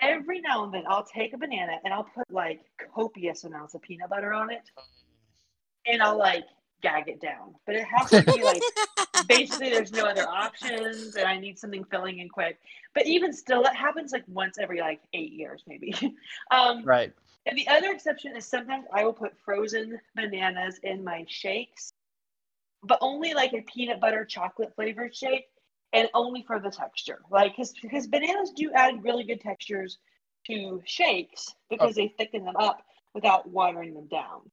[0.00, 2.60] Every now and then I'll take a banana and I'll put like
[2.92, 4.68] copious amounts of peanut butter on it
[5.86, 6.44] and I'll like
[6.82, 7.54] gag it down.
[7.66, 8.62] But it has to be like
[9.28, 12.58] basically there's no other options and I need something filling and quick.
[12.94, 15.94] But even still, that happens like once every like eight years maybe.
[16.50, 17.12] um, right.
[17.46, 21.92] And the other exception is sometimes I will put frozen bananas in my shakes,
[22.82, 25.46] but only like a peanut butter chocolate flavored shake
[25.92, 27.20] and only for the texture.
[27.30, 29.98] Like, cause, because bananas do add really good textures
[30.46, 32.82] to shakes because they thicken them up
[33.14, 34.50] without watering them down.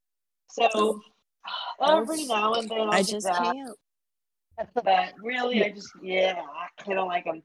[0.49, 1.01] So
[1.88, 3.38] Every now and then I'll I just that.
[3.38, 3.76] can't.
[4.76, 6.41] But really, I just yeah,
[6.88, 7.41] I don't like them.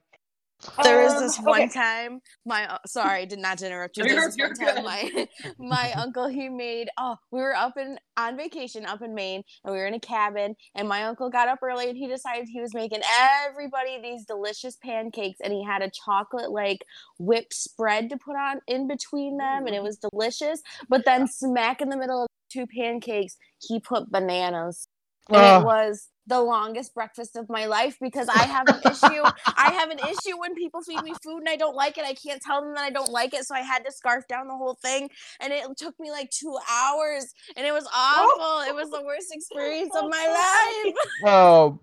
[0.83, 1.69] There was Um, this one okay.
[1.69, 4.05] time, my uh, sorry, did not interrupt you.
[4.05, 5.27] You're- this one you're time, my
[5.59, 6.89] my uncle he made.
[6.97, 9.99] Oh, we were up in on vacation up in Maine, and we were in a
[9.99, 10.55] cabin.
[10.73, 13.01] And my uncle got up early, and he decided he was making
[13.45, 16.83] everybody these delicious pancakes, and he had a chocolate like
[17.19, 20.61] whipped spread to put on in between them, and it was delicious.
[20.89, 24.87] But then smack in the middle of two pancakes, he put bananas,
[25.29, 25.61] and Ugh.
[25.61, 29.23] it was the longest breakfast of my life because I have an issue.
[29.57, 32.03] I have an issue when people feed me food and I don't like it.
[32.05, 34.47] I can't tell them that I don't like it, so I had to scarf down
[34.47, 35.09] the whole thing,
[35.39, 38.69] and it took me like two hours, and it was awful.
[38.69, 40.95] It was the worst experience of my life.
[41.25, 41.79] Oh.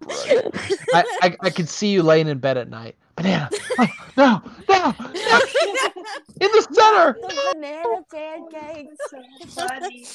[0.93, 2.97] I, I I could see you laying in bed at night.
[3.17, 3.49] Banana.
[3.79, 3.87] Oh,
[4.17, 5.41] no, no, no.
[6.41, 7.19] in the center.
[7.21, 8.97] The banana pancakes.
[9.49, 10.07] so funny.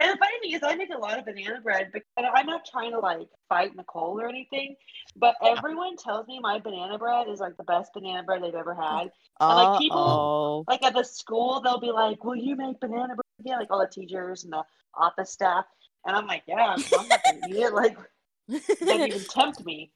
[0.00, 2.66] And the funny thing is, I make a lot of banana bread, but I'm not
[2.70, 4.76] trying to like fight Nicole or anything.
[5.16, 8.74] But everyone tells me my banana bread is like the best banana bread they've ever
[8.74, 9.10] had.
[9.40, 10.64] And like people, Uh-oh.
[10.68, 13.80] like at the school, they'll be like, "Will you make banana bread?" Yeah, like all
[13.80, 14.62] the teachers and the
[14.94, 15.64] office staff.
[16.06, 17.96] And I'm like, "Yeah, I'm, I'm not gonna eat it." Like,
[18.48, 19.92] doesn't even tempt me.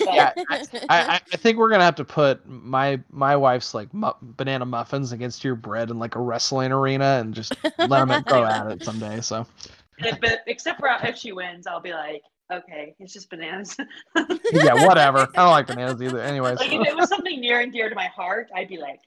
[0.00, 4.12] Yeah, I, I, I think we're gonna have to put my my wife's like mu-
[4.20, 8.44] banana muffins against your bread in like a wrestling arena and just let them go
[8.44, 9.20] at it someday.
[9.20, 9.46] So
[10.20, 13.76] but except for if she wins, I'll be like, "Okay, it's just bananas."
[14.52, 15.28] yeah, whatever.
[15.34, 16.20] I don't like bananas either.
[16.20, 19.00] Anyways, like if it was something near and dear to my heart, I'd be like,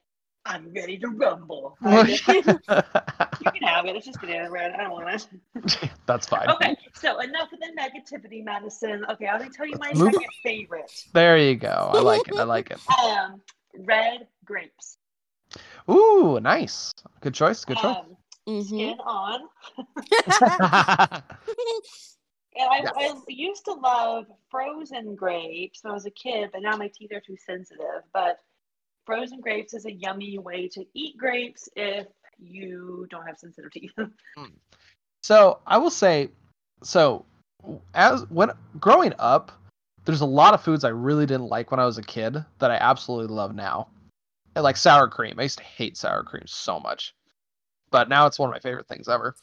[0.45, 1.77] I'm ready to rumble.
[1.81, 3.95] Like, you can have it.
[3.95, 4.73] It's just banana bread.
[4.73, 5.89] I don't want it.
[6.05, 6.49] that's fine.
[6.49, 9.05] Okay, so enough of the negativity medicine.
[9.09, 10.91] Okay, I'm gonna tell you my Move- second favorite.
[11.13, 11.89] There you go.
[11.93, 12.35] I like it.
[12.35, 12.79] I like it.
[13.03, 13.41] Um,
[13.79, 14.97] red grapes.
[15.89, 16.93] Ooh, nice.
[17.21, 17.63] Good choice.
[17.65, 17.95] Good choice.
[17.97, 18.61] Um, Mm-hmm.
[18.75, 19.47] skin on.
[22.55, 26.77] And I, I used to love frozen grapes when I was a kid, but now
[26.77, 28.03] my teeth are too sensitive.
[28.13, 28.37] But
[29.05, 32.07] frozen grapes is a yummy way to eat grapes if
[32.39, 33.91] you don't have sensitive teeth.
[34.37, 34.45] Hmm.
[35.21, 36.29] So I will say,
[36.83, 37.25] so
[37.93, 39.51] as when growing up,
[40.05, 42.71] there's a lot of foods I really didn't like when I was a kid that
[42.71, 43.87] I absolutely love now.
[44.55, 45.35] And like sour cream.
[45.39, 47.15] I used to hate sour cream so much.
[47.89, 49.35] But now it's one of my favorite things ever.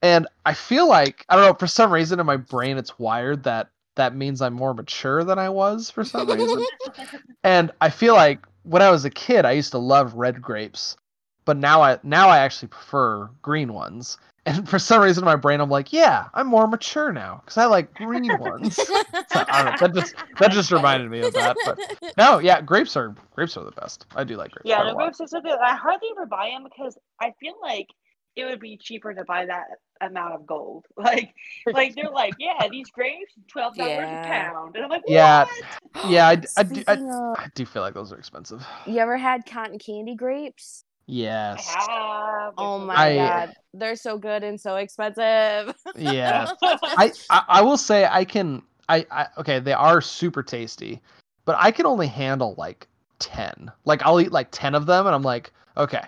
[0.00, 3.42] And I feel like I don't know, for some reason in my brain it's wired
[3.44, 6.64] that that means I'm more mature than I was for some reason.
[7.44, 10.96] and I feel like when I was a kid I used to love red grapes.
[11.44, 14.18] But now I now I actually prefer green ones.
[14.46, 17.58] And for some reason in my brain I'm like, yeah, I'm more mature now because
[17.58, 18.90] I like green ones.
[19.30, 21.58] So, I don't know, that just that just reminded me of that.
[21.62, 21.80] But
[22.16, 24.06] no, yeah, grapes are grapes are the best.
[24.16, 24.64] I do like grapes.
[24.64, 25.04] yeah, quite a the lot.
[25.04, 25.58] grapes are so good.
[25.58, 27.88] I hardly ever buy them because I feel like
[28.36, 29.66] it would be cheaper to buy that
[30.00, 30.86] amount of gold.
[30.96, 31.34] Like,
[31.66, 34.24] like they're like, yeah, these grapes, twelve dollars Yeah.
[34.24, 36.10] a pound, and I'm like, Yeah, what?
[36.10, 38.64] yeah, I, d- I do, I, Speaking of- I do feel like those are expensive.
[38.86, 40.84] You ever had cotton candy grapes?
[41.06, 41.66] Yes.
[41.74, 42.52] Have.
[42.58, 45.74] Oh my I- god, they're so good and so expensive.
[45.96, 46.50] Yeah.
[46.62, 51.00] I, I I will say I can I, I okay they are super tasty,
[51.46, 52.86] but I can only handle like
[53.20, 53.70] ten.
[53.86, 56.02] Like I'll eat like ten of them and I'm like okay,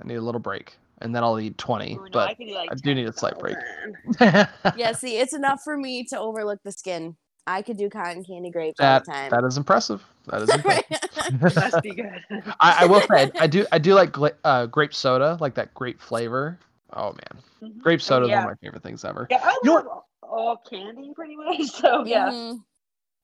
[0.00, 1.94] I need a little break, and then I'll eat twenty.
[1.94, 3.56] Ooh, no, but I could eat, like, I do need a slight break.
[4.20, 7.16] yeah, see, it's enough for me to overlook the skin.
[7.46, 9.30] I could do cotton candy grapes all that the time.
[9.30, 10.04] that is impressive.
[10.26, 11.56] That is impressive.
[11.56, 12.20] Must be good.
[12.60, 15.72] I, I will say I do I do like gla- uh, grape soda, like that
[15.74, 16.58] grape flavor.
[16.92, 17.14] Oh
[17.62, 18.44] man, grape soda is yeah.
[18.44, 19.26] one of my favorite things ever.
[19.30, 19.86] Yeah, I love
[20.22, 21.62] all candy pretty much.
[21.70, 22.28] So yeah.
[22.30, 22.62] Mhm.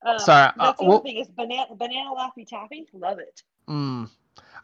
[0.06, 2.86] Um, Sorry, uh, that's the well- thing is banana banana laffy taffy.
[2.92, 3.42] Love it.
[3.68, 4.08] Mm,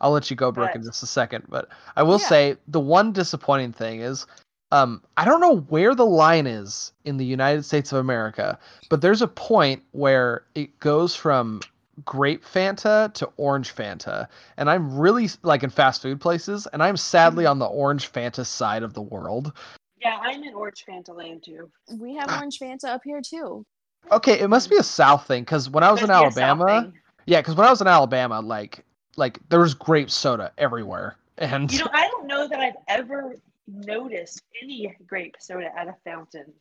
[0.01, 1.45] I'll let you go, Brooke, in just a second.
[1.49, 2.29] But I will Yeah.
[2.29, 4.27] say the one disappointing thing is,
[4.73, 8.59] um, I don't know where the line is in the United States of America,
[8.89, 11.65] but there's a point where it goes from
[12.05, 16.97] grape Fanta to orange Fanta, and I'm really like in fast food places, and I'm
[16.97, 17.47] sadly Mm-hmm.
[17.47, 19.53] on the orange Fanta side of the world.
[20.01, 21.71] Yeah, I'm in orange Fanta land too.
[21.89, 23.67] We have orange Fanta up here too.
[24.13, 26.31] Okay, it must be a South thing because when I was in Must be a
[26.33, 26.93] South Alabama,
[27.27, 28.85] yeah, because when I was in Alabama, like
[29.21, 33.37] like there was grape soda everywhere, and You know, I don't know that I've ever
[33.69, 36.53] noticed any grape soda at a fountain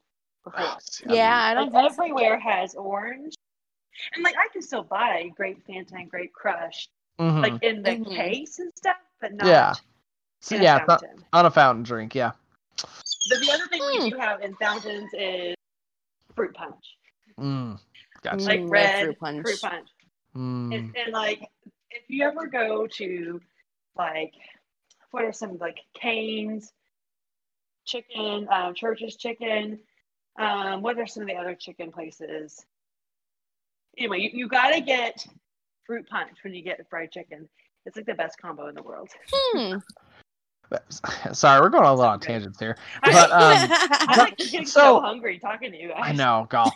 [0.44, 0.78] before.
[1.08, 2.04] Yeah, I don't Like, think so.
[2.04, 3.34] everywhere has orange,
[4.14, 6.88] and like I can still buy grape Fanta and grape Crush,
[7.20, 7.42] Mhm.
[7.42, 8.16] like in the Mhm.
[8.16, 9.48] case and stuff, but not.
[9.48, 9.74] yeah,
[10.42, 11.26] so, in yeah, it's fountain.
[11.34, 12.34] on a fountain drink, yeah.
[12.78, 14.04] But the other thing Hmm.
[14.04, 15.56] we do have in fountains is
[16.36, 16.98] fruit punch,
[17.40, 17.80] Mm,
[18.22, 18.46] gotcha.
[18.46, 19.42] like Mm, red red fruit punch.
[19.44, 19.90] Fruit punch.
[20.36, 21.50] Mm, And, and like,
[21.92, 23.42] if you ever go to,
[23.98, 24.34] like,
[25.12, 26.72] what are some like Canes,
[27.86, 29.80] chicken, um, Church's chicken,
[30.38, 32.64] Um, what are some of the other chicken places?
[33.98, 35.26] Anyway, you, you gotta get
[35.84, 37.50] fruit punch when you get fried chicken.
[37.86, 39.10] It's like the best combo in the world.
[39.32, 39.78] Hmm.
[41.34, 42.78] Sorry, we're going on a lot on tangents here.
[43.04, 45.98] But um, I'm like getting so, so- hungry talking to you guys.
[46.00, 46.74] I know, golf.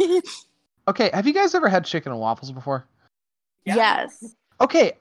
[0.88, 2.86] Okay, have you guys ever had chicken and waffles before?
[3.66, 4.36] Yes.
[4.62, 4.94] Okay,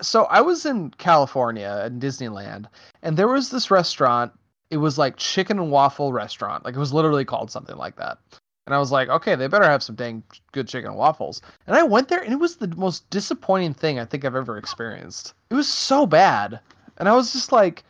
[0.00, 2.66] so I was in California in Disneyland,
[3.02, 4.32] and there was this restaurant.
[4.70, 6.64] It was like chicken and waffle restaurant.
[6.64, 8.18] Like it was literally called something like that.
[8.66, 10.22] And I was like, okay, they better have some dang
[10.52, 11.42] good chicken and waffles.
[11.66, 14.56] And I went there, and it was the most disappointing thing I think I've ever
[14.56, 15.34] experienced.
[15.50, 16.60] It was so bad,
[16.98, 17.82] and I was just like,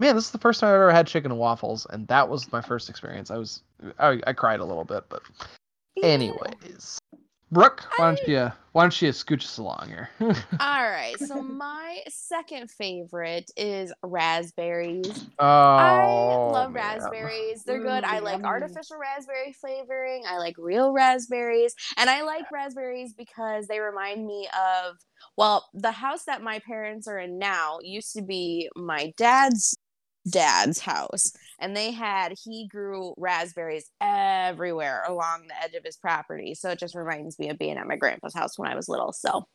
[0.00, 2.50] man, this is the first time I've ever had chicken and waffles, and that was
[2.50, 3.30] my first experience.
[3.30, 3.62] I was,
[3.98, 5.22] I, I cried a little bit, but
[6.02, 6.98] anyways,
[7.52, 10.08] Brooke, why don't you, why don't you scooch us along here?
[10.20, 11.16] All right.
[11.18, 15.26] So my second favorite is raspberries.
[15.40, 16.84] oh, I love man.
[16.84, 17.64] raspberries.
[17.64, 18.04] They're good.
[18.04, 18.44] I like yummy.
[18.44, 20.22] artificial raspberry flavoring.
[20.28, 21.74] I like real raspberries.
[21.96, 24.96] And I like raspberries because they remind me of,
[25.36, 29.76] well, the house that my parents are in now used to be my dad's
[30.28, 31.32] dad's house.
[31.60, 36.54] And they had, he grew raspberries everywhere along the edge of his property.
[36.54, 39.12] So it just reminds me of being at my grandpa's house when I was little.
[39.12, 39.46] So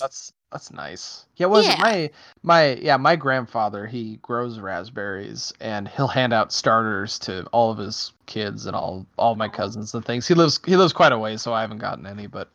[0.00, 1.26] That's that's nice.
[1.36, 1.76] Yeah, was Yeah.
[1.76, 2.10] my
[2.42, 7.78] my yeah my grandfather he grows raspberries and he'll hand out starters to all of
[7.78, 10.26] his kids and all all my cousins and things.
[10.28, 12.50] He lives he lives quite a ways, so I haven't gotten any, but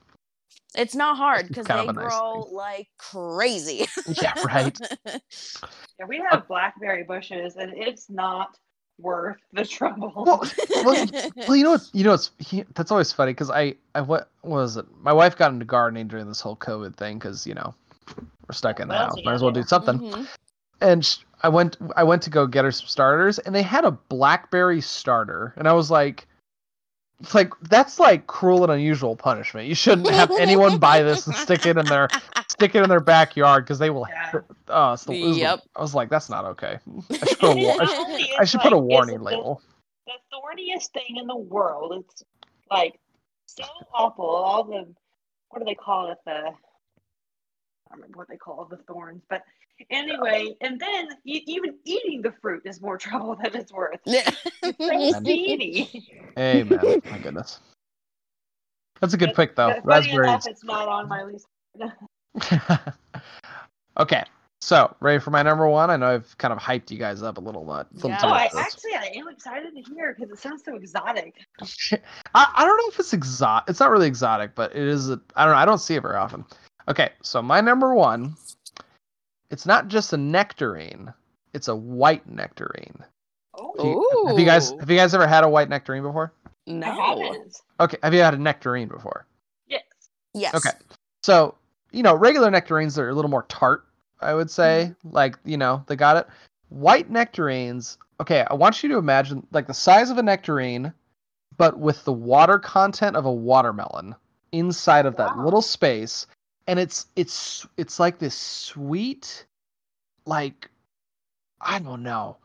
[0.76, 3.88] it's not hard because kind they of a nice grow like crazy.
[4.22, 4.78] yeah, right.
[6.00, 8.58] Yeah, we have blackberry bushes, and it's not
[9.00, 10.12] worth the trouble.
[10.16, 10.44] Well,
[10.84, 11.08] well,
[11.48, 11.90] well, you know what?
[11.94, 14.86] You know it's he, that's always funny because I I what was it?
[15.02, 17.74] My wife got into gardening during this whole COVID thing because you know
[18.18, 19.26] we're stuck in the What else house.
[19.26, 20.00] Might as well do something.
[20.00, 20.28] Mhm.
[20.82, 23.86] And sh- I went I went to go get her some starters, and they had
[23.86, 26.26] a blackberry starter, and I was like.
[27.22, 29.68] It's like that's like cruel and unusual punishment.
[29.68, 32.08] You shouldn't have anyone buy this and stick it in their
[32.60, 34.06] stick it in their backyard because they will.
[34.68, 35.60] Oh, it's the, it was the- Yep.
[35.76, 36.78] I was like, that's not okay.
[37.10, 37.86] I should put a, war- I
[38.18, 39.62] should, I is, should put a warning it's the- label.
[40.06, 41.94] the thorniest thing in the world.
[42.04, 42.24] It's
[42.70, 43.00] like
[43.46, 43.64] so
[43.94, 44.26] awful.
[44.26, 44.86] All the
[45.50, 46.18] what do they call it?
[46.26, 46.44] The I
[47.92, 49.42] don't remember what they call the thorns, but
[49.90, 54.00] anyway, and then e- even eating the fruit is more trouble than it's worth.
[54.06, 56.08] It's so seedy.
[56.38, 57.02] Amen.
[57.10, 57.60] My goodness.
[59.00, 59.80] That's a good pick though.
[59.84, 61.48] But funny enough, it's not on my least.
[64.00, 64.24] okay,
[64.62, 65.90] so ready for my number one?
[65.90, 68.04] I know I've kind of hyped you guys up a little bit.
[68.04, 71.36] little Oh, I actually I am excited to hear because it sounds so exotic.
[71.62, 73.70] I, I don't know if it's exotic.
[73.70, 75.10] It's not really exotic, but it is.
[75.10, 75.60] A, I don't know.
[75.60, 76.46] I don't see it very often.
[76.88, 78.36] Okay, so my number one.
[79.52, 81.12] It's not just a nectarine.
[81.54, 83.04] It's a white nectarine.
[83.58, 86.34] Do you- have you guys have you guys ever had a white nectarine before?
[86.68, 87.34] No.
[87.80, 89.26] Okay, have you had a nectarine before?
[89.68, 89.84] Yes.
[90.34, 90.54] Yes.
[90.54, 90.78] Okay.
[91.24, 91.56] So,
[91.92, 93.86] you know, regular nectarines are a little more tart,
[94.22, 94.92] I would say.
[94.92, 95.16] Mm-hmm.
[95.16, 96.28] Like, you know, they got it.
[96.70, 100.94] White nectarines, okay, I want you to imagine like the size of a nectarine,
[101.58, 104.16] but with the water content of a watermelon
[104.52, 106.28] inside of that little space.
[106.68, 109.46] And it's it's it's like this sweet,
[110.26, 110.70] like
[111.60, 112.38] I don't know.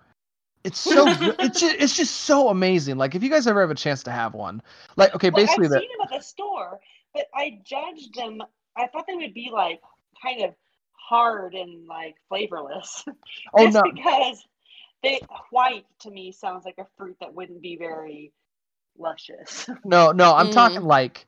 [0.65, 1.07] It's so.
[1.39, 2.97] It's just, it's just so amazing.
[2.97, 4.63] Like if you guys ever have a chance to have one,
[4.97, 6.81] like okay, Well, basically I've the seen them at the store,
[7.13, 8.43] but I judged them.
[8.77, 9.81] I thought they would be like
[10.23, 10.55] kind of
[10.93, 13.05] hard and like flavorless.
[13.55, 13.83] Oh, Just no.
[13.93, 14.45] because
[15.03, 15.21] they
[15.51, 18.33] white to me sounds like a fruit that wouldn't be very
[18.99, 19.69] luscious.
[19.85, 20.53] No, no, I'm Mm.
[20.53, 21.27] talking like,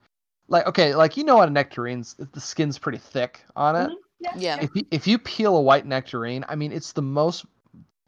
[0.49, 3.91] like okay, like you know, on a nectarines, the skin's pretty thick on it.
[4.39, 4.61] Yeah.
[4.63, 7.45] If you, if you peel a white nectarine, I mean, it's the most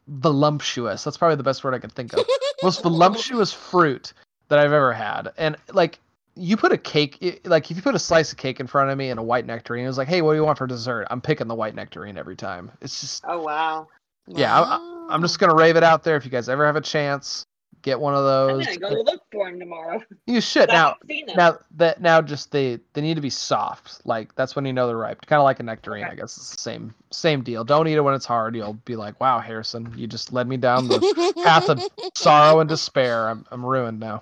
[0.07, 1.03] voluptuous.
[1.03, 2.25] That's probably the best word I can think of.
[2.63, 4.13] most voluptuous fruit
[4.49, 5.99] that I've ever had, and like
[6.39, 8.89] you put a cake, i- like if you put a slice of cake in front
[8.89, 10.67] of me and a white nectarine, it was like, hey, what do you want for
[10.67, 11.07] dessert?
[11.11, 12.71] I'm picking the white nectarine every time.
[12.81, 13.87] It's just, Oh wow.
[14.27, 16.15] yeah, I, I, I'm just gonna rave it out there.
[16.15, 17.45] If you guys ever have a chance,
[17.81, 18.67] get one of those.
[18.67, 18.77] I'm those.
[18.77, 20.01] gonna go look for them tomorrow.
[20.27, 20.89] You should now.
[20.89, 21.35] haven't seen them.
[21.37, 24.05] Now that now just they they need to be soft.
[24.05, 25.25] Like that's when you know they're ripe.
[25.25, 26.37] Kind of like a nectarine, I guess.
[26.37, 27.63] It's the same same deal.
[27.63, 28.55] Don't eat it when it's hard.
[28.55, 31.81] You'll be like, wow, Harrison, you just led me down the path of
[32.15, 33.27] sorrow and despair.
[33.29, 34.21] I'm I'm ruined now.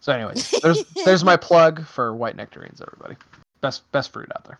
[0.00, 3.16] So, anyways, there's there's my plug for white nectarines, everybody.
[3.60, 4.58] Best best fruit out there.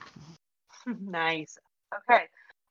[1.01, 1.59] nice.
[1.95, 2.25] Okay.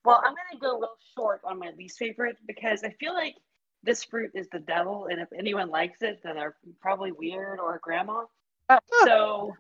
[0.05, 3.35] Well, I'm gonna go real short on my least favorite because I feel like
[3.83, 7.75] this fruit is the devil, and if anyone likes it, then they're probably weird or
[7.75, 8.25] a grandma.
[9.05, 9.53] so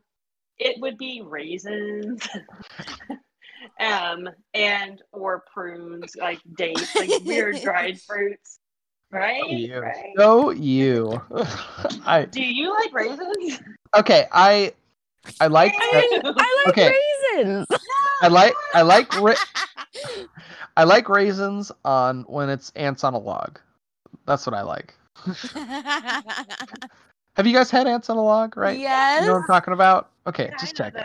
[0.57, 2.27] it would be raisins,
[3.79, 8.59] um, and or prunes, like dates, like weird dried fruits.
[9.11, 9.49] Right?
[9.49, 9.79] You.
[9.79, 10.13] Right.
[10.17, 11.21] So you.
[12.05, 13.59] I Do you like raisins?
[13.95, 14.27] okay.
[14.31, 14.73] I
[15.39, 15.73] I like.
[15.77, 16.93] I like okay.
[17.33, 17.67] raisins.
[18.21, 19.35] I like I like ra-
[20.75, 23.59] I like raisins on when it's ants on a log.
[24.25, 24.93] That's what I like.
[27.37, 28.57] Have you guys had ants on a log?
[28.57, 28.77] Right?
[28.77, 29.21] Yes.
[29.21, 30.09] You know what I'm talking about?
[30.25, 31.03] Okay, just checking.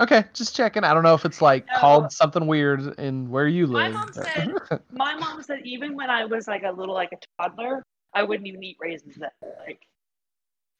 [0.00, 0.84] Okay, just checking.
[0.84, 3.92] I don't know if it's like called something weird in where you live.
[3.92, 4.48] My mom said
[4.90, 7.82] my mom said even when I was like a little like a toddler,
[8.14, 9.16] I wouldn't even eat raisins.
[9.16, 9.32] That
[9.66, 9.80] like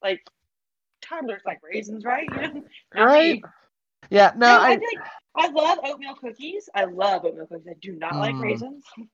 [0.03, 0.21] like
[1.03, 2.29] toddlers like raisins, right?
[2.31, 2.65] You know?
[2.95, 3.43] Right?
[4.11, 4.33] Yeah.
[4.37, 4.77] No, No, I, I.
[4.77, 4.99] think
[5.37, 6.69] I love oatmeal cookies.
[6.75, 7.69] I love oatmeal cookies.
[7.71, 8.41] I do not like Mm.
[8.41, 8.85] raisins.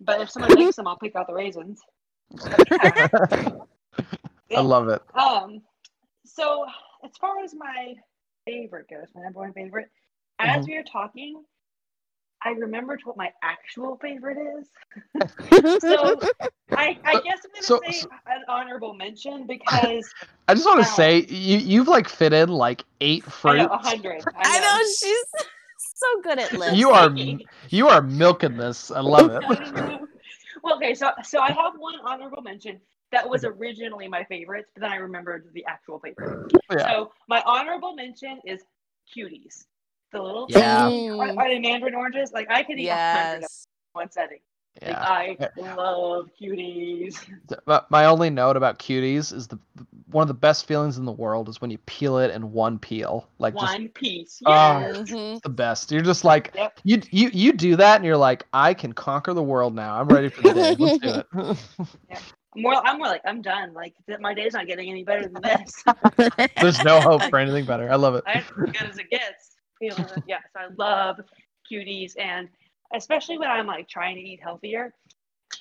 [0.00, 1.80] But if somebody likes them, I'll pick out the raisins.
[4.54, 5.02] I love it.
[5.14, 5.62] Um,
[6.24, 6.64] so
[7.04, 7.94] as far as my
[8.48, 9.88] favorite ghost, my number one favorite,
[10.40, 10.68] as Mhm.
[10.68, 11.44] we were talking,
[12.44, 14.70] I remembered what my actual favorite is.
[15.80, 16.20] so
[16.76, 20.14] I, I guess I'm gonna so- say an honorable mention because
[20.48, 23.62] I just want to um, say you you've like fit in like eight I fruits.
[23.62, 24.24] know a hundred.
[24.38, 25.24] I know she's
[25.94, 26.78] so good at lists.
[26.78, 27.10] You are
[27.70, 28.90] you are milking this.
[28.90, 29.44] I love it.
[30.62, 32.80] well, okay, so so I have one honorable mention
[33.12, 36.32] that was originally my favorite, but then I remembered the actual favorite.
[36.70, 36.88] Oh, yeah.
[36.88, 38.62] So my honorable mention is
[39.14, 39.66] cuties.
[40.12, 40.90] The little Yeah.
[41.18, 42.32] are, are they mandarin oranges?
[42.32, 43.66] Like I could eat a hundred of Yes.
[43.92, 44.40] one setting.
[44.86, 45.02] Like, Yeah.
[45.02, 47.16] I love cuties.
[47.66, 49.58] But my only note about cuties is the
[50.10, 52.78] one of the best feelings in the world is when you peel it in one
[52.78, 54.40] peel, like just One piece.
[54.46, 54.98] Oh, Yes.
[55.00, 55.38] it's mm-hmm.
[55.42, 55.90] the best.
[55.90, 56.80] You're just like Yep.
[56.84, 59.98] you you you do that, and you're like, I can conquer the world now.
[60.00, 60.74] I'm ready for the day.
[60.78, 61.26] Let's do it.
[61.34, 63.72] I'm more, I'm more like I'm done.
[63.74, 65.84] Like th- my day's not getting any better than this.
[66.60, 67.90] There's no hope for anything better.
[67.90, 68.24] I love it.
[68.26, 69.56] I'm as good as it gets.
[69.78, 70.22] Feeling it.
[70.26, 71.20] Yes, I love
[71.70, 72.48] cuties, and
[72.94, 74.92] especially when I'm like trying to eat healthier,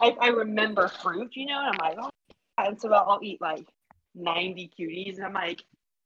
[0.02, 2.10] I, I remember fruit, you know, and I'm like, oh,
[2.57, 3.68] and so I'll eat like
[4.15, 5.64] 90 cuties, and I'm like,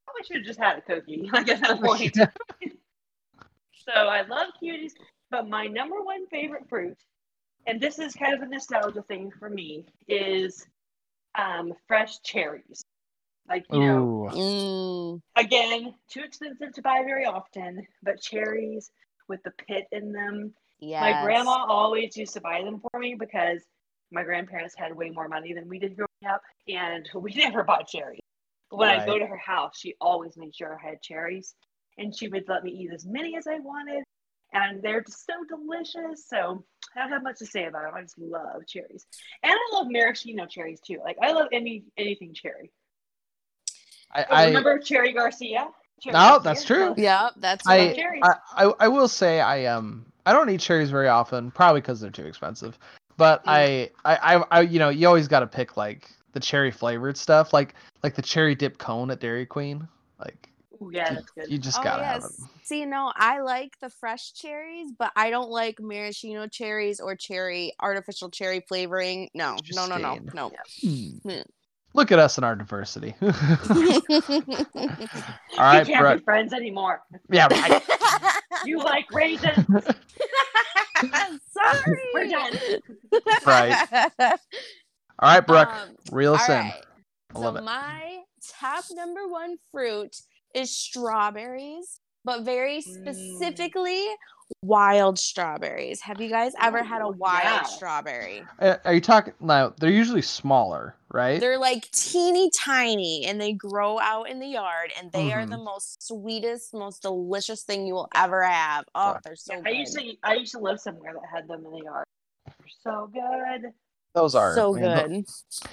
[0.10, 1.30] oh, I should have just had a cookie.
[1.34, 2.16] Like at that point.
[3.76, 4.92] so I love cuties,
[5.30, 6.98] but my number one favorite fruit,
[7.68, 10.66] and this is kind of a nostalgia thing for me, is
[11.36, 12.84] um, fresh cherries.
[13.48, 15.22] Like you know, Mm.
[15.36, 18.92] again, too expensive to buy very often, but cherries
[19.28, 20.54] with the pit in them.
[20.80, 21.02] Yeah.
[21.02, 23.62] My grandma always used to buy them for me because
[24.12, 27.88] my grandparents had way more money than we did growing up, and we never bought
[27.88, 28.20] cherries.
[28.70, 31.56] But when I go to her house, she always made sure I had cherries,
[31.98, 34.04] and she would let me eat as many as I wanted,
[34.54, 36.28] and they're just so delicious.
[36.28, 36.64] So
[36.96, 37.94] I don't have much to say about them.
[37.96, 39.06] I just love cherries,
[39.44, 41.00] and I love maraschino cherries too.
[41.04, 42.72] Like I love any anything cherry.
[44.14, 45.70] I, Oh, I remember Cherry Garcia?
[46.02, 46.44] Cherry no, Garcia?
[46.44, 46.94] that's true.
[46.98, 48.24] Yeah, that's I, cherries.
[48.24, 52.00] I, I I will say I um I don't eat cherries very often, probably because
[52.02, 52.78] they're too expensive.
[53.18, 56.72] But I, I I I you know you always got to pick like the cherry
[56.72, 59.88] flavored stuff, like like the cherry dip cone at Dairy Queen.
[60.20, 60.51] Like Ooh,
[60.92, 61.52] yeah, that's good.
[61.52, 62.32] you just oh, gotta have it.
[62.40, 62.50] yes.
[62.64, 67.74] See, no, I like the fresh cherries, but I don't like maraschino cherries or cherry
[67.80, 69.30] artificial cherry flavoring.
[69.34, 71.22] No, no, no, no, Interesting.
[71.24, 71.34] no.
[71.34, 71.42] Hmm.
[71.94, 73.16] Look at us and our diversity.
[73.22, 74.02] All you
[75.58, 76.18] can't Brett.
[76.20, 77.02] be friends anymore.
[77.30, 77.84] Yeah, right.
[78.64, 79.56] You like raisins.
[81.52, 82.00] Sorry.
[82.14, 82.54] We're done.
[83.44, 83.76] Right.
[84.20, 84.38] All
[85.20, 85.68] right, Brooke.
[85.70, 86.56] Um, reel us in.
[86.56, 86.82] right.
[87.34, 87.64] I love so it.
[87.64, 88.20] my
[88.60, 90.16] top number one fruit
[90.54, 92.84] is strawberries, but very Mm.
[93.14, 94.06] specifically
[94.64, 96.02] wild strawberries.
[96.02, 97.64] Have you guys ever had a wild yeah.
[97.64, 98.44] strawberry?
[98.60, 99.74] Are you talking now?
[99.80, 101.40] They're usually smaller, right?
[101.40, 105.56] They're like teeny tiny and they grow out in the yard and they are the
[105.56, 105.64] Mhm.
[105.64, 108.86] most sweetest, most delicious thing you will ever have.
[108.94, 109.78] Oh, they're so I good.
[109.78, 112.06] used to I used to live somewhere that had them in the yard.
[112.46, 113.74] They're so good.
[114.14, 115.08] Those are so I mean, good.
[115.10, 115.26] th-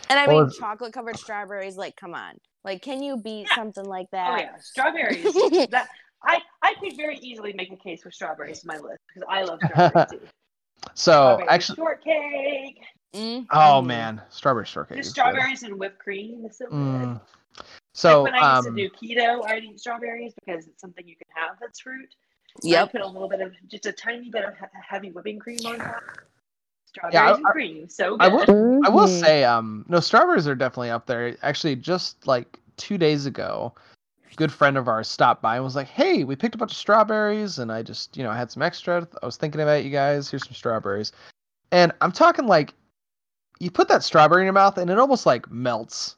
[0.08, 2.38] And I mean, it's- chocolate covered strawberries, like, come on.
[2.64, 4.30] Like, can you beat something like that?
[4.30, 5.22] Oh yeah, strawberries.
[5.70, 5.88] that
[6.22, 9.42] I I could very easily make a case for strawberries in my list because I
[9.42, 10.20] love strawberries too.
[10.94, 13.46] So Strawberry actually, shortcake.
[13.52, 14.98] oh man, strawberry shortcake.
[14.98, 15.20] Just is good.
[15.20, 16.74] strawberries and whipped cream is so good.
[16.74, 17.20] Mm.
[17.94, 21.06] So like when I used um, to do keto, I'd eat strawberries because it's something
[21.06, 22.08] you can have that's fruit.
[22.62, 22.88] Yep.
[22.88, 25.78] I put a little bit of just a tiny bit of heavy whipping cream on
[25.78, 26.02] top.
[26.98, 28.22] Strawberries Yeah, I- and I- cream, so good.
[28.24, 28.80] I will.
[28.84, 29.20] I will Mhm.
[29.20, 31.36] say, um, no, strawberries are definitely up there.
[31.42, 33.72] Actually, just like two days ago,
[34.30, 36.72] a good friend of ours stopped by and was like, "Hey, we picked a bunch
[36.72, 39.06] of strawberries, and I just, you know, I had some extra.
[39.22, 40.30] I was thinking about you guys.
[40.30, 41.12] Here's some strawberries."
[41.72, 42.74] And I'm talking like,
[43.60, 46.16] you put that strawberry in your mouth, and it almost like melts.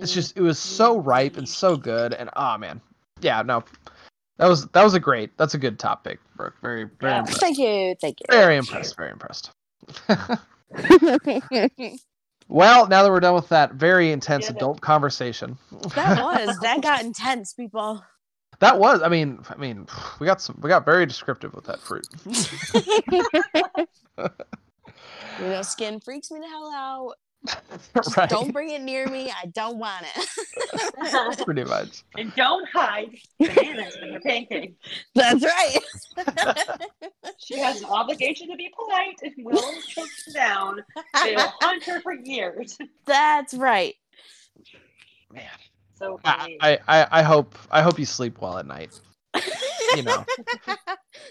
[0.00, 2.80] It's just, it was so ripe and so good, and oh man,
[3.20, 3.62] yeah, no,
[4.38, 5.36] that was that was a great.
[5.36, 6.54] That's a good topic, pick, Brooke.
[6.62, 7.18] Very, very, Yeah.
[7.18, 7.40] impressed.
[7.40, 7.94] Thank you.
[8.00, 8.26] Thank you.
[8.30, 8.96] very impressed.
[8.96, 9.50] Very impressed.
[12.50, 15.58] Well, now that we're done with that very intense adult conversation,
[15.94, 18.02] That was that got intense, people.
[18.60, 19.02] that was.
[19.02, 19.86] I mean, I mean,
[20.18, 20.58] we got some.
[20.62, 22.06] We got very descriptive with that fruit.
[25.40, 27.12] You know, skin freaks me the hell out.
[27.94, 28.28] Just right.
[28.28, 29.30] Don't bring it near me.
[29.30, 31.38] I don't want it.
[31.44, 32.04] Pretty much.
[32.18, 34.74] And don't hide bananas in your pancake.
[35.14, 35.78] That's right.
[37.38, 40.84] She has an obligation to be polite and will choke them down.
[41.22, 42.76] They will hunt her for years.
[43.06, 43.94] That's right.
[45.32, 45.44] Man.
[45.94, 46.58] So I, funny.
[46.60, 48.98] I, I, I hope I hope you sleep well at night.
[49.96, 50.24] You know,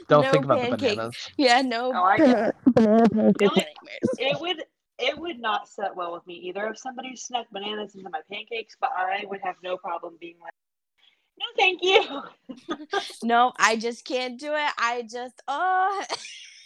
[0.07, 1.15] don't No think about the bananas.
[1.37, 1.91] Yeah, no.
[1.93, 3.67] Oh, I get banana it.
[4.19, 4.63] It would
[4.99, 8.75] it would not set well with me either if somebody snuck bananas into my pancakes,
[8.79, 10.53] but I would have no problem being like,
[11.39, 12.87] no, thank you.
[13.23, 14.71] no, I just can't do it.
[14.77, 16.03] I just oh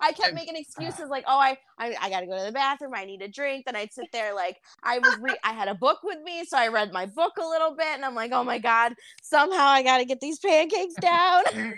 [0.00, 2.92] I kept making excuses like, oh, I, I I gotta go to the bathroom.
[2.94, 3.66] I need a drink.
[3.66, 6.56] Then I'd sit there like I was re- I had a book with me, so
[6.58, 9.82] I read my book a little bit, and I'm like, oh my god, somehow I
[9.82, 11.42] gotta get these pancakes down.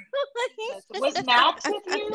[0.94, 2.14] Was Max with you?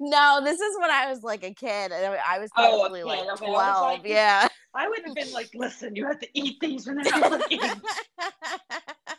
[0.00, 1.90] No, this is when I was like a kid.
[1.92, 3.46] and I I was Oh, probably okay, like okay.
[3.46, 3.82] I twelve.
[3.98, 4.48] like- yeah.
[4.76, 7.60] I would have been like, listen, you have to eat these when they're not looking.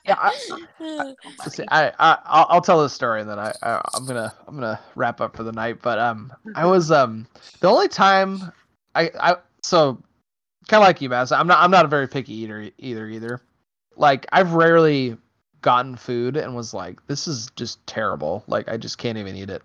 [0.08, 1.16] Yeah, I,
[1.50, 4.56] See, I, I I'll, I'll tell this story and then I, I I'm gonna I'm
[4.56, 5.82] gonna wrap up for the night.
[5.82, 7.28] But um, I was um
[7.60, 8.52] the only time
[8.94, 10.02] I I so
[10.68, 11.32] kind of like you, Matt.
[11.32, 13.42] I'm not I'm not a very picky eater either either.
[13.96, 15.18] Like I've rarely
[15.62, 18.44] gotten food and was like, this is just terrible.
[18.48, 19.64] Like I just can't even eat it.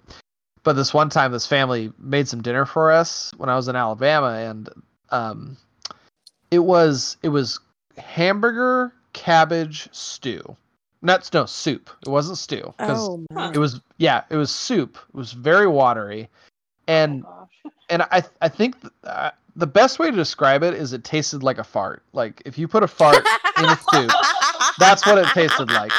[0.62, 3.76] But this one time, this family made some dinner for us when I was in
[3.76, 4.68] Alabama, and
[5.10, 5.56] um,
[6.50, 7.60] it was it was
[7.96, 10.56] hamburger cabbage stew.
[11.02, 11.88] Not no soup.
[12.06, 13.50] It wasn't stew because Oh, my.
[13.52, 14.98] it was yeah it was soup.
[15.08, 16.28] It was very watery,
[16.86, 17.24] and
[17.88, 21.42] and I I think th- uh, the best way to describe it is it tasted
[21.42, 22.02] like a fart.
[22.12, 23.26] Like if you put a fart
[23.58, 24.10] in a soup,
[24.78, 25.92] that's what it tasted like.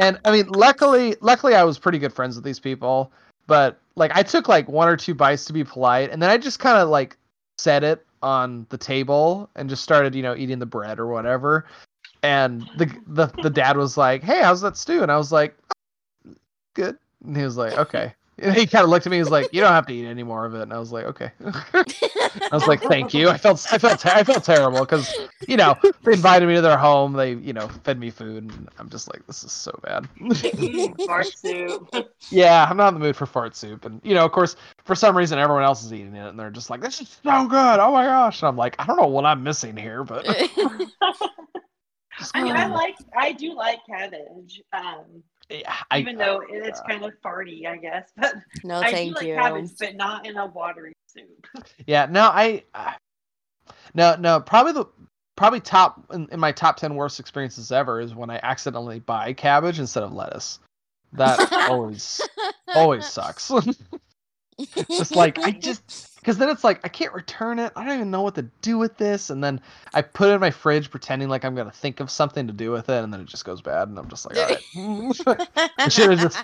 [0.00, 3.12] And I mean, luckily luckily I was pretty good friends with these people,
[3.46, 6.36] but like I took like one or two bites to be polite, and then I
[6.36, 7.16] just kind of like
[7.58, 11.64] set it on the table and just started you know eating the bread or whatever.
[12.22, 15.56] And the the the dad was like, "Hey, how's that stew?" And I was like,
[16.26, 16.34] oh,
[16.74, 19.16] "Good." And he was like, "Okay." And he kind of looked at me.
[19.16, 20.92] He was like, "You don't have to eat any more of it." And I was
[20.92, 24.80] like, "Okay." I was like, "Thank you." I felt I felt ter- I felt terrible
[24.80, 25.12] because
[25.48, 27.14] you know they invited me to their home.
[27.14, 30.08] They you know fed me food, and I'm just like, "This is so bad."
[31.06, 31.88] Fart soup.
[32.30, 34.54] yeah, I'm not in the mood for fart soup, and you know, of course,
[34.84, 37.46] for some reason, everyone else is eating it, and they're just like, "This is so
[37.48, 37.80] good!
[37.80, 40.24] Oh my gosh!" And I'm like, "I don't know what I'm missing here, but."
[42.34, 44.62] I mean, I like, I do like cabbage.
[44.72, 48.10] Um, Yeah, I- even though it- it's kind of farty, I guess.
[48.16, 48.34] But
[48.64, 49.34] No, I thank do like you.
[49.34, 51.46] cabbage, but not in a watery soup.
[51.86, 52.92] Yeah, no, I uh,
[53.94, 54.86] no, no, probably the
[55.36, 59.32] probably top in, in my top 10 worst experiences ever is when I accidentally buy
[59.32, 60.58] cabbage instead of lettuce.
[61.12, 61.38] That
[61.70, 62.20] always
[62.74, 63.50] always sucks.
[64.88, 67.72] Just like I just because then it's like I can't return it.
[67.76, 69.60] I don't even know what to do with this, and then
[69.94, 72.70] I put it in my fridge pretending like I'm gonna think of something to do
[72.70, 75.88] with it, and then it just goes bad, and I'm just like, all right, I
[75.88, 76.38] should have just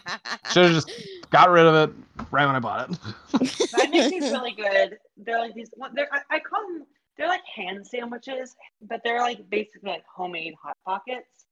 [0.53, 0.91] should have just
[1.31, 1.95] got rid of it
[2.31, 3.69] right when I bought it.
[3.75, 4.99] I make these really good.
[5.17, 5.71] They're like these.
[5.95, 6.87] They're I, I call them.
[7.17, 11.47] They're like hand sandwiches, but they're like basically like homemade hot pockets,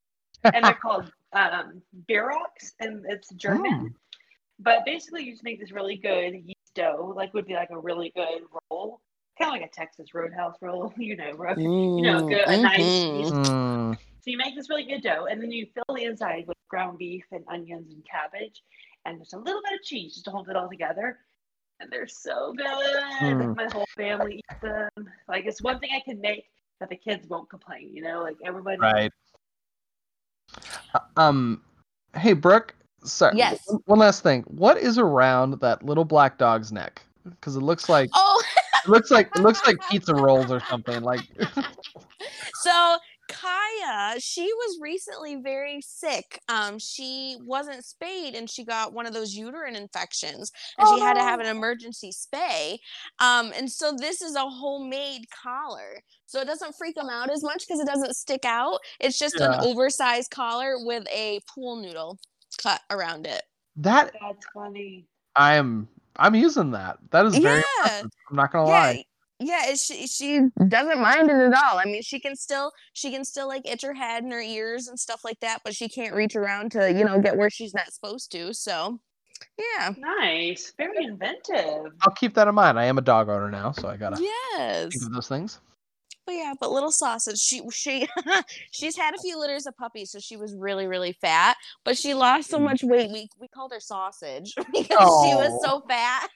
[0.44, 1.82] and they're called um,
[2.80, 3.94] and it's German.
[4.62, 7.78] But basically, you just make this really good yeast dough, like would be like a
[7.78, 9.00] really good roll,
[9.38, 12.62] kind of like a Texas Roadhouse roll, you know, ro- you know, Mm, good, a
[12.62, 13.16] nice mhm.
[13.16, 13.98] yeast Mm.
[14.24, 16.98] So you make this really good dough, and then you fill the inside with ground
[16.98, 18.62] beef and onions and cabbage,
[19.04, 21.18] and just a little bit of cheese just to hold it all together.
[21.80, 23.02] And they're so good.
[23.18, 23.54] Hmm.
[23.56, 25.10] My whole family eats them.
[25.26, 26.44] Like it's one thing I can make
[26.78, 27.90] that the kids won't complain.
[27.92, 28.78] You know, like everybody.
[28.78, 29.12] Right.
[31.16, 31.62] Um,
[32.16, 32.76] hey Brooke.
[33.04, 33.36] Sorry.
[33.36, 33.60] Yes.
[33.66, 34.42] One, one last thing.
[34.46, 37.02] What is around that little black dog's neck?
[37.24, 38.42] Because it looks like Oh,
[38.84, 41.02] it looks like it looks like pizza rolls or something.
[41.02, 41.20] Like
[42.54, 42.96] so
[43.28, 46.40] Kaya, she was recently very sick.
[46.48, 51.14] Um, she wasn't spayed and she got one of those uterine infections and she had
[51.14, 52.78] to have an emergency spay.
[53.20, 56.02] Um, and so this is a homemade collar.
[56.26, 58.78] So it doesn't freak them out as much because it doesn't stick out.
[59.00, 59.52] It's just Yeah.
[59.52, 62.18] an oversized collar with a pool noodle
[62.62, 63.42] cut around it.
[63.76, 65.06] that That's funny.
[65.36, 66.98] I am I'm using that.
[67.10, 67.62] That is very Yeah.
[67.84, 68.10] impressive.
[68.30, 69.04] I'm not gonna yeah, lie.
[69.40, 69.74] yeah.
[69.74, 71.78] She she doesn't mind it at all.
[71.78, 74.88] I mean, she can still she can still like itch her head and her ears
[74.88, 77.72] and stuff like that, but she can't reach around to you know get where she's
[77.74, 78.52] not supposed to.
[78.52, 79.00] So,
[79.58, 79.94] yeah.
[79.96, 80.72] Nice.
[80.76, 81.92] Very inventive.
[82.02, 82.78] I'll keep that in mind.
[82.78, 84.92] I am a dog owner now, so I gotta Yes.
[84.92, 85.60] think of those things.
[86.24, 87.38] But yeah, but little sausage.
[87.38, 88.06] She she
[88.70, 91.56] she's had a few litters of puppies, so she was really really fat.
[91.84, 92.64] But she lost so mm.
[92.64, 93.10] much weight.
[93.10, 95.60] We we called her sausage because she was oh.
[95.64, 96.28] so fat.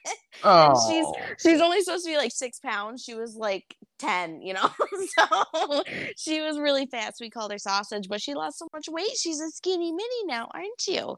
[0.43, 1.15] and she's Oh.
[1.39, 3.03] she's only supposed to be like six pounds.
[3.03, 4.69] She was like ten, you know.
[5.17, 5.83] so
[6.17, 7.17] she was really fat.
[7.17, 8.09] So we called her sausage.
[8.09, 9.15] But she lost so much weight.
[9.17, 11.15] She's a skinny mini now, aren't you?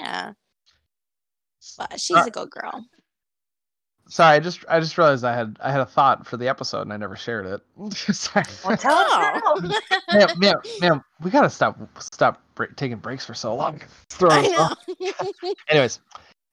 [0.00, 0.32] Yeah.
[1.76, 2.84] But she's uh, a good girl.
[4.10, 6.82] Sorry, I just I just realized I had I had a thought for the episode
[6.82, 7.60] and I never shared it.
[8.14, 8.44] Sorry.
[8.64, 9.60] Well, tell us oh.
[9.62, 10.18] now.
[10.18, 13.82] man, man, man, we gotta stop stop bre- taking breaks for so long.
[14.04, 14.78] It's throwing us off.
[15.68, 16.00] Anyways,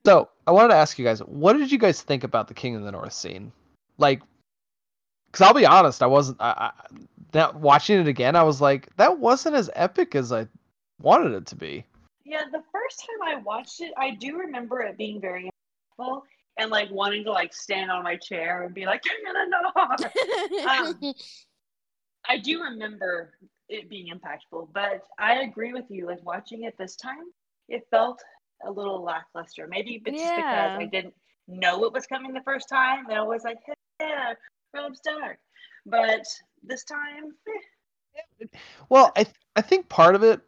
[0.05, 2.75] so I wanted to ask you guys, what did you guys think about the King
[2.75, 3.53] of the North scene?
[3.97, 4.21] Like,
[5.31, 6.41] because I'll be honest, I wasn't.
[6.41, 6.71] I, I
[7.31, 10.47] that watching it again, I was like, that wasn't as epic as I
[11.01, 11.85] wanted it to be.
[12.25, 15.49] Yeah, the first time I watched it, I do remember it being very
[15.99, 16.21] impactful
[16.57, 19.71] and like wanting to like stand on my chair and be like, King of the
[19.75, 20.13] North.
[20.69, 20.99] um,
[22.27, 23.33] I do remember
[23.69, 26.05] it being impactful, but I agree with you.
[26.07, 27.25] Like watching it this time,
[27.67, 28.21] it felt
[28.65, 29.67] a little lackluster.
[29.67, 30.69] Maybe it's just Yeah.
[30.69, 31.13] because I didn't
[31.47, 33.57] know it was coming the first time, and I was like,
[33.99, 34.33] yeah,
[34.73, 35.39] Robb Stark.
[35.85, 36.25] But
[36.63, 37.61] this time, eh,
[38.89, 40.41] Well, I th- I think part of it,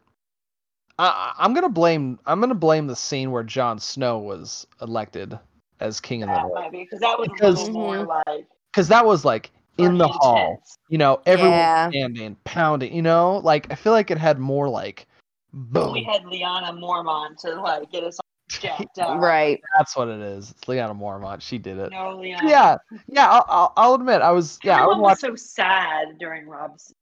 [0.98, 5.38] I I- I'm gonna blame I'm gonna blame the scene where Jon Snow was elected
[5.80, 6.54] as King of the that North.
[6.54, 8.24] might be because that was Because- more mhm.
[8.26, 11.88] like because that was like in the Pretty hall, you know, everyone Yeah.
[11.90, 15.06] standing, pounding, you know, like I feel like it had more like,
[15.52, 15.92] boom.
[15.92, 19.20] we had Lyanna Mormont to like get us all jacked up.
[19.20, 19.60] Right.
[19.78, 20.50] That's what it is.
[20.50, 21.40] It's Lyanna Mormont.
[21.42, 21.90] She did it.
[21.92, 22.42] No, Lyanna.
[22.42, 22.76] Yeah,
[23.06, 23.28] yeah.
[23.28, 24.58] I'll, I'll, I'll admit, I was.
[24.64, 25.30] Yeah, I Everyone would was watch.
[25.30, 26.92] so sad during Robb's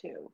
[0.00, 0.30] too.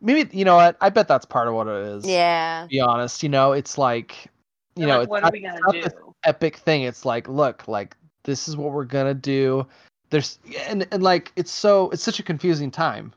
[0.00, 0.76] Maybe you know what?
[0.80, 2.06] I bet that's part of what it is.
[2.06, 2.62] Yeah.
[2.62, 4.28] To be honest, you know, it's like,
[4.76, 6.14] you They're know, like, it's what not, are we gonna it's not this do?
[6.24, 6.82] epic thing.
[6.82, 9.66] It's like, look, like this is what we're gonna do.
[10.10, 10.38] There's
[10.68, 13.12] and and like it's so it's such a confusing time.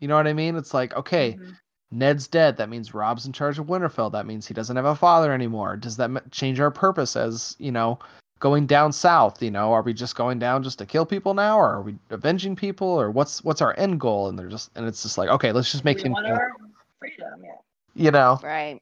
[0.00, 0.56] You know what I mean?
[0.56, 1.52] It's like, okay, Mm-hmm.
[1.94, 2.56] Ned's dead.
[2.56, 4.10] That means Robb's in charge of Winterfell.
[4.12, 5.76] That means he doesn't have a father anymore.
[5.76, 7.98] Does that change our purpose as you know?
[8.40, 11.56] Going down south, you know, are we just going down just to kill people now,
[11.56, 14.28] or are we avenging people, or what's what's our end goal?
[14.28, 16.50] And they're just, and it's just like, okay, let's just make we him, want our
[16.98, 17.50] freedom, yeah,
[17.94, 18.80] you know, Right.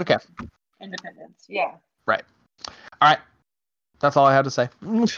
[0.00, 0.16] okay,
[0.80, 1.72] independence, yeah.
[2.06, 2.22] right,
[3.00, 3.18] all right,
[4.00, 4.68] that's all I had to say.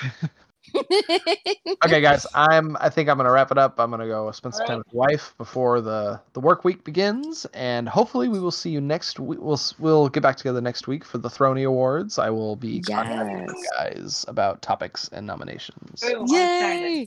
[1.84, 2.76] okay, guys, I'm.
[2.80, 3.80] I think I'm gonna wrap it up.
[3.80, 7.88] I'm gonna go spend some time with wife before the the work week begins, and
[7.88, 9.40] hopefully we will see you next week.
[9.40, 12.18] We'll we'll get back together next week for the Throny Awards.
[12.18, 16.02] I will be contacting you guys about topics and nominations.
[16.04, 17.06] Ooh, Yay!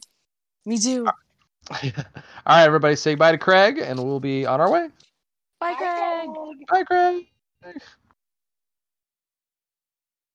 [0.66, 1.06] Me too.
[1.72, 1.82] All
[2.46, 4.90] right, everybody, say bye to Craig, and we'll be on our way.
[5.60, 6.30] Bye, Craig.
[6.70, 7.82] Bye, Craig.